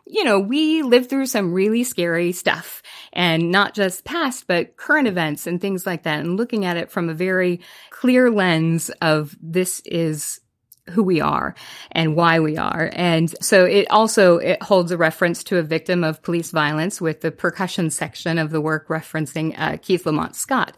you 0.07 0.23
know, 0.23 0.39
we 0.39 0.83
lived 0.83 1.11
through 1.11 1.27
some 1.27 1.53
really 1.53 1.83
scary 1.83 2.31
stuff 2.33 2.83
and 3.13 3.51
not 3.51 3.75
just 3.75 4.05
past, 4.05 4.47
but 4.47 4.77
current 4.77 5.09
events 5.09 5.47
and 5.47 5.61
things 5.61 5.87
like 5.87 6.05
that. 6.05 6.21
And 6.21 6.37
looking 6.37 6.65
at 6.65 6.77
it 6.77 6.91
from 6.91 7.09
a 7.09 7.15
very 7.15 7.61
clear 7.91 8.31
lens 8.31 8.91
of 9.01 9.37
this 9.41 9.81
is 9.85 10.41
who 10.91 11.03
we 11.03 11.21
are 11.21 11.55
and 11.93 12.17
why 12.17 12.41
we 12.41 12.57
are. 12.57 12.91
And 12.93 13.33
so 13.43 13.65
it 13.65 13.91
also, 13.91 14.39
it 14.39 14.63
holds 14.63 14.91
a 14.91 14.97
reference 14.97 15.45
to 15.45 15.59
a 15.59 15.63
victim 15.63 16.03
of 16.05 16.23
police 16.23 16.51
violence 16.51 17.01
with 17.01 17.21
the 17.21 17.31
percussion 17.31 17.91
section 17.91 18.39
of 18.39 18.51
the 18.51 18.61
work 18.61 18.89
referencing 18.89 19.55
uh, 19.59 19.77
Keith 19.81 20.07
Lamont 20.07 20.35
Scott. 20.35 20.77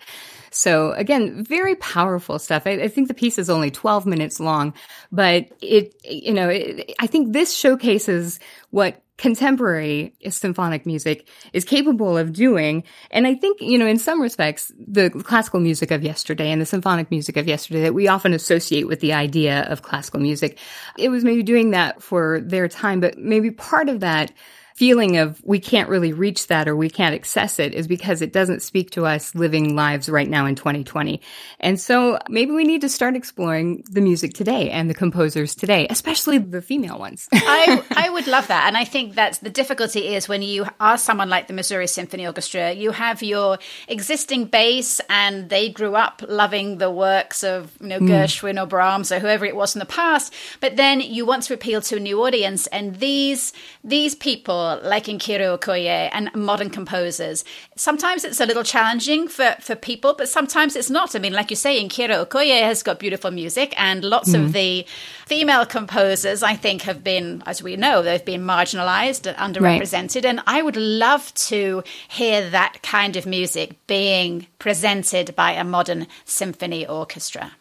So 0.51 0.93
again, 0.93 1.45
very 1.45 1.75
powerful 1.75 2.39
stuff. 2.39 2.63
I, 2.67 2.83
I, 2.83 2.89
think 2.89 3.09
the 3.09 3.15
piece 3.15 3.39
is 3.39 3.51
only 3.51 3.73
12 3.73 4.07
minutes 4.07 4.39
long, 4.39 4.73
but 5.11 5.49
it, 5.61 5.95
you 6.09 6.33
know, 6.33 6.49
it, 6.49 6.95
I 7.01 7.09
think 7.09 7.33
this 7.33 7.53
showcases 7.53 8.39
what 8.71 9.03
contemporary 9.17 10.15
symphonic 10.29 10.87
music 10.87 11.29
is 11.53 11.65
capable 11.65 12.19
of 12.19 12.33
doing. 12.33 12.83
And 13.11 13.27
I 13.27 13.35
think, 13.35 13.61
you 13.61 13.79
know, 13.79 13.87
in 13.87 13.99
some 13.99 14.21
respects, 14.21 14.73
the 14.77 15.11
classical 15.11 15.61
music 15.61 15.91
of 15.91 16.03
yesterday 16.03 16.51
and 16.51 16.61
the 16.61 16.67
symphonic 16.67 17.11
music 17.11 17.37
of 17.37 17.47
yesterday 17.47 17.83
that 17.83 17.95
we 17.95 18.09
often 18.09 18.33
associate 18.33 18.89
with 18.89 19.01
the 19.01 19.13
idea 19.13 19.63
of 19.69 19.83
classical 19.83 20.21
music, 20.21 20.59
it 20.99 21.11
was 21.11 21.23
maybe 21.23 21.43
doing 21.43 21.71
that 21.71 22.03
for 22.03 22.41
their 22.41 22.67
time, 22.67 23.01
but 23.01 23.17
maybe 23.17 23.51
part 23.51 23.89
of 23.89 24.01
that 24.01 24.33
feeling 24.75 25.19
of 25.19 25.41
we 25.45 25.61
can't 25.61 25.89
really 25.89 26.13
reach 26.13 26.49
that 26.49 26.67
or 26.67 26.75
we 26.75 26.91
can't 26.91 27.15
access 27.15 27.61
it 27.61 27.73
is 27.75 27.87
because 27.87 28.21
it 28.21 28.33
doesn't 28.33 28.61
speak 28.61 28.91
to 28.91 29.07
us 29.07 29.33
living 29.37 29.77
lives 29.77 30.09
right 30.09 30.29
now 30.29 30.47
in 30.47 30.57
2020. 30.57 31.21
And 31.61 31.79
so 31.79 32.19
maybe 32.29 32.51
we 32.51 32.65
need 32.65 32.81
to 32.81 32.89
start 32.89 33.15
exploring 33.15 33.85
the 33.89 34.01
music 34.01 34.35
today 34.35 34.71
and 34.71 34.91
the 34.91 34.95
composers 34.95 35.55
today, 35.55 35.87
especially 35.91 36.39
the 36.39 36.61
female 36.61 36.99
ones. 36.99 37.29
I, 37.33 37.85
I 37.93 38.11
would 38.11 38.27
love 38.27 38.49
that. 38.49 38.67
And 38.67 38.77
I 38.77 38.85
think 38.85 39.15
that 39.15 39.39
the 39.43 39.49
difficulty 39.49 40.09
is 40.09 40.29
when 40.29 40.43
you 40.43 40.67
are 40.81 40.99
someone 40.99 41.29
like 41.29 41.47
the 41.47 41.53
Missouri 41.53 41.87
Symphony 41.87 42.27
Orchestra, 42.27 42.73
you 42.73 42.91
have 42.91 43.23
your 43.23 43.59
existing 43.87 44.47
base 44.47 45.01
and 45.09 45.51
they 45.51 45.71
grew 45.71 45.95
up 45.95 46.21
loving 46.27 46.79
the 46.79 46.91
works 46.91 47.45
of 47.45 47.73
you 47.81 47.87
know, 47.87 48.01
mm. 48.01 48.09
Gershwin 48.09 48.61
or 48.61 48.67
Brahms 48.67 49.13
or 49.13 49.21
whoever 49.21 49.45
it 49.45 49.55
was 49.55 49.77
in 49.77 49.79
the 49.79 49.87
past. 49.87 50.35
But 50.59 50.75
then 50.77 51.01
you 51.01 51.25
want 51.25 51.45
to 51.45 51.55
appeal 51.55 51.81
to 51.83 51.97
a 51.97 52.01
new 52.01 52.25
audience. 52.25 52.67
And 52.69 52.97
these, 52.97 53.53
these 53.85 54.17
people, 54.17 54.64
like 54.83 55.05
Nkeiru 55.05 55.59
Okoye 55.59 56.11
and 56.13 56.35
modern 56.35 56.71
composers, 56.71 57.45
sometimes 57.77 58.25
it's 58.25 58.41
a 58.41 58.47
little 58.47 58.63
challenging 58.63 59.29
for, 59.29 59.57
for 59.61 59.75
people, 59.75 60.15
but 60.17 60.29
sometimes 60.29 60.77
it's 60.77 60.91
not. 60.91 61.15
I 61.15 61.19
mean, 61.19 61.33
like 61.33 61.51
you 61.51 61.57
say, 61.57 61.83
Nkeiru 61.83 62.27
Okoye 62.27 62.63
has 62.63 62.83
got 62.83 62.99
beautiful 62.99 63.31
music, 63.31 63.75
and 63.77 64.05
lots 64.05 64.31
mm. 64.31 64.45
of 64.45 64.53
the 64.53 64.87
female 65.27 65.67
composers, 65.67 66.43
I 66.43 66.55
think, 66.55 66.83
have 66.83 67.03
been, 67.03 67.43
as 67.47 67.63
we 67.63 67.77
know, 67.77 68.03
they've 68.03 68.25
been 68.25 68.43
marginalized, 68.43 69.27
and 69.27 69.55
underrepresented. 69.55 70.15
Right. 70.15 70.25
And 70.25 70.41
I 70.47 70.63
would 70.63 70.77
love 70.77 71.33
to 71.35 71.83
hear 72.09 72.51
that 72.51 72.83
kind 72.83 73.17
of 73.17 73.27
music 73.27 73.77
being 73.87 74.47
presented 74.59 75.35
by 75.35 75.53
a 75.53 75.65
modern 75.65 76.07
symphony 76.25 76.87
orchestra. 76.87 77.53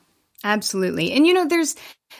Absolutely. 0.43 1.13
And 1.13 1.25
you 1.25 1.33
know, 1.33 1.47
there's 1.47 1.75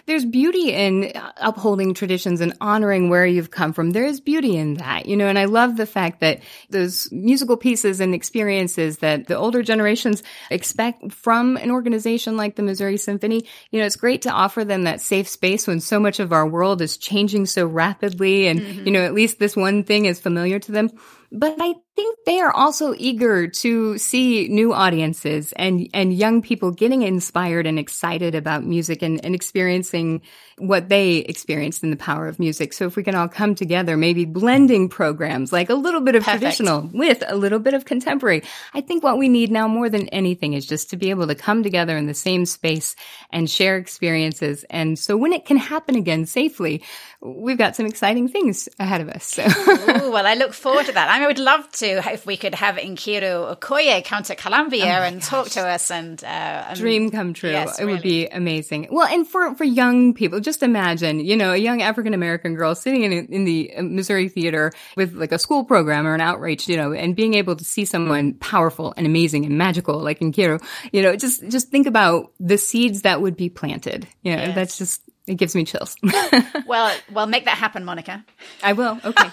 there's 0.06 0.26
beauty 0.26 0.74
in 0.74 1.12
upholding 1.38 1.94
traditions 1.94 2.42
and 2.42 2.56
honoring 2.60 3.10
where 3.10 3.26
you've 3.26 3.52
come 3.52 3.74
from. 3.74 3.92
There 3.92 4.06
is 4.06 4.20
beauty 4.20 4.58
in 4.58 4.76
that, 4.76 5.06
you 5.06 5.16
know, 5.16 5.28
and 5.28 5.38
I 5.38 5.46
love 5.46 5.78
the 5.78 5.86
fact 5.86 6.20
that 6.22 6.42
those 6.70 7.10
musical 7.12 7.58
pieces 7.58 8.00
and 8.00 8.14
experiences 8.14 8.98
that 9.00 9.28
the 9.28 9.38
older 9.38 9.62
generations 9.62 10.24
expect 10.50 11.14
from 11.14 11.58
an 11.58 11.72
organization 11.72 12.38
like 12.38 12.56
the 12.56 12.64
Missouri 12.64 12.98
Symphony, 12.98 13.46
you 13.72 13.80
know, 13.80 13.86
it's 13.86 13.96
great 13.96 14.24
to 14.24 14.32
offer 14.32 14.66
them 14.66 14.84
that 14.84 15.02
safe 15.02 15.28
space 15.28 15.68
when 15.68 15.80
so 15.80 16.00
much 16.00 16.20
of 16.20 16.34
our 16.34 16.48
world 16.48 16.82
is 16.82 16.98
changing 16.98 17.46
so 17.46 17.66
rapidly 17.66 18.48
and, 18.48 18.62
mm-hmm. 18.62 18.86
you 18.86 18.92
know, 18.92 19.02
at 19.02 19.14
least 19.14 19.40
this 19.40 19.56
one 19.56 19.84
thing 19.84 20.06
is 20.06 20.20
familiar 20.20 20.60
to 20.60 20.72
them. 20.72 20.90
But 21.36 21.56
I 21.60 21.74
think 21.96 22.20
they 22.26 22.40
are 22.40 22.52
also 22.52 22.94
eager 22.98 23.48
to 23.48 23.98
see 23.98 24.48
new 24.48 24.74
audiences 24.74 25.52
and, 25.54 25.90
and 25.94 26.14
young 26.14 26.42
people 26.42 26.72
getting 26.72 27.02
inspired 27.02 27.68
and 27.68 27.78
excited 27.78 28.36
about 28.36 28.64
music 28.64 29.02
and, 29.02 29.24
and 29.24 29.36
experiencing 29.36 30.22
what 30.60 30.90
they 30.90 31.18
experienced 31.18 31.84
in 31.84 31.90
the 31.90 31.98
power 31.98 32.28
of 32.28 32.40
music. 32.40 32.74
So 32.74 32.86
if 32.86 32.96
we 32.96 33.04
can 33.04 33.16
all 33.16 33.28
come 33.28 33.56
together, 33.56 33.98
maybe 33.98 34.26
blending 34.26 34.90
programs, 34.90 35.52
like 35.52 35.70
a 35.70 35.76
little 35.76 36.02
bit 36.02 36.16
of 36.16 36.24
Perfect. 36.24 36.42
traditional 36.42 36.90
with 36.94 37.24
a 37.28 37.36
little 37.36 37.60
bit 37.60 37.74
of 37.74 37.86
contemporary. 37.86 38.44
I 38.74 38.82
think 38.82 39.04
what 39.04 39.18
we 39.18 39.30
need 39.30 39.52
now 39.52 39.68
more 39.68 39.90
than 39.90 40.10
anything 40.10 40.54
is 40.54 40.66
just 40.66 40.92
to 40.92 40.98
be 40.98 41.10
able 41.10 41.28
to 41.28 41.36
come 41.36 41.64
together 41.64 41.98
in 41.98 42.06
the 42.06 42.14
same 42.14 42.46
space 42.46 42.96
and 43.32 43.50
share 43.50 43.78
experiences. 43.78 44.64
And 44.70 44.98
so 44.98 45.18
when 45.18 45.34
it 45.34 45.46
can 45.46 45.58
happen 45.58 45.96
again 45.96 46.26
safely, 46.26 46.84
we've 47.22 47.58
got 47.58 47.76
some 47.76 47.86
exciting 47.86 48.28
things 48.28 48.70
ahead 48.80 49.02
of 49.02 49.10
us. 49.10 49.26
So. 49.26 49.44
Ooh, 49.44 50.12
well, 50.12 50.28
I 50.28 50.36
look 50.36 50.54
forward 50.54 50.86
to 50.86 50.92
that. 50.92 51.10
I, 51.10 51.20
mean, 51.20 51.23
I 51.24 51.28
would 51.28 51.40
love 51.40 51.72
to 51.72 51.86
if 52.12 52.26
we 52.26 52.36
could 52.36 52.54
have 52.56 52.76
Nkeiru 52.76 53.56
Okoye 53.56 54.04
come 54.04 54.24
to 54.24 54.36
Columbia 54.36 55.00
oh 55.00 55.04
and 55.04 55.22
gosh. 55.22 55.30
talk 55.30 55.50
to 55.52 55.66
us 55.66 55.90
and, 55.90 56.22
uh, 56.22 56.28
and, 56.28 56.78
dream 56.78 57.12
come 57.12 57.34
true. 57.34 57.50
Yes, 57.50 57.80
it 57.80 57.84
really. 57.84 57.94
would 57.94 58.04
be 58.04 58.28
amazing. 58.28 58.90
Well, 58.92 59.08
and 59.08 59.26
for 59.26 59.56
for 59.56 59.64
young 59.64 60.14
people, 60.14 60.42
just 60.42 60.64
imagine, 60.64 61.22
you 61.22 61.38
know, 61.38 61.54
a 61.54 61.58
young 61.58 61.82
African 61.82 62.14
American 62.14 62.56
girl 62.56 62.76
sitting 62.76 63.04
in, 63.04 63.14
in 63.14 63.46
the 63.46 63.74
uh, 63.74 63.84
Missouri 63.84 64.28
theater 64.28 64.74
with 64.98 65.14
like 65.14 65.32
a 65.32 65.40
school 65.40 65.64
program 65.64 66.06
or 66.06 66.14
an 66.14 66.20
outreach, 66.20 66.68
you 66.68 66.76
know, 66.76 66.92
and 66.92 67.16
being 67.16 67.36
able 67.36 67.56
to 67.56 67.64
see 67.64 67.86
someone 67.86 68.34
powerful 68.34 68.94
and 68.98 69.08
amazing 69.08 69.46
and 69.46 69.58
magical 69.58 70.00
like 70.00 70.20
Nkeiru, 70.20 70.62
you 70.92 71.02
know, 71.02 71.16
just, 71.16 71.48
just 71.48 71.70
think 71.70 71.88
about 71.88 72.34
the 72.42 72.58
seeds 72.58 73.04
that 73.04 73.22
would 73.22 73.38
be 73.38 73.48
planted. 73.48 74.10
You 74.24 74.36
know, 74.36 74.44
yes. 74.44 74.56
that's 74.56 74.78
just, 74.78 75.02
it 75.26 75.36
gives 75.36 75.56
me 75.56 75.64
chills. 75.64 75.96
well, 76.68 76.94
well, 77.14 77.28
make 77.28 77.46
that 77.46 77.58
happen, 77.58 77.86
Monica. 77.86 78.26
I 78.62 78.74
will. 78.74 79.00
Okay. 79.06 79.30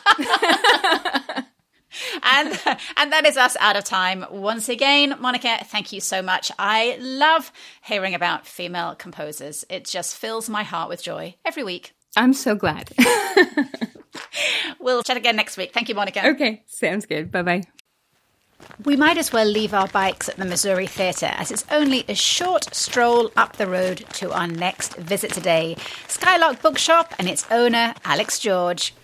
and 2.22 2.60
and 2.96 3.12
that 3.12 3.26
is 3.26 3.36
us 3.36 3.56
out 3.60 3.76
of 3.76 3.84
time. 3.84 4.24
Once 4.30 4.68
again 4.68 5.16
monica 5.20 5.58
thank 5.64 5.92
you 5.92 6.00
so 6.00 6.22
much. 6.22 6.50
I 6.58 6.96
love 7.00 7.52
hearing 7.82 8.14
about 8.14 8.46
female 8.46 8.94
composers. 8.94 9.64
It 9.68 9.84
just 9.84 10.16
fills 10.16 10.48
my 10.48 10.62
heart 10.62 10.88
with 10.88 11.02
joy 11.02 11.34
every 11.44 11.64
week. 11.64 11.92
I'm 12.16 12.34
so 12.34 12.54
glad. 12.54 12.90
We'll 14.80 15.02
chat 15.02 15.16
again 15.16 15.36
next 15.36 15.56
week. 15.56 15.72
Thank 15.72 15.88
you 15.88 15.94
monica. 15.94 16.26
Okay 16.30 16.62
sounds 16.66 17.06
good. 17.06 17.30
Bye-bye. 17.30 17.62
We 18.84 18.96
might 18.96 19.18
as 19.18 19.32
well 19.32 19.46
leave 19.46 19.74
our 19.74 19.88
bikes 19.88 20.28
at 20.28 20.36
the 20.36 20.44
Missouri 20.44 20.86
Theatre 20.86 21.32
as 21.34 21.50
it's 21.50 21.64
only 21.70 22.04
a 22.08 22.14
short 22.14 22.74
stroll 22.74 23.30
up 23.36 23.56
the 23.56 23.66
road 23.66 23.98
to 24.14 24.32
our 24.32 24.46
next 24.46 24.96
visit 24.96 25.32
today. 25.32 25.76
Skylark 26.08 26.60
Bookshop 26.62 27.14
and 27.18 27.28
its 27.28 27.46
owner, 27.50 27.94
Alex 28.04 28.38
George. 28.38 28.94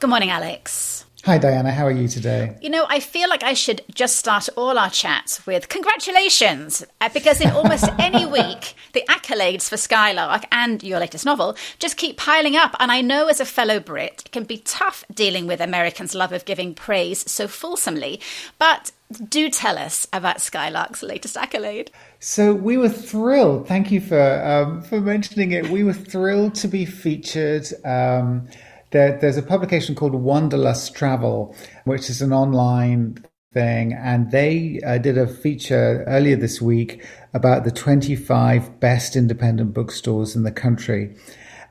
Good 0.00 0.10
morning, 0.10 0.30
Alex. 0.30 1.04
Hi, 1.24 1.38
Diana. 1.38 1.70
How 1.70 1.86
are 1.86 1.92
you 1.92 2.08
today? 2.08 2.56
You 2.60 2.68
know, 2.68 2.84
I 2.88 2.98
feel 2.98 3.28
like 3.28 3.44
I 3.44 3.54
should 3.54 3.82
just 3.94 4.16
start 4.16 4.48
all 4.56 4.76
our 4.76 4.90
chats 4.90 5.46
with 5.46 5.68
congratulations, 5.68 6.84
uh, 7.00 7.10
because 7.14 7.40
in 7.40 7.48
almost 7.50 7.88
any 8.00 8.26
week, 8.26 8.74
the 8.92 9.04
accolades 9.08 9.68
for 9.68 9.76
Skylark 9.76 10.42
and 10.50 10.82
your 10.82 10.98
latest 10.98 11.24
novel 11.24 11.54
just 11.78 11.96
keep 11.96 12.16
piling 12.16 12.56
up. 12.56 12.74
And 12.80 12.90
I 12.90 13.02
know 13.02 13.28
as 13.28 13.38
a 13.38 13.44
fellow 13.44 13.78
Brit, 13.78 14.22
it 14.26 14.32
can 14.32 14.42
be 14.42 14.58
tough 14.58 15.04
dealing 15.14 15.46
with 15.46 15.60
Americans' 15.60 16.12
love 16.12 16.32
of 16.32 16.44
giving 16.44 16.74
praise 16.74 17.30
so 17.30 17.46
fulsomely. 17.46 18.20
But 18.58 18.90
do 19.28 19.48
tell 19.48 19.78
us 19.78 20.08
about 20.12 20.40
Skylark's 20.40 21.04
latest 21.04 21.36
accolade. 21.36 21.92
So 22.18 22.52
we 22.52 22.76
were 22.76 22.88
thrilled. 22.88 23.68
Thank 23.68 23.92
you 23.92 24.00
for 24.00 24.44
um, 24.44 24.82
for 24.82 25.00
mentioning 25.00 25.52
it. 25.52 25.70
We 25.70 25.84
were 25.84 25.92
thrilled 25.92 26.56
to 26.56 26.66
be 26.66 26.84
featured. 26.84 27.68
Um, 27.84 28.48
there, 28.92 29.18
there's 29.18 29.36
a 29.36 29.42
publication 29.42 29.94
called 29.94 30.14
Wanderlust 30.14 30.94
Travel, 30.94 31.54
which 31.84 32.08
is 32.08 32.22
an 32.22 32.32
online 32.32 33.24
thing, 33.52 33.92
and 33.92 34.30
they 34.30 34.80
uh, 34.86 34.98
did 34.98 35.18
a 35.18 35.26
feature 35.26 36.04
earlier 36.06 36.36
this 36.36 36.60
week 36.60 37.04
about 37.34 37.64
the 37.64 37.70
25 37.70 38.80
best 38.80 39.16
independent 39.16 39.74
bookstores 39.74 40.36
in 40.36 40.42
the 40.42 40.52
country. 40.52 41.14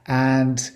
And 0.08 0.70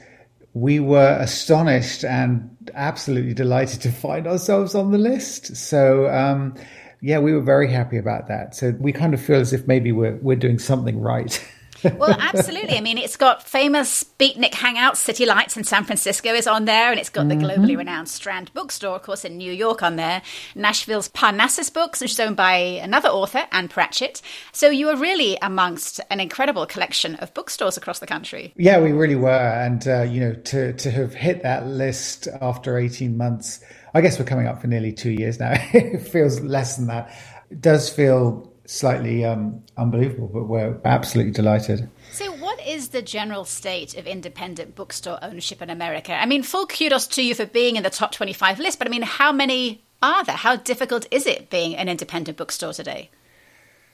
we 0.54 0.80
were 0.80 1.18
astonished 1.20 2.06
and 2.06 2.50
absolutely 2.76 3.34
delighted 3.34 3.82
to 3.82 3.92
find 3.92 4.26
ourselves 4.26 4.74
on 4.74 4.92
the 4.92 4.98
list. 4.98 5.56
So, 5.56 6.10
um, 6.10 6.56
yeah, 7.02 7.20
we 7.20 7.34
were 7.34 7.42
very 7.42 7.72
happy 7.72 7.98
about 7.98 8.28
that. 8.30 8.56
So 8.56 8.74
we 8.80 8.92
kind 8.94 9.14
of 9.14 9.22
feel 9.22 9.40
as 9.40 9.52
if 9.52 9.68
maybe 9.68 9.92
we're, 9.92 10.16
we're 10.18 10.38
doing 10.38 10.60
something 10.60 11.00
right. 11.00 11.44
well, 11.98 12.16
absolutely. 12.20 12.78
I 12.78 12.82
mean, 12.82 12.98
it's 12.98 13.18
got 13.18 13.44
famous 13.44 14.04
Beatnik 14.04 14.52
Hangouts, 14.52 14.98
City 14.98 15.26
Lights 15.26 15.58
in 15.58 15.64
San 15.64 15.84
Francisco 15.84 16.34
is 16.34 16.48
on 16.48 16.66
there, 16.66 16.92
and 16.92 17.00
it's 17.00 17.10
got 17.10 17.26
mm-hmm. 17.26 17.40
the 17.40 17.48
globally 17.48 17.78
renowned 17.78 18.10
Strand 18.10 18.52
Bookstore, 18.54 18.96
of 18.96 19.04
course, 19.04 19.26
in 19.26 19.38
New 19.38 19.52
York 19.52 19.84
on 19.84 19.96
there. 19.96 20.22
Nashville's 20.56 21.08
Parnassus 21.10 21.70
Books, 21.70 22.02
which 22.02 22.12
is 22.12 22.20
owned 22.20 22.36
by 22.36 22.56
another 22.56 23.10
author, 23.10 23.46
Ann 23.52 23.68
Patchett. 23.68 24.22
So 24.52 24.70
you 24.70 24.88
were 24.88 24.96
really 24.96 25.38
amongst 25.42 26.00
an 26.10 26.20
incredible 26.20 26.66
collection 26.66 27.16
of 27.16 27.34
bookstores 27.34 27.78
across 27.78 28.00
the 28.00 28.08
country. 28.08 28.54
Yeah, 28.56 28.80
we 28.80 28.92
really 28.92 29.16
were. 29.16 29.30
And, 29.30 29.88
uh, 29.88 30.04
you 30.04 30.20
know, 30.22 30.34
to, 30.34 30.74
to 30.74 30.92
have 30.92 31.14
hit 31.14 31.44
that 31.44 31.68
list 31.68 32.28
after 32.42 32.78
18 32.78 33.18
months, 33.18 33.64
I 33.94 34.02
guess 34.02 34.20
we're 34.20 34.26
coming 34.26 34.48
up 34.48 34.62
for 34.62 34.68
nearly 34.68 34.92
two 34.92 35.12
years 35.12 35.40
now. 35.40 35.54
it 35.74 36.00
feels 36.00 36.42
less 36.42 36.78
than 36.78 36.88
that. 36.88 37.16
It 37.52 37.62
does 37.62 37.90
feel 37.90 38.55
slightly 38.66 39.26
um, 39.26 39.64
unbelievable, 39.78 40.30
but 40.32 40.46
we're 40.46 40.80
absolutely 40.86 41.32
delighted. 41.32 41.90
So, 42.12 42.32
what 42.34 42.66
is 42.66 42.90
the 42.90 43.02
general 43.02 43.46
state 43.46 43.96
of 43.98 44.08
independent 44.08 44.76
bookstore 44.76 45.20
ownership 45.22 45.62
in 45.62 45.70
America? 45.70 46.14
I 46.14 46.26
mean, 46.26 46.44
full 46.44 46.68
kudos 46.68 47.08
to 47.08 47.24
you 47.24 47.36
for 47.36 47.46
being 47.46 47.76
in 47.76 47.84
the 47.84 47.90
top 47.90 48.12
25 48.12 48.60
list, 48.60 48.80
but 48.80 48.88
I 48.88 48.92
mean, 48.92 49.02
how 49.02 49.32
many 49.32 49.84
are 50.02 50.24
there? 50.24 50.36
How 50.36 50.56
difficult 50.56 51.08
is 51.12 51.26
it 51.26 51.50
being 51.50 51.76
an 51.76 51.90
independent 51.90 52.38
bookstore 52.38 52.74
today? 52.74 53.10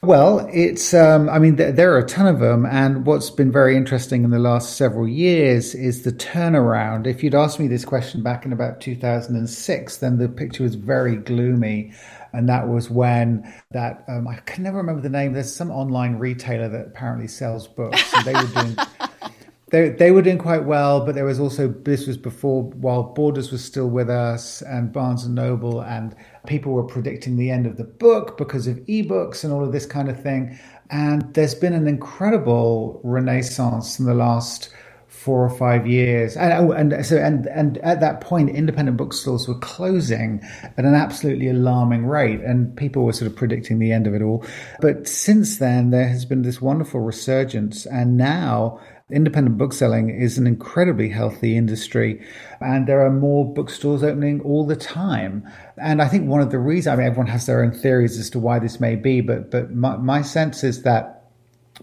Well, 0.03 0.49
it's, 0.51 0.95
um, 0.95 1.29
I 1.29 1.37
mean, 1.37 1.57
there, 1.57 1.71
there, 1.71 1.93
are 1.93 1.99
a 1.99 2.07
ton 2.07 2.25
of 2.25 2.39
them. 2.39 2.65
And 2.65 3.05
what's 3.05 3.29
been 3.29 3.51
very 3.51 3.77
interesting 3.77 4.23
in 4.23 4.31
the 4.31 4.39
last 4.39 4.75
several 4.75 5.07
years 5.07 5.75
is 5.75 6.01
the 6.01 6.11
turnaround. 6.11 7.05
If 7.05 7.23
you'd 7.23 7.35
asked 7.35 7.59
me 7.59 7.67
this 7.67 7.85
question 7.85 8.23
back 8.23 8.43
in 8.43 8.51
about 8.51 8.81
2006, 8.81 9.97
then 9.97 10.17
the 10.17 10.27
picture 10.27 10.63
was 10.63 10.73
very 10.73 11.17
gloomy 11.17 11.93
and 12.33 12.47
that 12.49 12.67
was 12.67 12.89
when 12.89 13.51
that 13.71 14.03
um, 14.07 14.27
I 14.27 14.35
can 14.37 14.63
never 14.63 14.77
remember 14.77 15.01
the 15.01 15.09
name. 15.09 15.33
There's 15.33 15.53
some 15.53 15.71
online 15.71 16.17
retailer 16.17 16.69
that 16.69 16.87
apparently 16.87 17.27
sells 17.27 17.67
books. 17.67 18.03
They 18.23 18.33
were 18.33 18.47
doing. 18.47 18.77
They, 19.71 19.87
they 19.87 20.11
were 20.11 20.21
doing 20.21 20.37
quite 20.37 20.65
well, 20.65 21.05
but 21.05 21.15
there 21.15 21.23
was 21.23 21.39
also 21.39 21.69
this 21.69 22.05
was 22.05 22.17
before 22.17 22.63
while 22.63 23.03
Borders 23.03 23.53
was 23.53 23.63
still 23.63 23.87
with 23.87 24.09
us 24.09 24.61
and 24.61 24.91
Barnes 24.91 25.23
and 25.23 25.33
Noble, 25.33 25.79
and 25.81 26.13
people 26.45 26.73
were 26.73 26.83
predicting 26.83 27.37
the 27.37 27.49
end 27.49 27.65
of 27.65 27.77
the 27.77 27.85
book 27.85 28.37
because 28.37 28.67
of 28.67 28.75
ebooks 28.87 29.45
and 29.45 29.53
all 29.53 29.63
of 29.63 29.71
this 29.71 29.85
kind 29.85 30.09
of 30.09 30.21
thing. 30.21 30.59
And 30.89 31.33
there's 31.35 31.55
been 31.55 31.71
an 31.71 31.87
incredible 31.87 32.99
renaissance 33.05 33.97
in 33.97 34.05
the 34.05 34.13
last 34.13 34.73
four 35.23 35.45
or 35.45 35.55
five 35.55 35.85
years. 35.85 36.35
And, 36.35 36.51
oh, 36.53 36.71
and 36.71 37.05
so, 37.05 37.17
and, 37.17 37.45
and 37.47 37.77
at 37.79 37.99
that 37.99 38.21
point, 38.21 38.49
independent 38.49 38.97
bookstores 38.97 39.47
were 39.47 39.59
closing 39.59 40.41
at 40.63 40.83
an 40.83 40.95
absolutely 40.95 41.47
alarming 41.47 42.07
rate. 42.07 42.41
And 42.41 42.75
people 42.75 43.03
were 43.03 43.13
sort 43.13 43.29
of 43.29 43.37
predicting 43.37 43.77
the 43.77 43.91
end 43.91 44.07
of 44.07 44.15
it 44.15 44.23
all. 44.23 44.43
But 44.79 45.07
since 45.07 45.59
then, 45.59 45.91
there 45.91 46.07
has 46.07 46.25
been 46.25 46.41
this 46.41 46.59
wonderful 46.59 47.01
resurgence. 47.01 47.85
And 47.85 48.17
now, 48.17 48.79
independent 49.11 49.59
bookselling 49.59 50.09
is 50.09 50.39
an 50.39 50.47
incredibly 50.47 51.09
healthy 51.09 51.55
industry 51.55 52.25
and 52.61 52.87
there 52.87 53.05
are 53.05 53.11
more 53.11 53.53
bookstores 53.53 54.03
opening 54.03 54.39
all 54.39 54.65
the 54.65 54.75
time 54.75 55.45
and 55.75 56.01
i 56.01 56.07
think 56.07 56.29
one 56.29 56.39
of 56.39 56.49
the 56.49 56.57
reasons 56.57 56.87
i 56.87 56.95
mean 56.95 57.05
everyone 57.05 57.27
has 57.27 57.45
their 57.45 57.61
own 57.61 57.73
theories 57.73 58.17
as 58.17 58.29
to 58.29 58.39
why 58.39 58.57
this 58.57 58.79
may 58.79 58.95
be 58.95 59.19
but 59.19 59.51
but 59.51 59.69
my, 59.71 59.97
my 59.97 60.21
sense 60.21 60.63
is 60.63 60.83
that 60.83 61.20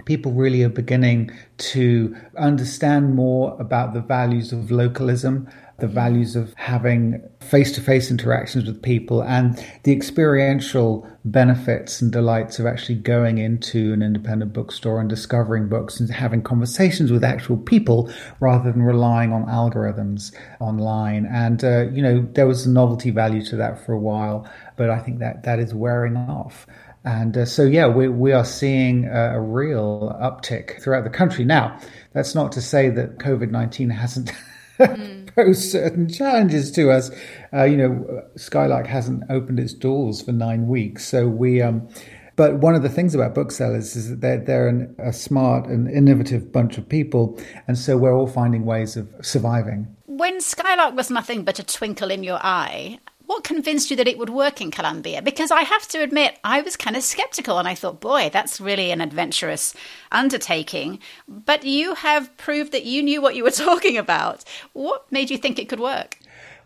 people 0.04 0.32
really 0.32 0.62
are 0.62 0.68
beginning 0.68 1.30
to 1.58 2.16
understand 2.36 3.14
more 3.14 3.56
about 3.60 3.94
the 3.94 4.00
values 4.00 4.52
of 4.52 4.70
localism, 4.70 5.48
the 5.78 5.86
values 5.86 6.34
of 6.34 6.52
having 6.54 7.22
face 7.40 7.70
to 7.72 7.80
face 7.80 8.10
interactions 8.10 8.66
with 8.66 8.82
people, 8.82 9.22
and 9.22 9.64
the 9.84 9.92
experiential 9.92 11.08
benefits 11.24 12.00
and 12.00 12.10
delights 12.10 12.58
of 12.58 12.66
actually 12.66 12.96
going 12.96 13.38
into 13.38 13.92
an 13.92 14.02
independent 14.02 14.52
bookstore 14.52 15.00
and 15.00 15.08
discovering 15.08 15.68
books 15.68 16.00
and 16.00 16.10
having 16.10 16.42
conversations 16.42 17.12
with 17.12 17.22
actual 17.22 17.56
people 17.56 18.10
rather 18.40 18.72
than 18.72 18.82
relying 18.82 19.32
on 19.32 19.44
algorithms 19.46 20.34
online. 20.58 21.26
And, 21.26 21.62
uh, 21.62 21.88
you 21.92 22.02
know, 22.02 22.26
there 22.32 22.46
was 22.46 22.66
a 22.66 22.70
novelty 22.70 23.10
value 23.10 23.44
to 23.46 23.56
that 23.56 23.84
for 23.84 23.92
a 23.92 24.00
while, 24.00 24.48
but 24.76 24.90
I 24.90 24.98
think 24.98 25.20
that 25.20 25.44
that 25.44 25.58
is 25.58 25.74
wearing 25.74 26.16
off. 26.16 26.66
And 27.08 27.38
uh, 27.38 27.46
so, 27.46 27.64
yeah, 27.64 27.86
we, 27.86 28.06
we 28.06 28.32
are 28.32 28.44
seeing 28.44 29.06
a, 29.06 29.36
a, 29.36 29.40
real 29.40 30.14
uptick 30.20 30.82
throughout 30.82 31.04
the 31.04 31.10
country. 31.10 31.42
Now, 31.42 31.80
that's 32.12 32.34
not 32.34 32.52
to 32.52 32.60
say 32.60 32.90
that 32.90 33.16
COVID 33.16 33.50
19 33.50 33.88
hasn't 33.88 34.30
mm. 34.78 35.26
posed 35.34 35.70
certain 35.70 36.10
challenges 36.10 36.70
to 36.72 36.90
us. 36.90 37.10
Uh, 37.50 37.64
you 37.64 37.78
know, 37.78 38.22
Skylark 38.36 38.86
hasn't 38.86 39.22
opened 39.30 39.58
its 39.58 39.72
doors 39.72 40.20
for 40.20 40.32
nine 40.32 40.68
weeks. 40.68 41.06
So 41.06 41.26
we. 41.26 41.62
Um, 41.62 41.88
but 42.36 42.56
one 42.58 42.74
of 42.74 42.82
the 42.82 42.90
things 42.90 43.14
about 43.14 43.34
booksellers 43.34 43.96
is 43.96 44.10
that 44.10 44.20
they're, 44.20 44.44
they're 44.44 44.68
an, 44.68 44.94
a 44.98 45.12
smart 45.12 45.66
and 45.66 45.90
innovative 45.90 46.52
bunch 46.52 46.76
of 46.76 46.86
people. 46.86 47.40
And 47.66 47.78
so 47.78 47.96
we're 47.96 48.14
all 48.14 48.28
finding 48.28 48.66
ways 48.66 48.98
of 48.98 49.08
surviving. 49.22 49.96
When 50.04 50.42
Skylark 50.42 50.94
was 50.94 51.10
nothing 51.10 51.42
but 51.42 51.58
a 51.58 51.64
twinkle 51.64 52.10
in 52.10 52.22
your 52.22 52.38
eye, 52.40 53.00
what 53.28 53.44
convinced 53.44 53.90
you 53.90 53.96
that 53.98 54.08
it 54.08 54.16
would 54.16 54.30
work 54.30 54.62
in 54.62 54.70
Columbia? 54.70 55.20
Because 55.20 55.50
I 55.50 55.60
have 55.60 55.86
to 55.88 56.02
admit, 56.02 56.38
I 56.42 56.62
was 56.62 56.76
kind 56.76 56.96
of 56.96 57.02
skeptical 57.02 57.58
and 57.58 57.68
I 57.68 57.74
thought, 57.74 58.00
boy, 58.00 58.30
that's 58.32 58.58
really 58.58 58.90
an 58.90 59.02
adventurous 59.02 59.74
undertaking. 60.10 60.98
But 61.28 61.62
you 61.62 61.94
have 61.94 62.34
proved 62.38 62.72
that 62.72 62.86
you 62.86 63.02
knew 63.02 63.20
what 63.20 63.36
you 63.36 63.44
were 63.44 63.50
talking 63.68 63.98
about. 63.98 64.44
What 64.72 65.12
made 65.12 65.30
you 65.30 65.36
think 65.36 65.58
it 65.58 65.68
could 65.68 65.78
work? 65.78 66.16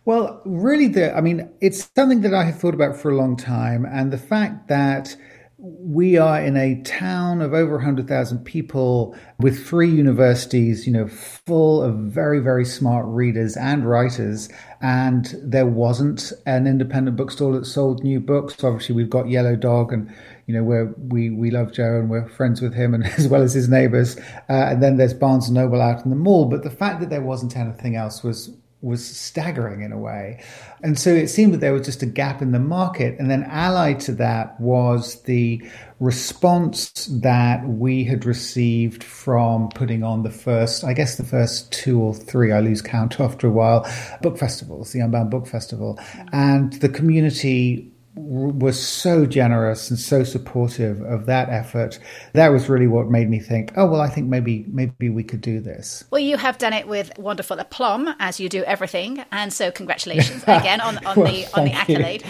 Well, 0.04 0.40
really, 0.44 0.86
the, 0.86 1.16
I 1.16 1.20
mean, 1.20 1.50
it's 1.60 1.90
something 1.96 2.20
that 2.20 2.32
I 2.32 2.44
have 2.44 2.60
thought 2.60 2.74
about 2.74 2.96
for 2.96 3.10
a 3.10 3.16
long 3.16 3.36
time. 3.36 3.84
And 3.84 4.12
the 4.12 4.18
fact 4.18 4.68
that 4.68 5.16
we 5.64 6.16
are 6.16 6.42
in 6.42 6.56
a 6.56 6.82
town 6.82 7.40
of 7.40 7.54
over 7.54 7.76
100,000 7.76 8.44
people 8.44 9.14
with 9.38 9.64
three 9.64 9.88
universities, 9.88 10.88
you 10.88 10.92
know, 10.92 11.06
full 11.06 11.80
of 11.80 11.94
very, 11.94 12.40
very 12.40 12.64
smart 12.64 13.06
readers 13.06 13.56
and 13.56 13.88
writers. 13.88 14.48
And 14.80 15.32
there 15.40 15.66
wasn't 15.66 16.32
an 16.46 16.66
independent 16.66 17.16
bookstore 17.16 17.52
that 17.52 17.66
sold 17.66 18.02
new 18.02 18.18
books. 18.18 18.64
Obviously, 18.64 18.96
we've 18.96 19.08
got 19.08 19.28
Yellow 19.28 19.54
Dog 19.54 19.92
and, 19.92 20.12
you 20.48 20.54
know, 20.54 20.64
where 20.64 20.92
we, 20.98 21.30
we 21.30 21.52
love 21.52 21.72
Joe 21.72 21.96
and 21.96 22.10
we're 22.10 22.28
friends 22.28 22.60
with 22.60 22.74
him 22.74 22.92
and 22.92 23.04
as 23.18 23.28
well 23.28 23.42
as 23.42 23.54
his 23.54 23.68
neighbors. 23.68 24.18
Uh, 24.48 24.70
and 24.70 24.82
then 24.82 24.96
there's 24.96 25.14
Barnes 25.14 25.46
and 25.46 25.54
Noble 25.54 25.80
out 25.80 26.02
in 26.02 26.10
the 26.10 26.16
mall. 26.16 26.46
But 26.46 26.64
the 26.64 26.70
fact 26.70 26.98
that 26.98 27.10
there 27.10 27.22
wasn't 27.22 27.56
anything 27.56 27.94
else 27.94 28.24
was, 28.24 28.50
was 28.82 29.04
staggering 29.04 29.82
in 29.82 29.92
a 29.92 29.98
way. 29.98 30.42
And 30.82 30.98
so 30.98 31.10
it 31.10 31.28
seemed 31.28 31.54
that 31.54 31.58
there 31.58 31.72
was 31.72 31.86
just 31.86 32.02
a 32.02 32.06
gap 32.06 32.42
in 32.42 32.50
the 32.50 32.58
market. 32.58 33.16
And 33.18 33.30
then 33.30 33.44
allied 33.44 34.00
to 34.00 34.12
that 34.14 34.60
was 34.60 35.22
the 35.22 35.62
response 36.00 36.90
that 37.22 37.66
we 37.66 38.02
had 38.02 38.24
received 38.24 39.04
from 39.04 39.68
putting 39.68 40.02
on 40.02 40.24
the 40.24 40.30
first, 40.30 40.82
I 40.82 40.94
guess 40.94 41.16
the 41.16 41.24
first 41.24 41.70
two 41.70 42.00
or 42.00 42.12
three, 42.12 42.50
I 42.50 42.58
lose 42.58 42.82
count 42.82 43.20
after 43.20 43.46
a 43.46 43.52
while, 43.52 43.88
book 44.20 44.36
festivals, 44.36 44.90
the 44.90 44.98
Unbound 44.98 45.30
Book 45.30 45.46
Festival. 45.46 45.98
And 46.32 46.72
the 46.74 46.88
community 46.88 47.91
was 48.14 48.80
so 48.80 49.24
generous 49.24 49.88
and 49.88 49.98
so 49.98 50.22
supportive 50.22 51.00
of 51.02 51.26
that 51.26 51.48
effort. 51.48 51.98
That 52.34 52.48
was 52.48 52.68
really 52.68 52.86
what 52.86 53.08
made 53.08 53.30
me 53.30 53.38
think, 53.38 53.72
oh 53.76 53.86
well, 53.86 54.00
I 54.00 54.08
think 54.08 54.28
maybe 54.28 54.66
maybe 54.68 55.08
we 55.08 55.24
could 55.24 55.40
do 55.40 55.60
this. 55.60 56.04
Well, 56.10 56.20
you 56.20 56.36
have 56.36 56.58
done 56.58 56.72
it 56.72 56.86
with 56.86 57.16
wonderful 57.18 57.58
aplomb, 57.58 58.14
as 58.18 58.38
you 58.38 58.48
do 58.48 58.62
everything, 58.64 59.24
and 59.32 59.52
so 59.52 59.70
congratulations 59.70 60.42
again 60.42 60.80
on, 60.80 60.98
on 61.06 61.16
well, 61.20 61.32
the 61.32 61.46
on 61.54 61.64
the 61.64 61.72
accolade. 61.72 62.24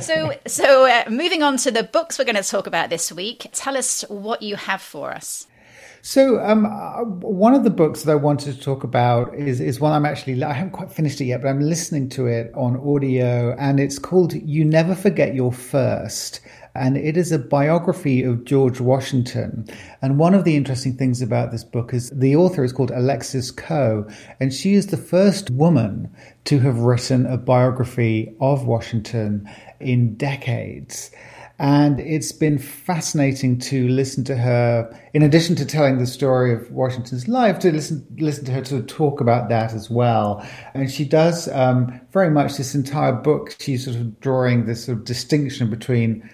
so 0.00 0.32
so 0.46 0.86
uh, 0.86 1.04
moving 1.10 1.42
on 1.42 1.58
to 1.58 1.70
the 1.70 1.82
books 1.82 2.18
we're 2.18 2.24
going 2.24 2.36
to 2.36 2.42
talk 2.42 2.66
about 2.66 2.88
this 2.88 3.12
week. 3.12 3.46
Tell 3.52 3.76
us 3.76 4.04
what 4.08 4.42
you 4.42 4.56
have 4.56 4.80
for 4.80 5.12
us. 5.12 5.46
So, 6.08 6.40
um, 6.40 6.66
uh, 6.66 7.02
one 7.02 7.52
of 7.52 7.64
the 7.64 7.70
books 7.70 8.04
that 8.04 8.12
I 8.12 8.14
wanted 8.14 8.54
to 8.54 8.60
talk 8.60 8.84
about 8.84 9.34
is 9.34 9.60
is 9.60 9.80
one 9.80 9.90
I'm 9.90 10.06
actually 10.06 10.40
I 10.40 10.52
haven't 10.52 10.70
quite 10.70 10.92
finished 10.92 11.20
it 11.20 11.24
yet, 11.24 11.42
but 11.42 11.48
I'm 11.48 11.58
listening 11.58 12.08
to 12.10 12.28
it 12.28 12.52
on 12.54 12.76
audio, 12.76 13.56
and 13.58 13.80
it's 13.80 13.98
called 13.98 14.32
"You 14.32 14.64
Never 14.64 14.94
Forget 14.94 15.34
Your 15.34 15.52
First. 15.52 16.38
And 16.76 16.96
it 16.96 17.16
is 17.16 17.32
a 17.32 17.40
biography 17.40 18.22
of 18.22 18.44
George 18.44 18.80
Washington. 18.80 19.66
And 20.00 20.16
one 20.16 20.34
of 20.34 20.44
the 20.44 20.54
interesting 20.54 20.94
things 20.94 21.22
about 21.22 21.50
this 21.50 21.64
book 21.64 21.92
is 21.92 22.10
the 22.10 22.36
author 22.36 22.62
is 22.62 22.72
called 22.72 22.92
Alexis 22.92 23.50
Coe, 23.50 24.06
and 24.38 24.54
she 24.54 24.74
is 24.74 24.86
the 24.86 24.96
first 24.96 25.50
woman 25.50 26.14
to 26.44 26.60
have 26.60 26.78
written 26.78 27.26
a 27.26 27.36
biography 27.36 28.32
of 28.40 28.64
Washington 28.64 29.50
in 29.80 30.14
decades. 30.14 31.10
And 31.58 32.00
it's 32.00 32.32
been 32.32 32.58
fascinating 32.58 33.58
to 33.60 33.88
listen 33.88 34.24
to 34.24 34.36
her, 34.36 34.94
in 35.14 35.22
addition 35.22 35.56
to 35.56 35.64
telling 35.64 35.96
the 35.96 36.06
story 36.06 36.52
of 36.52 36.70
Washington's 36.70 37.28
life, 37.28 37.58
to 37.60 37.72
listen, 37.72 38.06
listen 38.18 38.44
to 38.44 38.52
her 38.52 38.60
to 38.62 38.82
talk 38.82 39.22
about 39.22 39.48
that 39.48 39.72
as 39.72 39.88
well. 39.88 40.46
And 40.74 40.90
she 40.90 41.06
does 41.06 41.48
um, 41.48 41.98
very 42.12 42.30
much 42.30 42.58
this 42.58 42.74
entire 42.74 43.12
book, 43.12 43.56
she's 43.58 43.86
sort 43.86 43.96
of 43.96 44.20
drawing 44.20 44.66
this 44.66 44.84
sort 44.84 44.98
of 44.98 45.04
distinction 45.04 45.70
between 45.70 46.28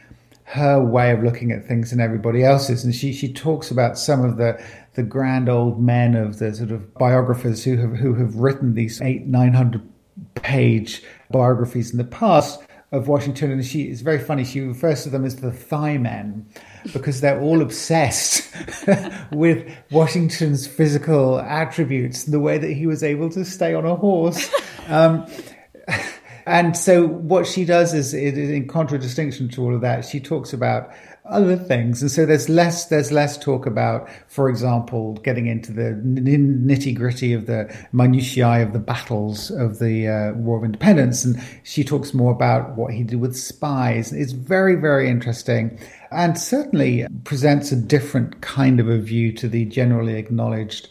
her 0.44 0.84
way 0.84 1.12
of 1.12 1.22
looking 1.22 1.52
at 1.52 1.66
things 1.66 1.92
and 1.92 2.00
everybody 2.00 2.42
else's. 2.42 2.84
And 2.84 2.92
she, 2.92 3.12
she 3.12 3.32
talks 3.32 3.70
about 3.70 3.96
some 3.96 4.24
of 4.24 4.38
the, 4.38 4.60
the 4.94 5.04
grand 5.04 5.48
old 5.48 5.80
men 5.80 6.16
of 6.16 6.40
the 6.40 6.52
sort 6.52 6.72
of 6.72 6.92
biographers 6.94 7.62
who 7.62 7.76
have, 7.76 7.92
who 7.92 8.14
have 8.14 8.34
written 8.34 8.74
these 8.74 9.00
eight, 9.00 9.24
900 9.26 9.88
page 10.34 11.02
biographies 11.30 11.92
in 11.92 11.98
the 11.98 12.04
past 12.04 12.60
of 12.92 13.08
Washington, 13.08 13.50
and 13.50 13.64
she 13.64 13.88
is 13.88 14.02
very 14.02 14.18
funny. 14.18 14.44
She 14.44 14.60
refers 14.60 15.02
to 15.04 15.10
them 15.10 15.24
as 15.24 15.36
the 15.36 15.50
thigh 15.50 15.96
men 15.96 16.46
because 16.92 17.22
they're 17.22 17.40
all 17.40 17.62
obsessed 17.62 18.54
with 19.32 19.66
Washington's 19.90 20.66
physical 20.66 21.40
attributes, 21.40 22.24
the 22.24 22.38
way 22.38 22.58
that 22.58 22.72
he 22.72 22.86
was 22.86 23.02
able 23.02 23.30
to 23.30 23.44
stay 23.44 23.74
on 23.74 23.86
a 23.86 23.96
horse. 23.96 24.52
Um, 24.88 25.26
and 26.46 26.76
so, 26.76 27.06
what 27.06 27.46
she 27.46 27.64
does 27.64 27.94
is, 27.94 28.12
in 28.12 28.68
contradistinction 28.68 29.48
to 29.50 29.62
all 29.62 29.74
of 29.74 29.80
that, 29.80 30.04
she 30.04 30.20
talks 30.20 30.52
about 30.52 30.90
other 31.24 31.56
things. 31.56 32.02
And 32.02 32.10
so 32.10 32.26
there's 32.26 32.48
less 32.48 32.86
there's 32.86 33.12
less 33.12 33.38
talk 33.38 33.64
about, 33.64 34.08
for 34.26 34.48
example, 34.48 35.14
getting 35.22 35.46
into 35.46 35.72
the 35.72 36.00
nitty 36.02 36.96
gritty 36.96 37.32
of 37.32 37.46
the 37.46 37.74
minutiae 37.92 38.62
of 38.62 38.72
the 38.72 38.80
battles 38.80 39.50
of 39.50 39.78
the 39.78 40.08
uh, 40.08 40.32
War 40.32 40.58
of 40.58 40.64
Independence, 40.64 41.24
and 41.24 41.40
she 41.62 41.84
talks 41.84 42.12
more 42.12 42.32
about 42.32 42.76
what 42.76 42.92
he 42.92 43.04
did 43.04 43.20
with 43.20 43.36
spies. 43.36 44.12
It's 44.12 44.32
very 44.32 44.74
very 44.74 45.08
interesting, 45.08 45.78
and 46.10 46.36
certainly 46.36 47.06
presents 47.24 47.70
a 47.70 47.76
different 47.76 48.40
kind 48.40 48.80
of 48.80 48.88
a 48.88 48.98
view 48.98 49.32
to 49.34 49.48
the 49.48 49.64
generally 49.66 50.14
acknowledged 50.14 50.88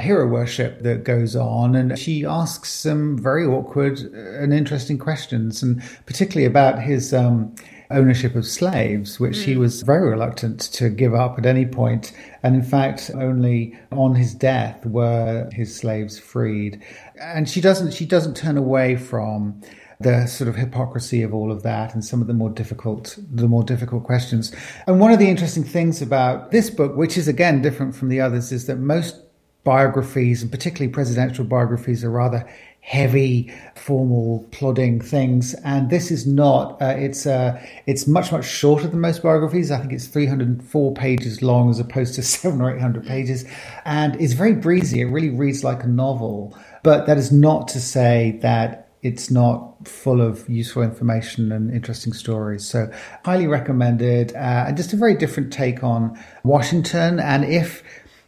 hero 0.00 0.26
worship 0.26 0.82
that 0.82 1.04
goes 1.04 1.36
on. 1.36 1.74
And 1.76 1.98
she 1.98 2.24
asks 2.24 2.70
some 2.70 3.16
very 3.18 3.46
awkward 3.46 3.98
and 4.00 4.52
interesting 4.52 4.98
questions, 4.98 5.62
and 5.62 5.82
particularly 6.06 6.46
about 6.46 6.82
his 6.82 7.12
um, 7.12 7.54
ownership 7.90 8.34
of 8.34 8.46
slaves, 8.46 9.20
which 9.20 9.36
mm. 9.38 9.44
he 9.44 9.56
was 9.56 9.82
very 9.82 10.08
reluctant 10.08 10.60
to 10.60 10.88
give 10.88 11.14
up 11.14 11.38
at 11.38 11.46
any 11.46 11.66
point. 11.66 12.12
And 12.42 12.54
in 12.54 12.62
fact, 12.62 13.10
only 13.14 13.78
on 13.92 14.14
his 14.14 14.34
death 14.34 14.84
were 14.86 15.48
his 15.52 15.74
slaves 15.74 16.18
freed. 16.18 16.82
And 17.20 17.48
she 17.48 17.60
doesn't 17.60 17.92
she 17.92 18.06
doesn't 18.06 18.36
turn 18.36 18.56
away 18.56 18.96
from 18.96 19.60
the 20.00 20.26
sort 20.26 20.48
of 20.48 20.56
hypocrisy 20.56 21.22
of 21.22 21.32
all 21.32 21.52
of 21.52 21.62
that 21.62 21.94
and 21.94 22.04
some 22.04 22.20
of 22.20 22.26
the 22.26 22.34
more 22.34 22.50
difficult 22.50 23.18
the 23.30 23.48
more 23.48 23.62
difficult 23.62 24.04
questions. 24.04 24.54
And 24.86 25.00
one 25.00 25.12
of 25.12 25.18
the 25.18 25.28
interesting 25.28 25.64
things 25.64 26.02
about 26.02 26.50
this 26.50 26.70
book, 26.70 26.96
which 26.96 27.16
is 27.16 27.28
again 27.28 27.62
different 27.62 27.94
from 27.94 28.08
the 28.08 28.20
others, 28.20 28.52
is 28.52 28.66
that 28.66 28.76
most 28.76 29.20
biographies 29.64 30.42
and 30.42 30.50
particularly 30.50 30.92
presidential 30.92 31.44
biographies 31.44 32.04
are 32.04 32.10
rather 32.10 32.46
heavy, 32.84 33.50
formal, 33.74 34.46
plodding 34.52 35.00
things. 35.00 35.54
And 35.64 35.88
this 35.88 36.10
is 36.10 36.26
not. 36.26 36.80
Uh, 36.82 36.94
it's 36.98 37.26
uh, 37.26 37.58
it's 37.86 38.06
much 38.06 38.30
much 38.30 38.44
shorter 38.44 38.86
than 38.86 39.00
most 39.00 39.22
biographies. 39.22 39.70
I 39.70 39.78
think 39.78 39.92
it's 39.92 40.06
304 40.06 40.92
pages 40.92 41.42
long 41.42 41.70
as 41.70 41.80
opposed 41.80 42.14
to 42.16 42.22
seven 42.34 42.60
or 42.60 42.74
eight 42.74 42.80
hundred 42.80 43.06
pages, 43.06 43.46
and 43.84 44.20
it's 44.20 44.34
very 44.34 44.54
breezy. 44.54 45.00
It 45.00 45.06
really 45.06 45.30
reads 45.30 45.64
like 45.64 45.82
a 45.82 45.88
novel. 45.88 46.56
But 46.82 47.06
that 47.06 47.16
is 47.16 47.32
not 47.32 47.68
to 47.68 47.80
say 47.80 48.38
that 48.42 48.90
it's 49.00 49.30
not 49.30 49.88
full 49.88 50.20
of 50.20 50.46
useful 50.48 50.82
information 50.82 51.52
and 51.52 51.70
interesting 51.70 52.12
stories. 52.12 52.66
So, 52.66 52.90
highly 53.24 53.46
recommended, 53.46 54.34
uh, 54.34 54.66
and 54.68 54.76
just 54.76 54.92
a 54.92 54.96
very 54.96 55.14
different 55.14 55.50
take 55.52 55.82
on 55.82 56.18
Washington. 56.42 57.18
And 57.18 57.46
if 57.46 57.82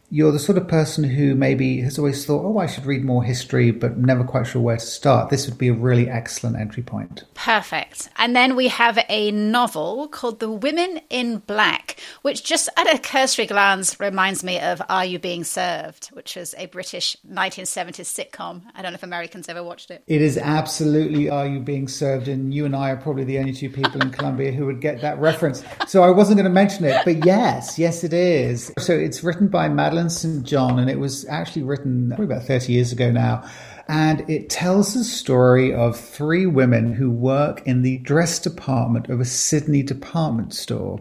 you're 0.09 0.31
the 0.31 0.39
sort 0.39 0.57
of 0.57 0.67
person 0.69 1.03
who 1.03 1.35
maybe 1.35 1.81
has 1.81 1.99
always 1.99 2.25
thought, 2.25 2.45
oh, 2.45 2.57
I 2.57 2.65
should 2.65 2.85
read 2.85 3.03
more 3.03 3.23
history, 3.23 3.71
but 3.71 3.97
never 3.97 4.23
quite 4.23 4.47
sure 4.47 4.61
where 4.61 4.77
to 4.77 4.85
start, 4.85 5.29
this 5.29 5.47
would 5.47 5.57
be 5.57 5.67
a 5.67 5.73
really 5.73 6.09
excellent 6.09 6.55
entry 6.57 6.81
point. 6.81 7.25
Perfect. 7.33 8.09
And 8.15 8.33
then 8.33 8.55
we 8.55 8.69
have 8.69 8.97
a 9.09 9.31
novel 9.31 10.07
called 10.07 10.39
The 10.39 10.49
Women 10.49 11.01
in 11.09 11.39
Black, 11.39 11.99
which 12.21 12.45
just 12.45 12.69
at 12.77 12.93
a 12.93 12.99
cursory 12.99 13.47
glance 13.47 13.99
reminds 13.99 14.45
me 14.45 14.59
of 14.61 14.81
Are 14.87 15.03
You 15.03 15.19
Being 15.19 15.43
Served, 15.43 16.07
which 16.07 16.37
was 16.37 16.55
a 16.57 16.67
British 16.67 17.17
1970s 17.29 18.05
sitcom. 18.07 18.61
I 18.75 18.81
don't 18.81 18.93
know 18.93 18.97
if 18.97 19.03
Americans 19.03 19.49
ever 19.49 19.63
watched 19.63 19.91
it. 19.91 20.03
It 20.07 20.21
is 20.21 20.37
absolutely 20.37 21.29
Are 21.29 21.45
You 21.45 21.59
Being 21.59 21.89
Served? 21.89 22.29
And 22.29 22.53
you 22.53 22.63
and 22.65 22.75
I 22.75 22.91
are 22.91 22.97
probably 22.97 23.25
the 23.25 23.39
only 23.39 23.53
two 23.53 23.69
people 23.69 24.01
in 24.01 24.11
Columbia 24.11 24.53
who 24.53 24.65
would 24.67 24.79
get 24.79 25.01
that 25.01 25.19
reference. 25.19 25.63
So 25.85 26.01
I 26.03 26.11
wasn't 26.11 26.37
going 26.37 26.45
to 26.45 26.49
mention 26.49 26.85
it, 26.85 27.01
but 27.03 27.25
yes, 27.25 27.77
yes, 27.77 28.05
it 28.05 28.13
is. 28.13 28.71
So 28.77 28.93
it's 28.93 29.21
written 29.21 29.49
by 29.49 29.67
Madeleine. 29.67 29.96
Madeleine 29.97 30.09
St. 30.11 30.43
John, 30.45 30.77
and 30.77 30.91
it 30.91 30.99
was 30.99 31.27
actually 31.27 31.63
written 31.63 32.09
probably 32.09 32.25
about 32.25 32.43
30 32.43 32.71
years 32.71 32.91
ago 32.91 33.11
now. 33.11 33.49
And 33.87 34.29
it 34.29 34.49
tells 34.49 34.93
the 34.93 35.03
story 35.03 35.73
of 35.73 35.99
three 35.99 36.45
women 36.45 36.93
who 36.93 37.09
work 37.09 37.65
in 37.65 37.81
the 37.81 37.97
dress 37.99 38.37
department 38.37 39.09
of 39.09 39.19
a 39.19 39.25
Sydney 39.25 39.81
department 39.81 40.53
store. 40.53 40.99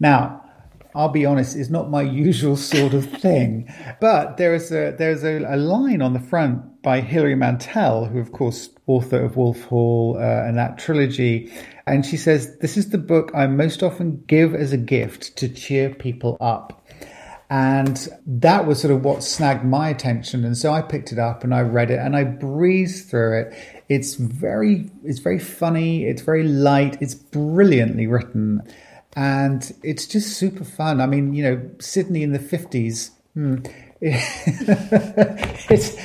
Now, 0.00 0.42
I'll 0.92 1.08
be 1.08 1.24
honest, 1.24 1.56
it's 1.56 1.70
not 1.70 1.88
my 1.88 2.02
usual 2.26 2.56
sort 2.56 2.94
of 2.94 3.08
thing. 3.08 3.72
But 4.00 4.38
there 4.38 4.54
is 4.54 4.72
a 4.72 4.94
there's 4.98 5.22
a, 5.22 5.44
a, 5.46 5.56
line 5.56 6.02
on 6.02 6.14
the 6.14 6.20
front 6.20 6.82
by 6.82 7.00
Hilary 7.00 7.36
Mantel, 7.36 8.06
who 8.06 8.18
of 8.18 8.32
course 8.32 8.70
author 8.86 9.24
of 9.24 9.36
Wolf 9.36 9.62
Hall 9.64 10.16
uh, 10.18 10.20
and 10.20 10.58
that 10.58 10.78
trilogy, 10.78 11.52
and 11.86 12.04
she 12.04 12.16
says 12.16 12.58
this 12.58 12.76
is 12.76 12.90
the 12.90 12.98
book 12.98 13.30
I 13.34 13.46
most 13.46 13.82
often 13.82 14.24
give 14.26 14.54
as 14.54 14.72
a 14.72 14.76
gift 14.76 15.36
to 15.36 15.48
cheer 15.48 15.94
people 15.94 16.36
up. 16.40 16.81
And 17.52 18.08
that 18.26 18.66
was 18.66 18.80
sort 18.80 18.94
of 18.94 19.04
what 19.04 19.22
snagged 19.22 19.62
my 19.62 19.90
attention. 19.90 20.42
And 20.42 20.56
so 20.56 20.72
I 20.72 20.80
picked 20.80 21.12
it 21.12 21.18
up 21.18 21.44
and 21.44 21.54
I 21.54 21.60
read 21.60 21.90
it 21.90 21.98
and 21.98 22.16
I 22.16 22.24
breezed 22.24 23.10
through 23.10 23.42
it. 23.42 23.54
It's 23.90 24.14
very, 24.14 24.90
it's 25.04 25.18
very 25.18 25.38
funny. 25.38 26.06
It's 26.06 26.22
very 26.22 26.44
light. 26.44 26.96
It's 27.02 27.14
brilliantly 27.14 28.06
written. 28.06 28.62
And 29.16 29.70
it's 29.82 30.06
just 30.06 30.38
super 30.38 30.64
fun. 30.64 31.02
I 31.02 31.06
mean, 31.06 31.34
you 31.34 31.42
know, 31.42 31.70
Sydney 31.78 32.22
in 32.22 32.32
the 32.32 32.38
50s, 32.38 33.10
hmm, 33.34 33.56
it's 34.00 35.96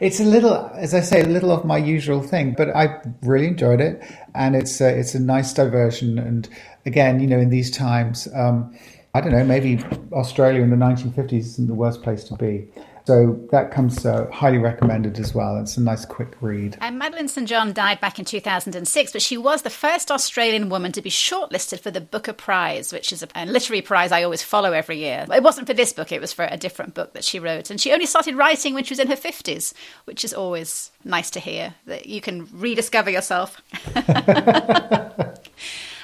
it's 0.00 0.20
a 0.20 0.24
little, 0.24 0.70
as 0.74 0.94
I 0.94 1.00
say, 1.00 1.20
a 1.20 1.26
little 1.26 1.50
of 1.50 1.64
my 1.64 1.78
usual 1.78 2.22
thing, 2.22 2.54
but 2.56 2.74
I 2.74 3.02
really 3.22 3.48
enjoyed 3.48 3.80
it, 3.80 4.02
and 4.34 4.56
it's 4.56 4.80
a, 4.80 4.88
it's 4.98 5.14
a 5.14 5.20
nice 5.20 5.52
diversion. 5.52 6.18
And 6.18 6.48
again, 6.86 7.20
you 7.20 7.26
know, 7.26 7.38
in 7.38 7.50
these 7.50 7.70
times, 7.70 8.26
um, 8.34 8.74
I 9.14 9.20
don't 9.20 9.32
know, 9.32 9.44
maybe 9.44 9.78
Australia 10.12 10.62
in 10.62 10.70
the 10.70 10.76
1950s 10.76 11.32
isn't 11.32 11.66
the 11.66 11.74
worst 11.74 12.02
place 12.02 12.24
to 12.24 12.34
be. 12.34 12.68
So 13.04 13.46
that 13.50 13.70
comes 13.70 14.06
uh, 14.06 14.30
highly 14.32 14.56
recommended 14.56 15.18
as 15.18 15.34
well. 15.34 15.58
It's 15.58 15.76
a 15.76 15.82
nice 15.82 16.06
quick 16.06 16.34
read. 16.40 16.78
And 16.80 16.98
Madeleine 16.98 17.28
St. 17.28 17.46
John 17.46 17.74
died 17.74 18.00
back 18.00 18.18
in 18.18 18.24
2006, 18.24 19.12
but 19.12 19.20
she 19.20 19.36
was 19.36 19.62
the 19.62 19.70
first 19.70 20.10
Australian 20.10 20.70
woman 20.70 20.92
to 20.92 21.02
be 21.02 21.10
shortlisted 21.10 21.80
for 21.80 21.90
the 21.90 22.00
Booker 22.00 22.32
Prize, 22.32 22.90
which 22.90 23.12
is 23.12 23.22
a, 23.22 23.44
literary 23.44 23.82
prize 23.82 24.12
I 24.12 24.22
always 24.22 24.42
follow 24.42 24.72
every 24.72 24.98
year. 24.98 25.26
It 25.30 25.42
wasn't 25.42 25.66
for 25.66 25.74
this 25.74 25.92
book, 25.92 26.10
it 26.10 26.20
was 26.20 26.32
for 26.32 26.46
a 26.48 26.56
different 26.56 26.94
book 26.94 27.12
that 27.12 27.24
she 27.24 27.38
wrote. 27.38 27.68
And 27.68 27.78
she 27.78 27.92
only 27.92 28.06
started 28.06 28.36
writing 28.36 28.72
when 28.72 28.84
she 28.84 28.92
was 28.92 29.00
in 29.00 29.08
her 29.08 29.16
50s, 29.16 29.74
which 30.04 30.24
is 30.24 30.32
always 30.32 30.90
nice 31.04 31.28
to 31.30 31.40
hear 31.40 31.74
that 31.86 32.06
you 32.06 32.20
can 32.22 32.48
rediscover 32.52 33.10
yourself. 33.10 33.60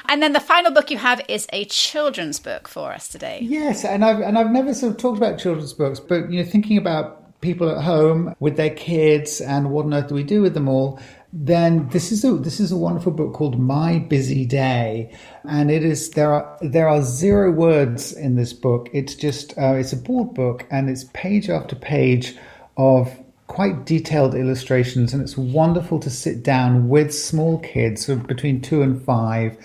And 0.08 0.22
then 0.22 0.32
the 0.32 0.40
final 0.40 0.72
book 0.72 0.90
you 0.90 0.96
have 0.96 1.20
is 1.28 1.46
a 1.52 1.66
children's 1.66 2.40
book 2.40 2.66
for 2.66 2.92
us 2.92 3.08
today. 3.08 3.40
Yes, 3.42 3.84
and 3.84 4.02
I've 4.02 4.20
and 4.20 4.38
I've 4.38 4.50
never 4.50 4.72
sort 4.72 4.92
of 4.92 4.98
talked 4.98 5.18
about 5.18 5.38
children's 5.38 5.74
books, 5.74 6.00
but 6.00 6.30
you 6.30 6.42
know, 6.42 6.48
thinking 6.48 6.78
about 6.78 7.18
people 7.40 7.70
at 7.70 7.84
home 7.84 8.34
with 8.40 8.56
their 8.56 8.70
kids 8.70 9.40
and 9.40 9.70
what 9.70 9.84
on 9.84 9.94
earth 9.94 10.08
do 10.08 10.14
we 10.14 10.24
do 10.24 10.42
with 10.42 10.54
them 10.54 10.68
all? 10.68 10.98
Then 11.30 11.88
this 11.90 12.10
is 12.10 12.24
a 12.24 12.32
this 12.32 12.58
is 12.58 12.72
a 12.72 12.76
wonderful 12.76 13.12
book 13.12 13.34
called 13.34 13.60
My 13.60 13.98
Busy 13.98 14.46
Day, 14.46 15.14
and 15.44 15.70
it 15.70 15.84
is 15.84 16.10
there 16.10 16.32
are 16.32 16.56
there 16.62 16.88
are 16.88 17.02
zero 17.02 17.52
words 17.52 18.12
in 18.12 18.34
this 18.34 18.54
book. 18.54 18.88
It's 18.94 19.14
just 19.14 19.56
uh, 19.58 19.74
it's 19.74 19.92
a 19.92 19.98
board 19.98 20.32
book, 20.32 20.66
and 20.70 20.88
it's 20.88 21.04
page 21.12 21.50
after 21.50 21.76
page 21.76 22.34
of 22.78 23.14
quite 23.46 23.84
detailed 23.84 24.34
illustrations, 24.34 25.12
and 25.12 25.22
it's 25.22 25.36
wonderful 25.36 26.00
to 26.00 26.08
sit 26.08 26.42
down 26.42 26.88
with 26.88 27.12
small 27.14 27.58
kids, 27.58 28.06
so 28.06 28.16
between 28.16 28.62
two 28.62 28.80
and 28.80 29.02
five 29.02 29.58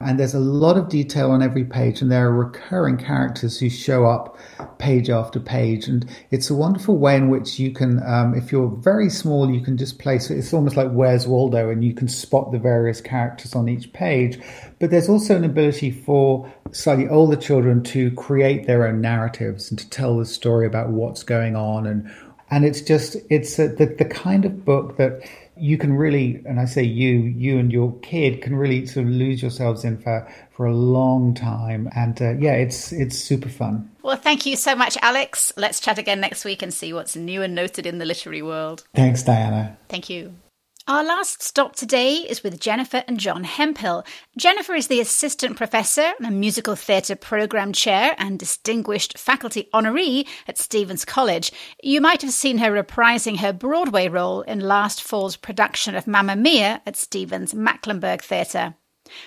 and 0.00 0.18
there's 0.18 0.34
a 0.34 0.40
lot 0.40 0.78
of 0.78 0.88
detail 0.88 1.30
on 1.30 1.42
every 1.42 1.64
page, 1.64 2.00
and 2.00 2.10
there 2.10 2.26
are 2.26 2.32
recurring 2.32 2.96
characters 2.96 3.60
who 3.60 3.68
show 3.68 4.06
up 4.06 4.38
page 4.78 5.10
after 5.10 5.38
page. 5.38 5.88
And 5.88 6.08
it's 6.30 6.48
a 6.48 6.54
wonderful 6.54 6.96
way 6.96 7.16
in 7.16 7.28
which 7.28 7.58
you 7.58 7.70
can, 7.70 8.02
um, 8.06 8.34
if 8.34 8.50
you're 8.50 8.68
very 8.68 9.10
small, 9.10 9.50
you 9.50 9.60
can 9.60 9.76
just 9.76 9.98
place 9.98 10.30
it. 10.30 10.38
It's 10.38 10.54
almost 10.54 10.76
like 10.76 10.90
Where's 10.90 11.26
Waldo, 11.26 11.68
and 11.68 11.84
you 11.84 11.92
can 11.92 12.08
spot 12.08 12.50
the 12.50 12.58
various 12.58 13.02
characters 13.02 13.54
on 13.54 13.68
each 13.68 13.92
page. 13.92 14.40
But 14.78 14.90
there's 14.90 15.10
also 15.10 15.36
an 15.36 15.44
ability 15.44 15.90
for 15.90 16.50
slightly 16.72 17.08
older 17.08 17.36
children 17.36 17.82
to 17.82 18.10
create 18.12 18.66
their 18.66 18.86
own 18.86 19.02
narratives 19.02 19.70
and 19.70 19.78
to 19.78 19.90
tell 19.90 20.16
the 20.16 20.24
story 20.24 20.66
about 20.66 20.88
what's 20.90 21.22
going 21.22 21.56
on 21.56 21.86
and 21.86 22.10
and 22.50 22.64
it's 22.64 22.80
just 22.80 23.16
it's 23.30 23.58
a, 23.58 23.68
the 23.68 23.86
the 23.86 24.04
kind 24.04 24.44
of 24.44 24.64
book 24.64 24.96
that 24.96 25.22
you 25.60 25.76
can 25.78 25.92
really, 25.92 26.42
and 26.46 26.58
I 26.58 26.64
say 26.64 26.82
you, 26.82 27.20
you 27.20 27.58
and 27.58 27.70
your 27.70 27.96
kid 28.00 28.42
can 28.42 28.56
really 28.56 28.86
sort 28.86 29.06
of 29.06 29.12
lose 29.12 29.42
yourselves 29.42 29.84
in 29.84 29.98
for, 29.98 30.26
for 30.50 30.66
a 30.66 30.74
long 30.74 31.34
time. 31.34 31.88
And 31.94 32.20
uh, 32.20 32.32
yeah, 32.32 32.54
it's 32.54 32.92
it's 32.92 33.16
super 33.16 33.48
fun. 33.48 33.90
Well, 34.02 34.16
thank 34.16 34.46
you 34.46 34.56
so 34.56 34.74
much, 34.74 34.96
Alex. 35.02 35.52
Let's 35.56 35.80
chat 35.80 35.98
again 35.98 36.20
next 36.20 36.44
week 36.44 36.62
and 36.62 36.72
see 36.72 36.92
what's 36.92 37.14
new 37.14 37.42
and 37.42 37.54
noted 37.54 37.86
in 37.86 37.98
the 37.98 38.06
literary 38.06 38.42
world. 38.42 38.84
Thanks, 38.94 39.22
Diana. 39.22 39.76
Thank 39.88 40.08
you. 40.08 40.34
Our 40.90 41.04
last 41.04 41.40
stop 41.40 41.76
today 41.76 42.14
is 42.14 42.42
with 42.42 42.58
Jennifer 42.58 43.04
and 43.06 43.20
John 43.20 43.44
Hemphill. 43.44 44.04
Jennifer 44.36 44.74
is 44.74 44.88
the 44.88 44.98
assistant 44.98 45.56
professor 45.56 46.14
and 46.20 46.40
musical 46.40 46.74
theatre 46.74 47.14
programme 47.14 47.72
chair 47.72 48.16
and 48.18 48.36
distinguished 48.36 49.16
faculty 49.16 49.68
honoree 49.72 50.26
at 50.48 50.58
Stephens 50.58 51.04
College. 51.04 51.52
You 51.80 52.00
might 52.00 52.22
have 52.22 52.32
seen 52.32 52.58
her 52.58 52.72
reprising 52.72 53.36
her 53.36 53.52
Broadway 53.52 54.08
role 54.08 54.42
in 54.42 54.58
last 54.58 55.00
fall's 55.00 55.36
production 55.36 55.94
of 55.94 56.08
Mamma 56.08 56.34
Mia 56.34 56.82
at 56.84 56.96
Stephens 56.96 57.54
Macklanburg 57.54 58.20
Theatre. 58.20 58.74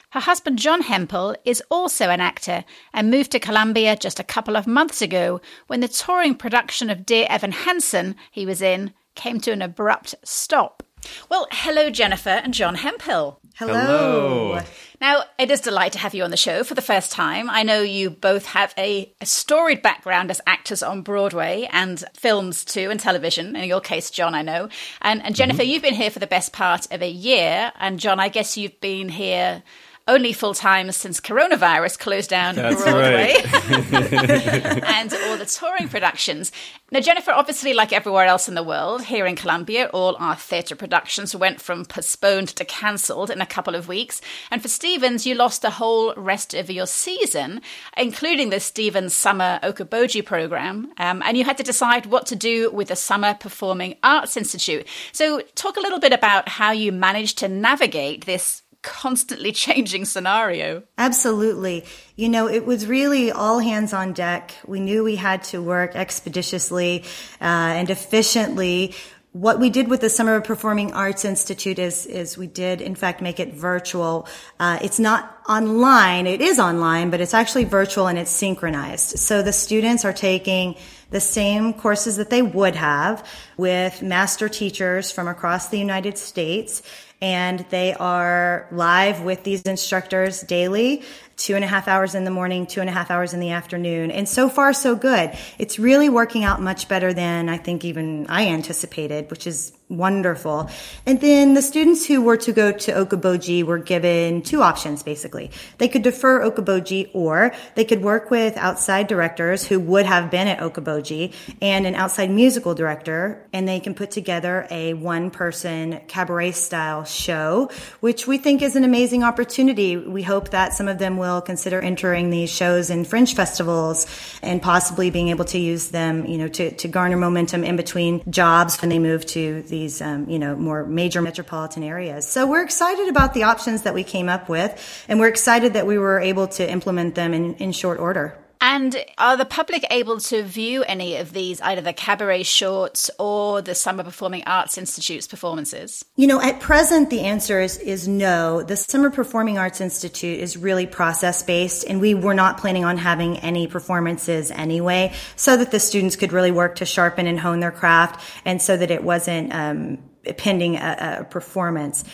Her 0.09 0.19
husband 0.19 0.59
John 0.59 0.81
Hemphill 0.81 1.33
is 1.45 1.63
also 1.71 2.09
an 2.09 2.19
actor 2.19 2.65
and 2.93 3.09
moved 3.09 3.31
to 3.31 3.39
Columbia 3.39 3.95
just 3.95 4.19
a 4.19 4.25
couple 4.25 4.57
of 4.57 4.67
months 4.67 5.01
ago 5.01 5.39
when 5.67 5.79
the 5.79 5.87
touring 5.87 6.35
production 6.35 6.89
of 6.89 7.05
Dear 7.05 7.25
Evan 7.29 7.53
Hansen 7.53 8.17
he 8.31 8.45
was 8.45 8.61
in 8.61 8.93
came 9.15 9.39
to 9.39 9.53
an 9.53 9.61
abrupt 9.61 10.13
stop. 10.25 10.83
Well, 11.29 11.47
hello, 11.51 11.89
Jennifer 11.89 12.29
and 12.29 12.53
John 12.53 12.75
Hemphill. 12.75 13.39
Hello. 13.55 13.73
Hello. 13.73 14.61
Now, 14.99 15.23
it 15.37 15.51
is 15.51 15.59
a 15.59 15.63
delight 15.63 15.91
to 15.91 15.99
have 15.99 16.15
you 16.15 16.23
on 16.23 16.31
the 16.31 16.37
show 16.37 16.63
for 16.63 16.75
the 16.75 16.81
first 16.81 17.11
time. 17.11 17.49
I 17.49 17.63
know 17.63 17.81
you 17.81 18.09
both 18.09 18.45
have 18.47 18.73
a, 18.77 19.13
a, 19.21 19.25
storied 19.25 19.81
background 19.81 20.31
as 20.31 20.41
actors 20.47 20.81
on 20.81 21.01
Broadway 21.01 21.67
and 21.71 22.03
films 22.13 22.63
too, 22.63 22.89
and 22.89 22.99
television. 22.99 23.55
In 23.55 23.67
your 23.67 23.81
case, 23.81 24.09
John, 24.09 24.33
I 24.33 24.41
know. 24.41 24.69
And, 25.01 25.21
and 25.23 25.35
Jennifer, 25.35 25.61
mm-hmm. 25.61 25.71
you've 25.71 25.83
been 25.83 25.93
here 25.93 26.09
for 26.09 26.19
the 26.19 26.27
best 26.27 26.53
part 26.53 26.87
of 26.91 27.01
a 27.01 27.09
year. 27.09 27.71
And 27.79 27.99
John, 27.99 28.19
I 28.19 28.29
guess 28.29 28.57
you've 28.57 28.79
been 28.79 29.09
here 29.09 29.61
only 30.07 30.33
full 30.33 30.53
time 30.53 30.91
since 30.91 31.21
coronavirus 31.21 31.97
closed 31.99 32.29
down 32.29 32.55
That's 32.55 32.83
Broadway 32.83 33.35
right. 33.35 34.83
and 34.83 35.13
all 35.13 35.37
the 35.37 35.45
touring 35.45 35.87
productions. 35.87 36.51
Now, 36.91 36.99
Jennifer, 36.99 37.31
obviously, 37.31 37.73
like 37.73 37.93
everywhere 37.93 38.25
else 38.25 38.47
in 38.47 38.55
the 38.55 38.63
world, 38.63 39.03
here 39.03 39.25
in 39.25 39.35
Columbia, 39.35 39.89
all 39.93 40.15
our 40.19 40.35
theatre 40.35 40.75
productions 40.75 41.35
went 41.35 41.61
from 41.61 41.85
postponed 41.85 42.49
to 42.49 42.65
cancelled 42.65 43.29
in 43.29 43.41
a 43.41 43.45
couple 43.45 43.75
of 43.75 43.87
weeks. 43.87 44.21
And 44.51 44.61
for 44.61 44.67
Stephens, 44.67 45.25
you 45.25 45.35
lost 45.35 45.61
the 45.61 45.71
whole 45.71 46.13
rest 46.15 46.53
of 46.53 46.69
your 46.69 46.85
season, 46.85 47.61
including 47.95 48.49
the 48.49 48.59
Stephens 48.59 49.15
Summer 49.15 49.59
Okoboji 49.63 50.23
program. 50.25 50.91
Um, 50.97 51.23
and 51.25 51.37
you 51.37 51.45
had 51.45 51.57
to 51.57 51.63
decide 51.63 52.07
what 52.07 52.25
to 52.27 52.35
do 52.35 52.69
with 52.71 52.89
the 52.89 52.95
Summer 52.95 53.33
Performing 53.35 53.95
Arts 54.03 54.35
Institute. 54.35 54.85
So, 55.13 55.41
talk 55.55 55.77
a 55.77 55.81
little 55.81 55.99
bit 55.99 56.13
about 56.13 56.49
how 56.49 56.71
you 56.71 56.91
managed 56.91 57.37
to 57.39 57.47
navigate 57.47 58.25
this 58.25 58.62
constantly 58.83 59.51
changing 59.65 60.05
scenario. 60.05 60.83
Absolutely. 60.97 61.85
You 62.15 62.29
know, 62.29 62.47
it 62.47 62.65
was 62.65 62.85
really 62.85 63.31
all 63.31 63.59
hands 63.59 63.93
on 63.93 64.13
deck. 64.13 64.53
We 64.67 64.79
knew 64.79 65.03
we 65.03 65.15
had 65.15 65.43
to 65.45 65.61
work 65.61 65.95
expeditiously 65.95 67.03
uh, 67.41 67.45
and 67.79 67.89
efficiently 67.89 68.93
what 69.33 69.59
we 69.59 69.71
did 69.71 69.87
with 69.87 70.01
the 70.01 70.11
Summer 70.11 70.35
of 70.35 70.43
Performing 70.43 70.93
Arts 70.93 71.25
Institute 71.25 71.79
is, 71.79 72.05
is 72.05 72.37
we 72.37 72.45
did, 72.45 72.81
in 72.81 72.93
fact, 72.93 73.19
make 73.19 73.39
it 73.39 73.55
virtual. 73.55 74.27
Uh, 74.59 74.77
it's 74.83 74.99
not 74.99 75.39
online. 75.49 76.27
It 76.27 76.39
is 76.39 76.59
online, 76.59 77.09
but 77.09 77.19
it's 77.19 77.33
actually 77.33 77.63
virtual 77.63 78.05
and 78.05 78.19
it's 78.19 78.29
synchronized. 78.29 79.17
So 79.17 79.41
the 79.41 79.51
students 79.51 80.05
are 80.05 80.13
taking 80.13 80.75
the 81.09 81.19
same 81.19 81.73
courses 81.73 82.17
that 82.17 82.29
they 82.29 82.43
would 82.43 82.75
have 82.75 83.27
with 83.57 84.03
master 84.03 84.47
teachers 84.49 85.11
from 85.11 85.27
across 85.27 85.69
the 85.69 85.79
United 85.79 86.19
States. 86.19 86.83
And 87.23 87.65
they 87.69 87.93
are 87.93 88.67
live 88.69 89.21
with 89.21 89.45
these 89.45 89.61
instructors 89.61 90.41
daily 90.41 91.03
two 91.37 91.55
and 91.55 91.63
a 91.63 91.67
half 91.67 91.87
hours 91.87 92.15
in 92.15 92.25
the 92.25 92.31
morning, 92.31 92.67
two 92.67 92.81
and 92.81 92.89
a 92.89 92.93
half 92.93 93.09
hours 93.09 93.33
in 93.33 93.39
the 93.39 93.51
afternoon. 93.51 94.11
And 94.11 94.27
so 94.27 94.49
far, 94.49 94.73
so 94.73 94.95
good. 94.95 95.31
It's 95.57 95.79
really 95.79 96.09
working 96.09 96.43
out 96.43 96.61
much 96.61 96.87
better 96.87 97.13
than 97.13 97.49
I 97.49 97.57
think 97.57 97.85
even 97.85 98.27
I 98.27 98.47
anticipated, 98.47 99.29
which 99.31 99.47
is 99.47 99.73
wonderful. 99.97 100.69
And 101.05 101.21
then 101.21 101.53
the 101.53 101.61
students 101.61 102.05
who 102.05 102.21
were 102.21 102.37
to 102.37 102.51
go 102.51 102.71
to 102.71 102.91
Okoboji 102.91 103.63
were 103.63 103.77
given 103.77 104.41
two 104.41 104.61
options 104.61 105.03
basically. 105.03 105.51
They 105.77 105.87
could 105.87 106.01
defer 106.01 106.41
Okoboji 106.41 107.11
or 107.13 107.53
they 107.75 107.85
could 107.85 108.01
work 108.01 108.31
with 108.31 108.57
outside 108.57 109.07
directors 109.07 109.65
who 109.65 109.79
would 109.79 110.05
have 110.05 110.31
been 110.31 110.47
at 110.47 110.59
Okoboji 110.59 111.33
and 111.61 111.85
an 111.85 111.95
outside 111.95 112.29
musical 112.29 112.73
director 112.73 113.47
and 113.53 113.67
they 113.67 113.79
can 113.79 113.93
put 113.93 114.11
together 114.11 114.67
a 114.69 114.93
one 114.93 115.31
person 115.31 116.01
cabaret 116.07 116.51
style 116.51 117.03
show, 117.03 117.69
which 117.99 118.27
we 118.27 118.37
think 118.37 118.61
is 118.61 118.75
an 118.75 118.83
amazing 118.83 119.23
opportunity. 119.23 119.97
We 119.97 120.23
hope 120.23 120.49
that 120.49 120.73
some 120.73 120.87
of 120.87 120.99
them 120.99 121.17
will 121.17 121.41
consider 121.41 121.79
entering 121.81 122.29
these 122.29 122.49
shows 122.49 122.89
in 122.89 123.05
fringe 123.05 123.35
festivals 123.35 124.07
and 124.41 124.61
possibly 124.61 125.09
being 125.09 125.29
able 125.29 125.45
to 125.45 125.59
use 125.59 125.89
them, 125.89 126.25
you 126.25 126.37
know, 126.37 126.47
to, 126.47 126.71
to 126.71 126.87
garner 126.87 127.17
momentum 127.17 127.63
in 127.63 127.75
between 127.75 128.23
jobs 128.29 128.81
when 128.81 128.89
they 128.89 128.99
move 128.99 129.25
to 129.27 129.61
these, 129.83 130.01
um, 130.01 130.29
you 130.29 130.39
know, 130.39 130.55
more 130.55 130.85
major 130.85 131.21
metropolitan 131.21 131.83
areas. 131.83 132.25
So 132.27 132.47
we're 132.47 132.63
excited 132.63 133.09
about 133.09 133.33
the 133.33 133.43
options 133.43 133.81
that 133.81 133.93
we 133.93 134.03
came 134.03 134.29
up 134.29 134.47
with, 134.47 134.71
and 135.09 135.19
we're 135.19 135.27
excited 135.27 135.73
that 135.73 135.85
we 135.85 135.97
were 135.97 136.19
able 136.19 136.47
to 136.59 136.69
implement 136.69 137.15
them 137.15 137.33
in, 137.33 137.55
in 137.55 137.71
short 137.73 137.99
order. 137.99 138.37
And 138.65 138.95
are 139.17 139.35
the 139.35 139.43
public 139.43 139.83
able 139.91 140.21
to 140.21 140.41
view 140.41 140.85
any 140.85 141.17
of 141.17 141.33
these, 141.33 141.59
either 141.59 141.81
the 141.81 141.91
cabaret 141.91 142.43
shorts 142.43 143.11
or 143.19 143.61
the 143.61 143.75
Summer 143.75 144.05
Performing 144.05 144.45
Arts 144.45 144.77
Institute's 144.77 145.27
performances? 145.27 146.05
You 146.15 146.27
know, 146.27 146.39
at 146.39 146.61
present, 146.61 147.09
the 147.09 147.19
answer 147.19 147.59
is, 147.59 147.77
is 147.79 148.07
no. 148.07 148.63
The 148.63 148.77
Summer 148.77 149.09
Performing 149.09 149.57
Arts 149.57 149.81
Institute 149.81 150.39
is 150.39 150.55
really 150.55 150.87
process 150.87 151.43
based, 151.43 151.83
and 151.89 151.99
we 151.99 152.13
were 152.13 152.33
not 152.33 152.57
planning 152.57 152.85
on 152.85 152.95
having 152.95 153.37
any 153.39 153.67
performances 153.67 154.49
anyway, 154.49 155.13
so 155.35 155.57
that 155.57 155.71
the 155.71 155.79
students 155.81 156.15
could 156.15 156.31
really 156.31 156.51
work 156.51 156.75
to 156.75 156.85
sharpen 156.85 157.27
and 157.27 157.37
hone 157.37 157.59
their 157.59 157.69
craft, 157.69 158.21
and 158.45 158.61
so 158.61 158.77
that 158.77 158.89
it 158.89 159.03
wasn't 159.03 159.53
um, 159.53 159.97
pending 160.37 160.77
a, 160.77 161.17
a 161.19 161.23
performance. 161.25 162.05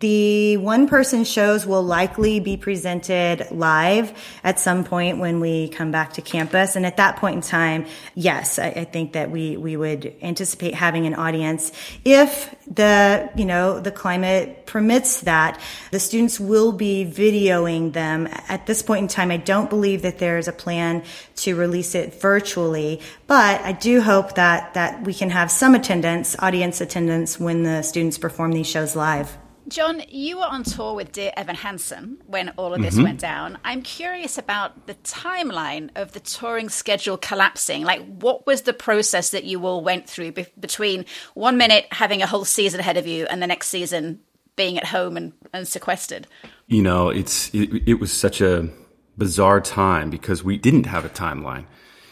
The 0.00 0.56
one 0.56 0.88
person 0.88 1.22
shows 1.22 1.66
will 1.66 1.82
likely 1.82 2.40
be 2.40 2.56
presented 2.56 3.46
live 3.52 4.12
at 4.42 4.58
some 4.58 4.82
point 4.82 5.18
when 5.18 5.38
we 5.38 5.68
come 5.68 5.92
back 5.92 6.14
to 6.14 6.22
campus. 6.22 6.74
And 6.74 6.84
at 6.84 6.96
that 6.96 7.16
point 7.16 7.36
in 7.36 7.40
time, 7.42 7.86
yes, 8.16 8.58
I, 8.58 8.68
I, 8.68 8.84
think 8.84 9.12
that 9.12 9.30
we, 9.30 9.56
we 9.56 9.76
would 9.76 10.12
anticipate 10.20 10.74
having 10.74 11.06
an 11.06 11.14
audience. 11.14 11.70
If 12.04 12.52
the, 12.66 13.30
you 13.36 13.44
know, 13.44 13.78
the 13.78 13.92
climate 13.92 14.66
permits 14.66 15.20
that, 15.20 15.60
the 15.92 16.00
students 16.00 16.40
will 16.40 16.72
be 16.72 17.04
videoing 17.04 17.92
them. 17.92 18.26
At 18.48 18.66
this 18.66 18.82
point 18.82 19.02
in 19.02 19.08
time, 19.08 19.30
I 19.30 19.36
don't 19.36 19.70
believe 19.70 20.02
that 20.02 20.18
there's 20.18 20.48
a 20.48 20.52
plan 20.52 21.04
to 21.36 21.54
release 21.54 21.94
it 21.94 22.20
virtually, 22.20 23.00
but 23.28 23.60
I 23.60 23.72
do 23.72 24.00
hope 24.00 24.34
that, 24.34 24.74
that 24.74 25.04
we 25.04 25.14
can 25.14 25.30
have 25.30 25.52
some 25.52 25.76
attendance, 25.76 26.34
audience 26.40 26.80
attendance 26.80 27.38
when 27.38 27.62
the 27.62 27.82
students 27.82 28.18
perform 28.18 28.52
these 28.52 28.66
shows 28.66 28.96
live. 28.96 29.36
John, 29.68 30.02
you 30.08 30.38
were 30.38 30.44
on 30.44 30.62
tour 30.62 30.94
with 30.94 31.12
Dear 31.12 31.32
Evan 31.36 31.56
Hansen 31.56 32.18
when 32.26 32.50
all 32.50 32.74
of 32.74 32.82
this 32.82 32.94
mm-hmm. 32.94 33.04
went 33.04 33.20
down. 33.20 33.58
I'm 33.64 33.82
curious 33.82 34.36
about 34.36 34.86
the 34.86 34.94
timeline 34.96 35.90
of 35.96 36.12
the 36.12 36.20
touring 36.20 36.68
schedule 36.68 37.16
collapsing. 37.16 37.82
Like, 37.82 38.04
what 38.18 38.46
was 38.46 38.62
the 38.62 38.74
process 38.74 39.30
that 39.30 39.44
you 39.44 39.64
all 39.66 39.82
went 39.82 40.08
through 40.08 40.32
be- 40.32 40.46
between 40.60 41.06
one 41.32 41.56
minute 41.56 41.86
having 41.90 42.20
a 42.20 42.26
whole 42.26 42.44
season 42.44 42.80
ahead 42.80 42.98
of 42.98 43.06
you 43.06 43.26
and 43.26 43.40
the 43.40 43.46
next 43.46 43.68
season 43.68 44.20
being 44.54 44.76
at 44.76 44.86
home 44.86 45.16
and, 45.16 45.32
and 45.52 45.66
sequestered? 45.66 46.26
You 46.66 46.82
know, 46.82 47.08
it's 47.08 47.52
it, 47.54 47.88
it 47.88 47.94
was 47.94 48.12
such 48.12 48.40
a 48.42 48.68
bizarre 49.16 49.60
time 49.60 50.10
because 50.10 50.44
we 50.44 50.58
didn't 50.58 50.86
have 50.86 51.04
a 51.04 51.10
timeline. 51.10 51.64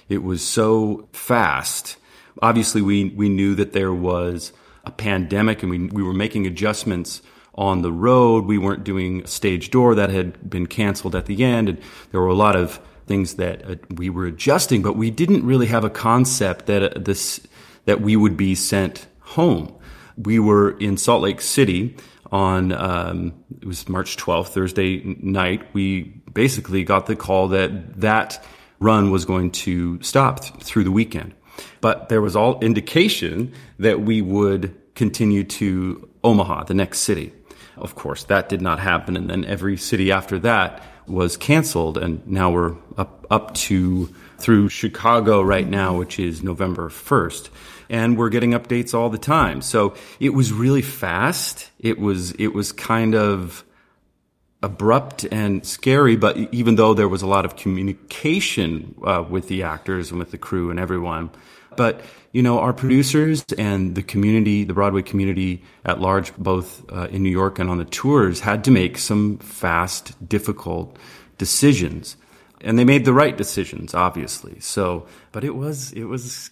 It 0.09 0.23
was 0.23 0.43
so 0.43 1.09
fast. 1.13 1.97
Obviously, 2.41 2.81
we 2.81 3.11
we 3.11 3.29
knew 3.29 3.55
that 3.57 3.73
there 3.73 3.93
was 3.93 4.53
a 4.85 4.91
pandemic 4.91 5.63
and 5.63 5.71
we 5.71 5.87
we 5.89 6.03
were 6.03 6.15
making 6.15 6.47
adjustments 6.47 7.21
on 7.55 7.83
the 7.83 7.93
road. 7.93 8.45
We 8.45 8.59
weren't 8.59 8.85
doing 8.85 9.27
stage 9.27 9.71
door 9.71 9.95
that 9.95 10.11
had 10.11 10.49
been 10.49 10.67
canceled 10.67 11.15
at 11.15 11.27
the 11.27 11.45
end. 11.45 11.69
And 11.69 11.81
there 12.11 12.21
were 12.21 12.29
a 12.29 12.35
lot 12.35 12.57
of 12.57 12.81
things 13.07 13.35
that 13.35 13.69
uh, 13.69 13.75
we 13.91 14.09
were 14.09 14.27
adjusting, 14.27 14.83
but 14.83 14.97
we 14.97 15.11
didn't 15.11 15.45
really 15.45 15.67
have 15.67 15.85
a 15.85 15.91
concept 15.91 16.67
that 16.67 16.83
uh, 16.83 17.01
this, 17.01 17.41
that 17.85 18.01
we 18.01 18.17
would 18.17 18.37
be 18.37 18.55
sent 18.55 19.07
home. 19.21 19.75
We 20.17 20.39
were 20.39 20.79
in 20.79 20.97
Salt 20.97 21.23
Lake 21.23 21.41
City 21.41 21.97
on, 22.31 22.73
um, 22.73 23.35
it 23.61 23.67
was 23.67 23.89
March 23.89 24.17
12th, 24.17 24.49
Thursday 24.49 25.03
night. 25.21 25.67
We 25.75 26.03
basically 26.33 26.85
got 26.85 27.07
the 27.07 27.17
call 27.17 27.49
that 27.49 28.01
that 28.01 28.43
run 28.81 29.11
was 29.11 29.25
going 29.25 29.51
to 29.51 30.03
stop 30.03 30.41
th- 30.41 30.63
through 30.63 30.85
the 30.85 30.91
weekend. 30.91 31.35
But 31.81 32.09
there 32.09 32.23
was 32.23 32.35
all 32.35 32.59
indication 32.61 33.53
that 33.79 34.01
we 34.01 34.23
would 34.23 34.75
continue 34.95 35.45
to 35.45 36.09
Omaha, 36.25 36.65
the 36.65 36.75
next 36.75 37.01
city. 37.01 37.33
Of 37.83 37.97
course, 37.97 38.25
that 38.25 38.49
did 38.49 38.63
not 38.63 38.79
happen. 38.79 39.17
And 39.17 39.29
then 39.29 39.45
every 39.45 39.77
city 39.77 40.13
after 40.13 40.39
that 40.39 40.83
was 41.09 41.37
canceled. 41.37 41.99
And 41.99 42.25
now 42.29 42.51
we're 42.51 42.77
up, 42.97 43.27
up 43.29 43.55
to 43.55 44.09
through 44.39 44.69
Chicago 44.69 45.43
right 45.43 45.69
now, 45.69 45.97
which 45.99 46.21
is 46.21 46.45
November 46.45 46.89
1st. 46.89 47.51
And 47.91 48.17
we're 48.17 48.29
getting 48.29 48.53
updates 48.53 48.95
all 48.95 49.11
the 49.11 49.19
time. 49.19 49.63
So 49.63 49.95
it 50.21 50.31
was 50.31 50.53
really 50.53 50.81
fast. 50.81 51.71
It 51.81 51.99
was, 51.99 52.31
it 52.33 52.55
was 52.55 52.71
kind 52.71 53.17
of 53.17 53.65
abrupt 54.63 55.25
and 55.31 55.67
scary, 55.67 56.17
but 56.17 56.37
even 56.53 56.77
though 56.77 56.95
there 56.95 57.09
was 57.09 57.23
a 57.23 57.27
lot 57.27 57.45
of 57.45 57.57
communication 57.57 58.95
uh, 59.05 59.25
with 59.29 59.49
the 59.49 59.63
actors 59.63 60.11
and 60.11 60.19
with 60.19 60.31
the 60.31 60.39
crew 60.39 60.71
and 60.71 60.79
everyone, 60.79 61.31
but 61.77 62.03
you 62.33 62.43
know, 62.43 62.61
our 62.61 62.73
producers 62.73 63.45
and 63.59 63.95
the 63.95 64.03
community, 64.03 64.65
the 64.65 64.73
Broadway 64.73 65.03
community 65.03 65.63
at 65.85 66.01
large, 66.01 66.35
both 66.37 66.91
uh, 66.91 67.09
in 67.09 67.23
New 67.23 67.31
York 67.31 67.59
and 67.59 67.69
on 67.69 67.77
the 67.77 67.85
tours, 67.85 68.41
had 68.41 68.65
to 68.65 68.71
make 68.71 68.97
some 68.97 69.37
fast, 69.39 70.29
difficult 70.29 70.97
decisions. 71.37 72.17
And 72.63 72.79
they 72.79 72.85
made 72.85 73.05
the 73.05 73.13
right 73.13 73.37
decisions, 73.37 73.93
obviously. 73.93 74.61
So, 74.61 75.07
but 75.33 75.45
it 75.45 75.55
was, 75.55 75.93
it 75.93 76.05
was 76.05 76.51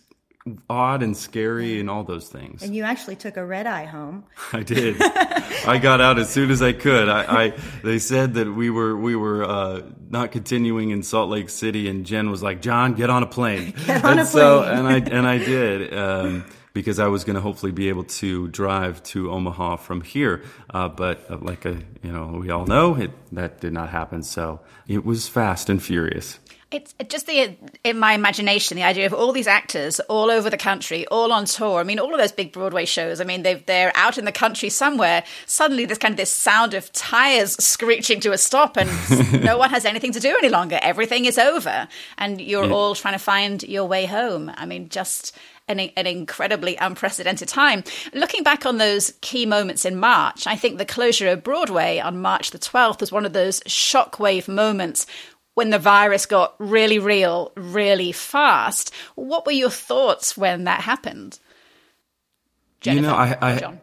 odd 0.69 1.03
and 1.03 1.17
scary 1.17 1.81
and 1.81 1.91
all 1.91 2.03
those 2.03 2.29
things. 2.29 2.63
And 2.63 2.75
you 2.75 2.83
actually 2.83 3.17
took 3.17 3.37
a 3.37 3.45
red 3.45 3.67
eye 3.67 3.85
home. 3.85 4.25
I 4.53 4.63
did. 4.63 4.97
I 5.01 5.79
got 5.79 6.01
out 6.01 6.19
as 6.19 6.31
soon 6.31 6.51
as 6.51 6.63
I 6.63 6.73
could. 6.73 7.09
I, 7.09 7.45
I 7.45 7.53
they 7.85 7.99
said 7.99 8.35
that 8.35 8.53
we 8.53 8.71
were 8.71 8.97
we 8.97 9.17
were 9.17 9.45
uh, 9.45 9.83
not 10.09 10.33
continuing 10.33 10.91
in 10.91 11.03
Salt 11.03 11.29
Lake 11.31 11.51
City, 11.51 11.89
and 11.89 12.07
Jen 12.07 12.31
was 12.31 12.43
like, 12.43 12.63
"John, 12.63 12.95
get 12.95 13.11
on 13.11 13.23
a 13.23 13.27
plane." 13.27 13.75
Get 13.87 14.05
on 14.05 14.13
and 14.13 14.21
a 14.21 14.27
so, 14.27 14.63
plane. 14.63 14.79
and 14.79 14.89
I 14.89 14.97
and 14.97 15.27
I 15.27 15.39
did. 15.45 15.95
Um, 15.95 16.45
because 16.73 17.01
I 17.01 17.09
was 17.09 17.25
going 17.25 17.35
to 17.35 17.43
hopefully 17.43 17.73
be 17.73 17.89
able 17.89 18.05
to 18.05 18.47
drive 18.47 19.03
to 19.03 19.33
Omaha 19.33 19.77
from 19.77 20.03
here, 20.03 20.45
uh, 20.73 20.89
but 20.89 21.29
uh, 21.29 21.39
like 21.39 21.65
a, 21.65 21.83
you 22.01 22.13
know, 22.13 22.39
we 22.41 22.51
all 22.51 22.65
know, 22.65 22.95
it, 22.95 23.11
that 23.33 23.61
did 23.61 23.73
not 23.73 23.89
happen. 23.89 24.23
So 24.23 24.61
it 24.87 25.05
was 25.05 25.29
fast 25.29 25.69
and 25.69 25.83
furious. 25.83 26.39
It's 26.71 26.95
just 27.09 27.27
the 27.27 27.57
in 27.83 27.99
my 27.99 28.13
imagination 28.13 28.77
the 28.77 28.85
idea 28.85 29.05
of 29.05 29.13
all 29.13 29.33
these 29.33 29.49
actors 29.49 29.99
all 30.01 30.31
over 30.31 30.49
the 30.49 30.57
country, 30.57 31.05
all 31.09 31.33
on 31.33 31.45
tour. 31.45 31.81
I 31.81 31.83
mean, 31.83 31.99
all 31.99 32.13
of 32.15 32.21
those 32.21 32.31
big 32.31 32.53
Broadway 32.53 32.85
shows. 32.85 33.21
I 33.21 33.25
mean, 33.25 33.43
they 33.43 33.55
they're 33.55 33.91
out 33.97 34.19
in 34.19 34.25
the 34.25 34.33
country 34.33 34.69
somewhere. 34.69 35.25
Suddenly, 35.47 35.87
there's 35.87 35.99
kind 35.99 36.13
of 36.13 36.17
this 36.19 36.31
sound 36.31 36.75
of 36.75 36.93
tires 36.93 37.53
screeching 37.63 38.21
to 38.21 38.33
a 38.33 38.39
stop, 38.39 38.77
and 38.77 38.89
no 39.45 39.59
one 39.59 39.71
has 39.71 39.85
anything 39.85 40.13
to 40.13 40.21
do 40.21 40.37
any 40.39 40.49
longer. 40.49 40.79
Everything 40.81 41.25
is 41.25 41.39
over, 41.39 41.89
and 42.19 42.41
you're 42.41 42.67
yeah. 42.67 42.73
all 42.73 42.95
trying 42.95 43.15
to 43.15 43.19
find 43.19 43.65
your 43.65 43.87
way 43.87 44.07
home. 44.07 44.53
I 44.55 44.65
mean, 44.65 44.91
just 44.91 45.37
an, 45.71 45.81
an, 45.97 46.07
incredibly 46.07 46.77
unprecedented 46.77 47.49
time. 47.49 47.85
Looking 48.13 48.43
back 48.43 48.67
on 48.67 48.79
those 48.79 49.15
key 49.21 49.47
moments 49.47 49.85
in 49.85 49.97
March, 49.97 50.47
I 50.47 50.57
think 50.57 50.79
the 50.79 50.85
closure 50.85 51.29
of 51.29 51.45
Broadway 51.45 52.01
on 52.01 52.21
March 52.21 52.51
the 52.51 52.59
12th 52.59 53.01
was 53.01 53.13
one 53.13 53.25
of 53.25 53.33
those 53.33 53.61
shockwave 53.61 54.49
moments 54.49 55.07
when 55.55 55.71
the 55.71 55.79
virus 55.79 56.27
got 56.27 56.55
really 56.59 56.99
real, 56.99 57.53
really 57.57 58.13
fast. 58.13 58.95
What 59.15 59.47
were 59.47 59.53
your 59.53 59.71
thoughts 59.71 60.37
when 60.37 60.65
that 60.65 60.81
happened? 60.81 61.39
Jennifer, 62.81 63.03
you 63.03 63.11
know, 63.11 63.15
I, 63.15 63.37
I, 63.43 63.79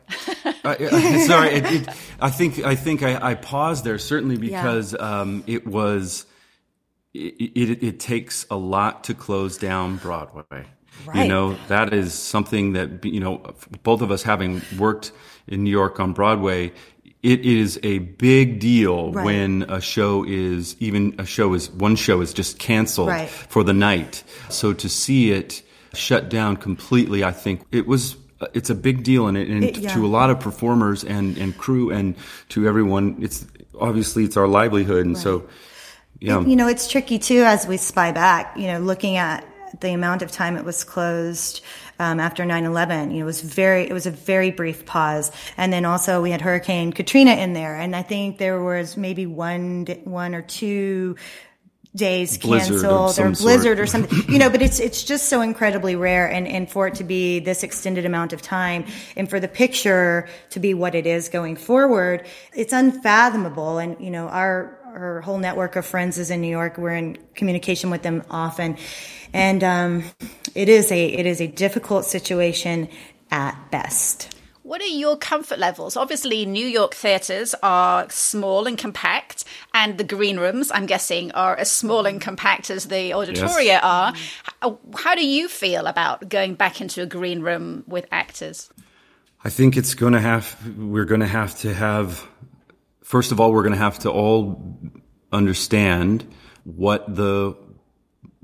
I 0.64 1.18
sorry, 1.28 1.50
it, 1.50 1.72
it, 1.72 1.90
I 2.20 2.32
think 2.32 2.60
I 2.60 2.74
think 2.76 3.04
I, 3.04 3.32
I, 3.32 3.36
paused 3.36 3.84
there 3.84 4.00
certainly 4.00 4.38
because 4.38 4.94
yeah. 4.94 5.22
um, 5.22 5.44
it 5.46 5.68
was 5.68 6.26
it, 7.14 7.52
it, 7.56 7.84
it, 7.84 8.00
takes 8.00 8.48
a 8.50 8.58
lot 8.58 9.04
to 9.06 9.14
close 9.14 9.58
down 9.58 9.98
Broadway. 9.98 10.66
Right. 11.06 11.24
You 11.24 11.28
know, 11.28 11.58
that 11.68 11.94
is 11.94 12.14
something 12.14 12.74
that, 12.74 13.06
you 13.06 13.20
know, 13.20 13.54
both 13.84 14.02
of 14.02 14.12
us 14.12 14.24
having 14.24 14.62
worked 14.78 15.12
in 15.48 15.64
New 15.64 15.70
York 15.70 16.00
on 16.00 16.14
Broadway, 16.14 16.74
it 17.24 17.46
is 17.46 17.80
a 17.84 18.00
big 18.00 18.60
deal 18.60 19.12
right. 19.12 19.26
when 19.26 19.64
a 19.64 19.82
show 19.82 20.24
is 20.24 20.76
even 20.80 21.16
a 21.18 21.26
show 21.26 21.54
is 21.54 21.70
one 21.72 21.96
show 21.96 22.22
is 22.22 22.34
just 22.34 22.60
canceled 22.60 23.10
right. 23.10 23.30
for 23.30 23.64
the 23.64 23.74
night. 23.74 24.24
So 24.50 24.74
to 24.74 24.88
see 24.88 25.32
it 25.32 25.64
shut 25.94 26.30
down 26.30 26.58
completely, 26.58 27.24
I 27.24 27.32
think 27.32 27.64
it 27.72 27.88
was 27.88 28.18
uh, 28.40 28.48
it's 28.54 28.70
a 28.70 28.76
big 28.76 29.04
deal 29.04 29.28
and, 29.28 29.36
and 29.36 29.64
it, 29.64 29.78
yeah. 29.78 29.94
to 29.94 30.06
a 30.06 30.08
lot 30.08 30.30
of 30.30 30.40
performers 30.40 31.04
and, 31.04 31.38
and 31.38 31.58
crew 31.58 31.90
and 31.90 32.16
to 32.50 32.68
everyone 32.68 33.18
it's 33.20 33.48
obviously 33.80 34.24
it's 34.24 34.38
our 34.38 34.48
livelihood 34.48 35.08
and 35.08 35.16
right. 35.16 35.24
so 35.24 35.50
yeah. 36.20 36.42
you 36.42 36.56
know 36.56 36.68
it's 36.68 36.88
tricky 36.88 37.18
too 37.18 37.42
as 37.44 37.66
we 37.66 37.78
spy 37.78 38.12
back 38.12 38.56
you 38.56 38.68
know 38.68 38.80
looking 38.80 39.18
at 39.18 39.44
the 39.82 39.90
amount 39.90 40.22
of 40.22 40.32
time 40.32 40.56
it 40.56 40.64
was 40.64 40.84
closed 40.84 41.64
um, 42.00 42.20
after 42.20 42.44
9-11 42.44 43.12
you 43.12 43.20
know 43.20 43.22
it 43.22 43.24
was 43.24 43.42
very 43.42 43.84
it 43.84 43.94
was 43.94 44.06
a 44.06 44.12
very 44.12 44.52
brief 44.52 44.86
pause. 44.86 45.32
And 45.58 45.72
then 45.72 45.86
also 45.86 46.22
we 46.22 46.32
had 46.32 46.42
hurricane 46.42 46.92
katrina 46.94 47.32
in 47.32 47.54
there. 47.54 47.76
And 47.76 47.96
i 47.96 48.02
think 48.02 48.38
there 48.38 48.62
was 48.62 48.98
maybe 48.98 49.26
one 49.26 49.86
one 50.04 50.36
or 50.36 50.42
two 50.42 51.16
days 51.96 52.38
blizzard 52.38 52.82
canceled 52.82 53.20
or 53.20 53.32
blizzard 53.32 53.78
sort. 53.78 53.80
or 53.80 53.88
something. 53.88 54.32
You 54.32 54.40
know 54.40 54.50
but 54.50 54.62
it's 54.62 54.80
it's 54.80 55.04
just 55.04 55.30
so 55.30 55.42
incredibly 55.42 55.96
rare 55.96 56.30
and 56.32 56.48
and 56.48 56.70
for 56.70 56.88
it 56.88 56.96
to 56.96 57.04
be 57.04 57.40
this 57.40 57.64
extended 57.64 58.06
amount 58.06 58.34
of 58.34 58.42
time 58.42 58.86
and 59.16 59.30
for 59.30 59.40
the 59.40 59.48
picture 59.48 60.28
to 60.52 60.60
be 60.60 60.74
what 60.74 60.96
it 60.96 61.06
is 61.08 61.30
going 61.30 61.56
forward 61.56 62.26
it's 62.54 62.74
unfathomable. 62.74 63.78
And 63.80 64.00
you 64.00 64.12
know 64.12 64.28
our 64.28 64.78
our 64.86 65.22
whole 65.22 65.38
network 65.38 65.76
of 65.76 65.86
friends 65.86 66.18
is 66.18 66.32
in 66.32 66.42
New 66.42 66.50
York. 66.50 66.78
We're 66.78 66.96
in 66.96 67.18
communication 67.36 67.90
with 67.90 68.02
them 68.02 68.24
often 68.32 68.78
and 69.34 69.64
um, 69.64 70.04
it 70.56 70.70
is 70.70 70.92
a 70.92 71.06
it 71.06 71.26
is 71.26 71.42
a 71.42 71.48
difficult 71.48 72.06
situation 72.06 72.90
at 73.32 73.72
best. 73.72 74.34
What 74.64 74.82
are 74.82 74.86
your 74.86 75.16
comfort 75.16 75.60
levels? 75.60 75.96
Obviously, 75.96 76.46
New 76.46 76.68
York 76.68 76.94
theatres 76.94 77.56
are 77.64 78.10
small 78.10 78.68
and 78.68 78.78
compact, 78.78 79.46
and 79.74 79.98
the 79.98 80.04
green 80.04 80.38
rooms, 80.38 80.72
I'm 80.74 80.86
guessing, 80.86 81.32
are 81.32 81.56
as 81.56 81.72
small 81.72 82.06
and 82.06 82.20
compact 82.20 82.70
as 82.70 82.90
the 82.90 83.12
auditoria 83.12 83.64
yes. 83.64 83.82
are. 83.82 84.14
How, 84.62 84.80
how 84.98 85.16
do 85.16 85.26
you 85.26 85.48
feel 85.48 85.88
about 85.88 86.28
going 86.28 86.56
back 86.56 86.82
into 86.82 87.02
a 87.02 87.06
green 87.06 87.40
room 87.40 87.86
with 87.88 88.08
actors? 88.12 88.70
I 89.42 89.50
think 89.50 89.78
it's 89.78 89.94
going 89.94 90.12
to 90.12 90.20
have, 90.20 90.58
we're 90.78 91.06
going 91.06 91.22
to 91.22 91.28
have 91.28 91.58
to 91.60 91.74
have, 91.74 92.28
first 93.04 93.32
of 93.32 93.40
all, 93.40 93.54
we're 93.54 93.64
going 93.64 93.72
to 93.72 93.80
have 93.80 94.00
to 94.00 94.12
all 94.12 94.78
understand 95.32 96.28
what 96.66 97.16
the 97.16 97.56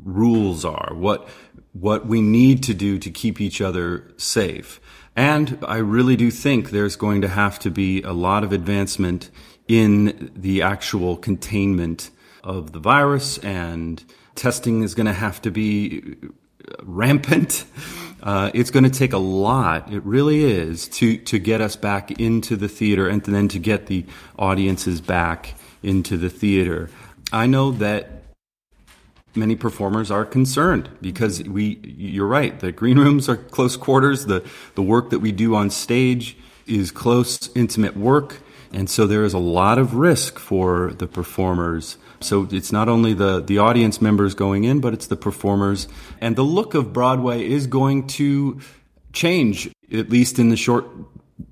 rules 0.04 0.66
are, 0.66 0.94
what 0.94 1.28
what 1.74 2.06
we 2.06 2.22
need 2.22 2.62
to 2.64 2.74
do 2.74 3.00
to 3.00 3.10
keep 3.10 3.42
each 3.42 3.60
other 3.60 4.12
safe. 4.18 4.80
And 5.16 5.58
I 5.68 5.78
really 5.78 6.16
do 6.16 6.30
think 6.30 6.70
there's 6.70 6.96
going 6.96 7.22
to 7.22 7.28
have 7.28 7.58
to 7.60 7.72
be 7.72 8.02
a 8.04 8.14
lot 8.14 8.44
of 8.44 8.52
advancement 8.52 9.32
in 9.68 10.32
the 10.36 10.62
actual 10.62 11.18
containment 11.18 12.12
of 12.44 12.74
the 12.74 12.80
virus 12.80 13.38
and 13.40 14.04
testing 14.36 14.84
is 14.84 14.94
going 14.94 15.06
to 15.06 15.14
have 15.14 15.42
to 15.44 15.52
be 15.52 16.16
rampant. 16.84 17.66
Uh, 18.24 18.50
it's 18.54 18.72
going 18.72 18.86
to 18.86 18.90
take 18.90 19.12
a 19.12 19.18
lot. 19.18 19.92
It 19.92 20.02
really 20.06 20.46
is 20.46 20.88
to, 20.88 21.18
to 21.18 21.40
get 21.40 21.60
us 21.60 21.76
back 21.76 22.10
into 22.22 22.56
the 22.56 22.70
theater 22.70 23.10
and 23.10 23.22
then 23.22 23.50
to 23.50 23.60
get 23.60 23.88
the 23.88 24.06
audiences 24.40 25.02
back 25.02 25.56
into 25.82 26.16
the 26.16 26.30
theater. 26.30 26.90
I 27.34 27.48
know 27.48 27.72
that 27.72 28.13
many 29.36 29.56
performers 29.56 30.12
are 30.12 30.26
concerned 30.26 30.90
because 31.02 31.42
we 31.44 31.80
you're 31.84 32.28
right 32.28 32.60
the 32.60 32.72
green 32.72 33.00
rooms 33.00 33.28
are 33.28 33.38
close 33.38 33.76
quarters 33.76 34.26
the 34.28 34.48
the 34.76 34.82
work 34.84 35.10
that 35.10 35.20
we 35.20 35.32
do 35.32 35.56
on 35.56 35.70
stage 35.70 36.38
is 36.68 36.92
close 36.92 37.50
intimate 37.56 37.98
work 37.98 38.42
and 38.74 38.90
so 38.90 39.06
there 39.06 39.24
is 39.24 39.34
a 39.34 39.40
lot 39.40 39.78
of 39.78 39.94
risk 39.94 40.40
for 40.40 40.94
the 40.98 41.06
performers. 41.06 41.98
So 42.20 42.48
it's 42.52 42.72
not 42.72 42.90
only 42.90 43.14
the 43.14 43.40
the 43.40 43.60
audience 43.60 44.02
members 44.02 44.34
going 44.34 44.64
in 44.64 44.82
but 44.82 44.94
it's 44.94 45.08
the 45.08 45.16
performers. 45.16 45.88
And 46.20 46.36
the 46.36 46.44
look 46.44 46.74
of 46.74 46.92
broadway 46.92 47.48
is 47.48 47.68
going 47.68 48.08
to 48.08 48.60
change 49.14 49.70
at 49.92 50.10
least 50.10 50.40
in 50.40 50.50
the 50.50 50.58
short 50.58 50.88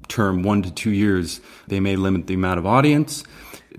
term 0.07 0.41
1 0.41 0.63
to 0.63 0.71
2 0.71 0.89
years. 0.89 1.41
They 1.67 1.79
may 1.79 1.95
limit 1.95 2.25
the 2.25 2.33
amount 2.33 2.57
of 2.57 2.65
audience. 2.65 3.23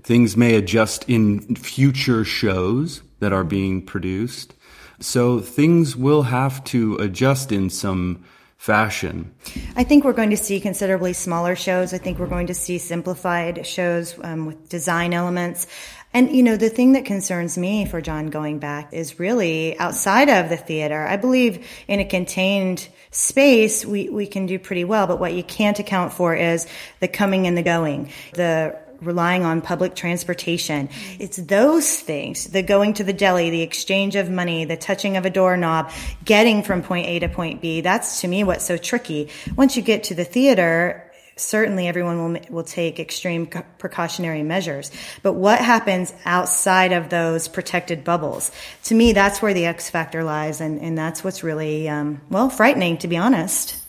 Things 0.01 0.37
may 0.37 0.55
adjust 0.55 1.07
in 1.09 1.55
future 1.55 2.23
shows 2.23 3.01
that 3.23 3.31
are 3.31 3.45
being 3.45 3.81
produced. 3.81 4.53
So 4.99 5.39
things 5.39 5.95
will 5.95 6.23
have 6.23 6.61
to 6.65 6.95
adjust 6.97 7.53
in 7.53 7.69
some 7.69 8.23
fashion. 8.57 9.33
I 9.75 9.83
think 9.83 10.03
we're 10.03 10.13
going 10.13 10.29
to 10.29 10.37
see 10.37 10.59
considerably 10.59 11.13
smaller 11.13 11.55
shows. 11.55 11.93
I 11.93 11.97
think 11.97 12.19
we're 12.19 12.27
going 12.27 12.47
to 12.47 12.53
see 12.53 12.77
simplified 12.77 13.65
shows 13.65 14.17
um, 14.23 14.45
with 14.45 14.69
design 14.69 15.13
elements. 15.13 15.67
And, 16.13 16.33
you 16.35 16.43
know, 16.43 16.57
the 16.57 16.69
thing 16.69 16.93
that 16.93 17.05
concerns 17.05 17.57
me 17.57 17.85
for 17.85 18.01
John 18.01 18.27
going 18.27 18.59
back 18.59 18.93
is 18.93 19.19
really 19.19 19.77
outside 19.79 20.29
of 20.29 20.49
the 20.49 20.57
theater. 20.57 21.05
I 21.05 21.17
believe 21.17 21.65
in 21.87 21.99
a 21.99 22.05
contained 22.05 22.87
space, 23.11 23.85
we, 23.85 24.09
we 24.09 24.27
can 24.27 24.45
do 24.45 24.59
pretty 24.59 24.83
well. 24.83 25.07
But 25.07 25.19
what 25.19 25.33
you 25.33 25.43
can't 25.43 25.79
account 25.79 26.13
for 26.13 26.35
is 26.35 26.67
the 26.99 27.07
coming 27.07 27.47
and 27.47 27.57
the 27.57 27.63
going, 27.63 28.11
the 28.33 28.77
relying 29.05 29.43
on 29.43 29.61
public 29.61 29.95
transportation. 29.95 30.89
It's 31.19 31.37
those 31.37 31.99
things, 31.99 32.47
the 32.47 32.61
going 32.61 32.93
to 32.95 33.03
the 33.03 33.13
deli, 33.13 33.49
the 33.49 33.61
exchange 33.61 34.15
of 34.15 34.29
money, 34.29 34.65
the 34.65 34.77
touching 34.77 35.17
of 35.17 35.25
a 35.25 35.29
doorknob, 35.29 35.91
getting 36.23 36.63
from 36.63 36.83
point 36.83 37.07
A 37.07 37.19
to 37.19 37.29
point 37.29 37.61
B. 37.61 37.81
That's 37.81 38.21
to 38.21 38.27
me 38.27 38.43
what's 38.43 38.65
so 38.65 38.77
tricky. 38.77 39.29
Once 39.55 39.75
you 39.75 39.83
get 39.83 40.05
to 40.05 40.15
the 40.15 40.23
theater, 40.23 41.11
certainly 41.35 41.87
everyone 41.87 42.33
will 42.33 42.41
will 42.49 42.63
take 42.63 42.99
extreme 42.99 43.47
precautionary 43.77 44.43
measures. 44.43 44.91
But 45.21 45.33
what 45.33 45.59
happens 45.59 46.13
outside 46.25 46.91
of 46.91 47.09
those 47.09 47.47
protected 47.47 48.03
bubbles? 48.03 48.51
To 48.85 48.95
me, 48.95 49.13
that's 49.13 49.41
where 49.41 49.53
the 49.53 49.65
X 49.65 49.89
factor 49.89 50.23
lies, 50.23 50.61
and 50.61 50.81
and 50.81 50.97
that's 50.97 51.23
what's 51.23 51.43
really 51.43 51.89
um, 51.89 52.21
well 52.29 52.49
frightening, 52.49 52.97
to 52.99 53.07
be 53.07 53.17
honest. 53.17 53.82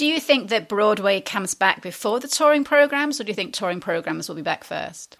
Do 0.00 0.06
you 0.06 0.18
think 0.18 0.48
that 0.48 0.66
Broadway 0.66 1.20
comes 1.20 1.52
back 1.52 1.82
before 1.82 2.20
the 2.20 2.26
touring 2.26 2.64
programs, 2.64 3.20
or 3.20 3.24
do 3.24 3.28
you 3.28 3.34
think 3.34 3.52
touring 3.52 3.80
programs 3.80 4.30
will 4.30 4.34
be 4.34 4.40
back 4.40 4.64
first? 4.64 5.18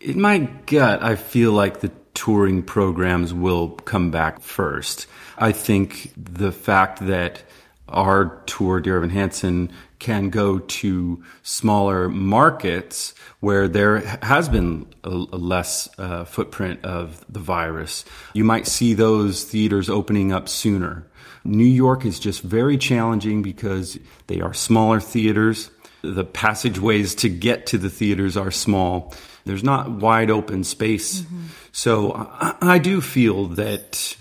In 0.00 0.18
my 0.18 0.38
gut, 0.64 1.02
I 1.02 1.14
feel 1.14 1.52
like 1.52 1.80
the 1.80 1.92
touring 2.14 2.62
programs 2.62 3.34
will 3.34 3.68
come 3.68 4.10
back 4.10 4.40
first. 4.40 5.08
I 5.36 5.52
think 5.52 6.10
the 6.16 6.52
fact 6.52 7.06
that 7.06 7.42
our 7.86 8.42
tour, 8.46 8.80
Dear 8.80 8.96
Evan 8.96 9.10
Hansen, 9.10 9.70
can 9.98 10.30
go 10.30 10.58
to 10.58 11.22
smaller 11.42 12.08
markets 12.08 13.12
where 13.40 13.68
there 13.68 13.98
has 14.22 14.48
been 14.48 14.86
a, 15.04 15.10
a 15.10 15.36
less 15.36 15.86
uh, 15.98 16.24
footprint 16.24 16.82
of 16.82 17.22
the 17.28 17.40
virus. 17.40 18.06
You 18.32 18.44
might 18.44 18.66
see 18.66 18.94
those 18.94 19.44
theaters 19.44 19.90
opening 19.90 20.32
up 20.32 20.48
sooner. 20.48 21.06
New 21.44 21.64
York 21.64 22.04
is 22.04 22.18
just 22.18 22.42
very 22.42 22.76
challenging 22.76 23.42
because 23.42 23.98
they 24.26 24.40
are 24.40 24.54
smaller 24.54 25.00
theaters. 25.00 25.70
The 26.02 26.24
passageways 26.24 27.14
to 27.16 27.28
get 27.28 27.66
to 27.66 27.78
the 27.78 27.90
theaters 27.90 28.36
are 28.36 28.50
small. 28.50 29.14
There's 29.44 29.64
not 29.64 29.90
wide 29.90 30.30
open 30.30 30.64
space. 30.64 31.20
Mm-hmm. 31.20 31.46
So 31.72 32.12
I, 32.14 32.56
I 32.60 32.78
do 32.78 33.00
feel 33.00 33.46
that 33.46 34.16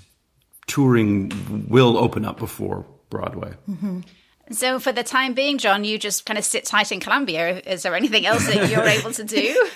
touring 0.67 1.65
will 1.69 1.97
open 1.97 2.25
up 2.25 2.39
before 2.39 2.85
Broadway. 3.09 3.53
Mm-hmm. 3.69 4.01
So, 4.51 4.79
for 4.79 4.91
the 4.91 5.03
time 5.03 5.33
being, 5.33 5.57
John, 5.57 5.83
you 5.83 5.97
just 5.97 6.25
kind 6.25 6.37
of 6.37 6.45
sit 6.45 6.65
tight 6.65 6.91
in 6.91 6.99
Columbia. 6.99 7.61
Is 7.65 7.83
there 7.83 7.95
anything 7.95 8.25
else 8.25 8.45
that 8.47 8.69
you're 8.69 8.83
able 8.97 9.11
to 9.11 9.23
do? 9.23 9.69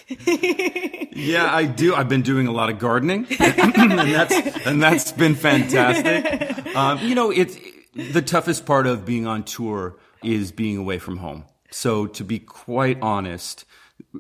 yeah, 1.14 1.54
I 1.54 1.66
do. 1.66 1.94
I've 1.96 2.10
been 2.10 2.22
doing 2.22 2.48
a 2.48 2.52
lot 2.52 2.70
of 2.70 2.80
gardening, 2.80 3.28
and 3.40 3.92
that's 3.92 4.66
and 4.66 4.82
that's 4.82 5.12
been 5.12 5.36
fantastic. 5.36 6.76
Um, 6.76 7.00
you 7.00 7.16
know, 7.16 7.32
it's 7.32 7.58
the 7.94 8.22
toughest 8.22 8.66
part 8.66 8.88
of 8.88 9.06
being 9.06 9.28
on 9.28 9.44
tour 9.44 9.98
is 10.24 10.52
being 10.52 10.78
away 10.78 11.00
from 11.00 11.18
home. 11.18 11.46
So, 11.72 12.08
to 12.08 12.24
be 12.24 12.40
quite 12.40 13.02
honest, 13.02 13.66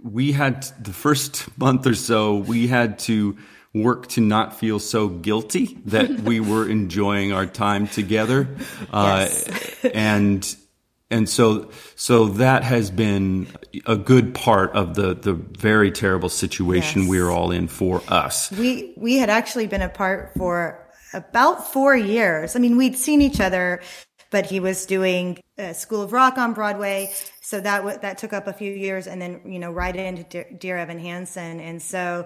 we 0.04 0.32
had 0.34 0.64
the 0.82 0.94
first 0.94 1.48
month 1.58 1.86
or 1.86 1.96
so, 1.96 2.36
we 2.36 2.68
had 2.68 3.00
to 3.00 3.38
work 3.74 4.08
to 4.08 4.22
not 4.22 4.60
feel 4.60 4.80
so 4.80 5.08
guilty 5.08 5.78
that 5.86 6.10
we 6.22 6.40
were 6.52 6.68
enjoying 6.68 7.32
our 7.32 7.46
time 7.46 7.88
together. 7.88 8.48
Uh, 8.92 9.30
and 9.94 10.56
and 11.10 11.30
so 11.30 11.70
so 11.96 12.26
that 12.26 12.64
has 12.64 12.92
been 12.92 13.48
a 13.86 13.96
good 13.96 14.34
part 14.34 14.76
of 14.76 14.96
the 14.96 15.14
the 15.14 15.34
very 15.34 15.92
terrible 15.92 16.28
situation 16.28 17.04
yes. 17.04 17.10
we 17.10 17.20
are 17.20 17.30
all 17.30 17.52
in 17.52 17.68
for 17.68 18.02
us. 18.10 18.52
We 18.52 18.94
we 18.98 19.18
had 19.18 19.30
actually 19.30 19.68
been 19.68 19.82
apart 19.82 20.34
for 20.36 20.90
about 21.14 21.72
4 21.72 21.96
years. 21.96 22.56
I 22.56 22.60
mean, 22.60 22.76
we'd 22.76 22.98
seen 22.98 23.22
each 23.22 23.40
other 23.40 23.82
but 24.32 24.46
he 24.46 24.60
was 24.60 24.86
doing 24.86 25.40
School 25.74 26.02
of 26.02 26.14
Rock 26.14 26.38
on 26.38 26.54
Broadway, 26.54 27.14
so 27.42 27.60
that 27.60 27.78
w- 27.80 28.00
that 28.02 28.18
took 28.18 28.34
up 28.34 28.48
a 28.48 28.54
few 28.54 28.72
years, 28.72 29.06
and 29.06 29.22
then 29.22 29.42
you 29.46 29.60
know 29.60 29.72
right 29.72 29.96
into 29.96 30.24
Dear, 30.24 30.48
Dear 30.58 30.78
Evan 30.78 31.00
Hansen, 31.00 31.60
and 31.60 31.82
so 31.82 32.26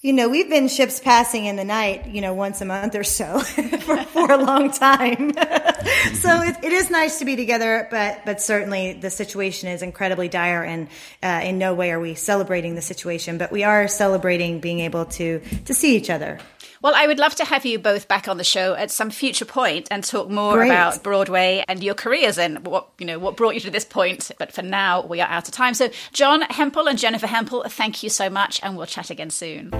you 0.00 0.12
know, 0.12 0.28
we've 0.28 0.48
been 0.48 0.68
ships 0.68 1.00
passing 1.00 1.46
in 1.46 1.56
the 1.56 1.64
night, 1.64 2.06
you 2.06 2.20
know, 2.20 2.32
once 2.32 2.60
a 2.60 2.64
month 2.64 2.94
or 2.94 3.02
so 3.02 3.40
for, 3.80 3.96
for, 3.96 4.30
a 4.30 4.36
long 4.36 4.70
time. 4.70 5.32
so 6.14 6.40
it, 6.40 6.56
it 6.62 6.72
is 6.72 6.88
nice 6.88 7.18
to 7.18 7.24
be 7.24 7.34
together, 7.34 7.88
but, 7.90 8.24
but 8.24 8.40
certainly 8.40 8.92
the 8.92 9.10
situation 9.10 9.68
is 9.68 9.82
incredibly 9.82 10.28
dire 10.28 10.62
and, 10.62 10.86
uh, 11.20 11.40
in 11.42 11.58
no 11.58 11.74
way 11.74 11.90
are 11.90 11.98
we 11.98 12.14
celebrating 12.14 12.76
the 12.76 12.82
situation, 12.82 13.38
but 13.38 13.50
we 13.50 13.64
are 13.64 13.88
celebrating 13.88 14.60
being 14.60 14.78
able 14.78 15.04
to, 15.04 15.40
to 15.64 15.74
see 15.74 15.96
each 15.96 16.10
other. 16.10 16.38
Well, 16.82 16.94
I 16.94 17.06
would 17.06 17.18
love 17.18 17.34
to 17.36 17.44
have 17.44 17.66
you 17.66 17.78
both 17.78 18.06
back 18.08 18.28
on 18.28 18.36
the 18.36 18.44
show 18.44 18.74
at 18.74 18.90
some 18.90 19.10
future 19.10 19.44
point 19.44 19.88
and 19.90 20.04
talk 20.04 20.30
more 20.30 20.54
Great. 20.54 20.68
about 20.68 21.02
Broadway 21.02 21.64
and 21.66 21.82
your 21.82 21.94
careers 21.94 22.38
and 22.38 22.66
what 22.66 22.88
you 22.98 23.06
know 23.06 23.18
what 23.18 23.36
brought 23.36 23.54
you 23.54 23.60
to 23.60 23.70
this 23.70 23.84
point. 23.84 24.30
But 24.38 24.52
for 24.52 24.62
now, 24.62 25.04
we 25.04 25.20
are 25.20 25.28
out 25.28 25.48
of 25.48 25.54
time. 25.54 25.74
So, 25.74 25.90
John 26.12 26.42
Hemphill 26.42 26.88
and 26.88 26.98
Jennifer 26.98 27.26
Hemphill, 27.26 27.64
thank 27.68 28.02
you 28.02 28.10
so 28.10 28.30
much, 28.30 28.60
and 28.62 28.76
we'll 28.76 28.86
chat 28.86 29.10
again 29.10 29.30
soon. 29.30 29.70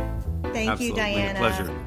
Thank 0.52 0.70
Absolutely. 0.70 0.86
you, 0.86 0.94
Diana. 0.94 1.38
pleasure. 1.38 1.84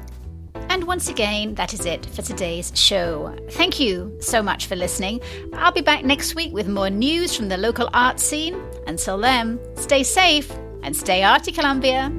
And 0.70 0.84
once 0.84 1.08
again, 1.08 1.54
that 1.56 1.74
is 1.74 1.84
it 1.84 2.06
for 2.06 2.22
today's 2.22 2.72
show. 2.74 3.36
Thank 3.50 3.78
you 3.78 4.16
so 4.20 4.42
much 4.42 4.66
for 4.66 4.76
listening. 4.76 5.20
I'll 5.52 5.72
be 5.72 5.82
back 5.82 6.02
next 6.04 6.34
week 6.34 6.54
with 6.54 6.66
more 6.66 6.88
news 6.88 7.36
from 7.36 7.48
the 7.48 7.58
local 7.58 7.90
art 7.92 8.18
scene. 8.18 8.58
Until 8.86 9.18
then, 9.18 9.60
stay 9.76 10.02
safe 10.02 10.50
and 10.82 10.96
stay 10.96 11.22
arty, 11.22 11.52
Columbia. 11.52 12.10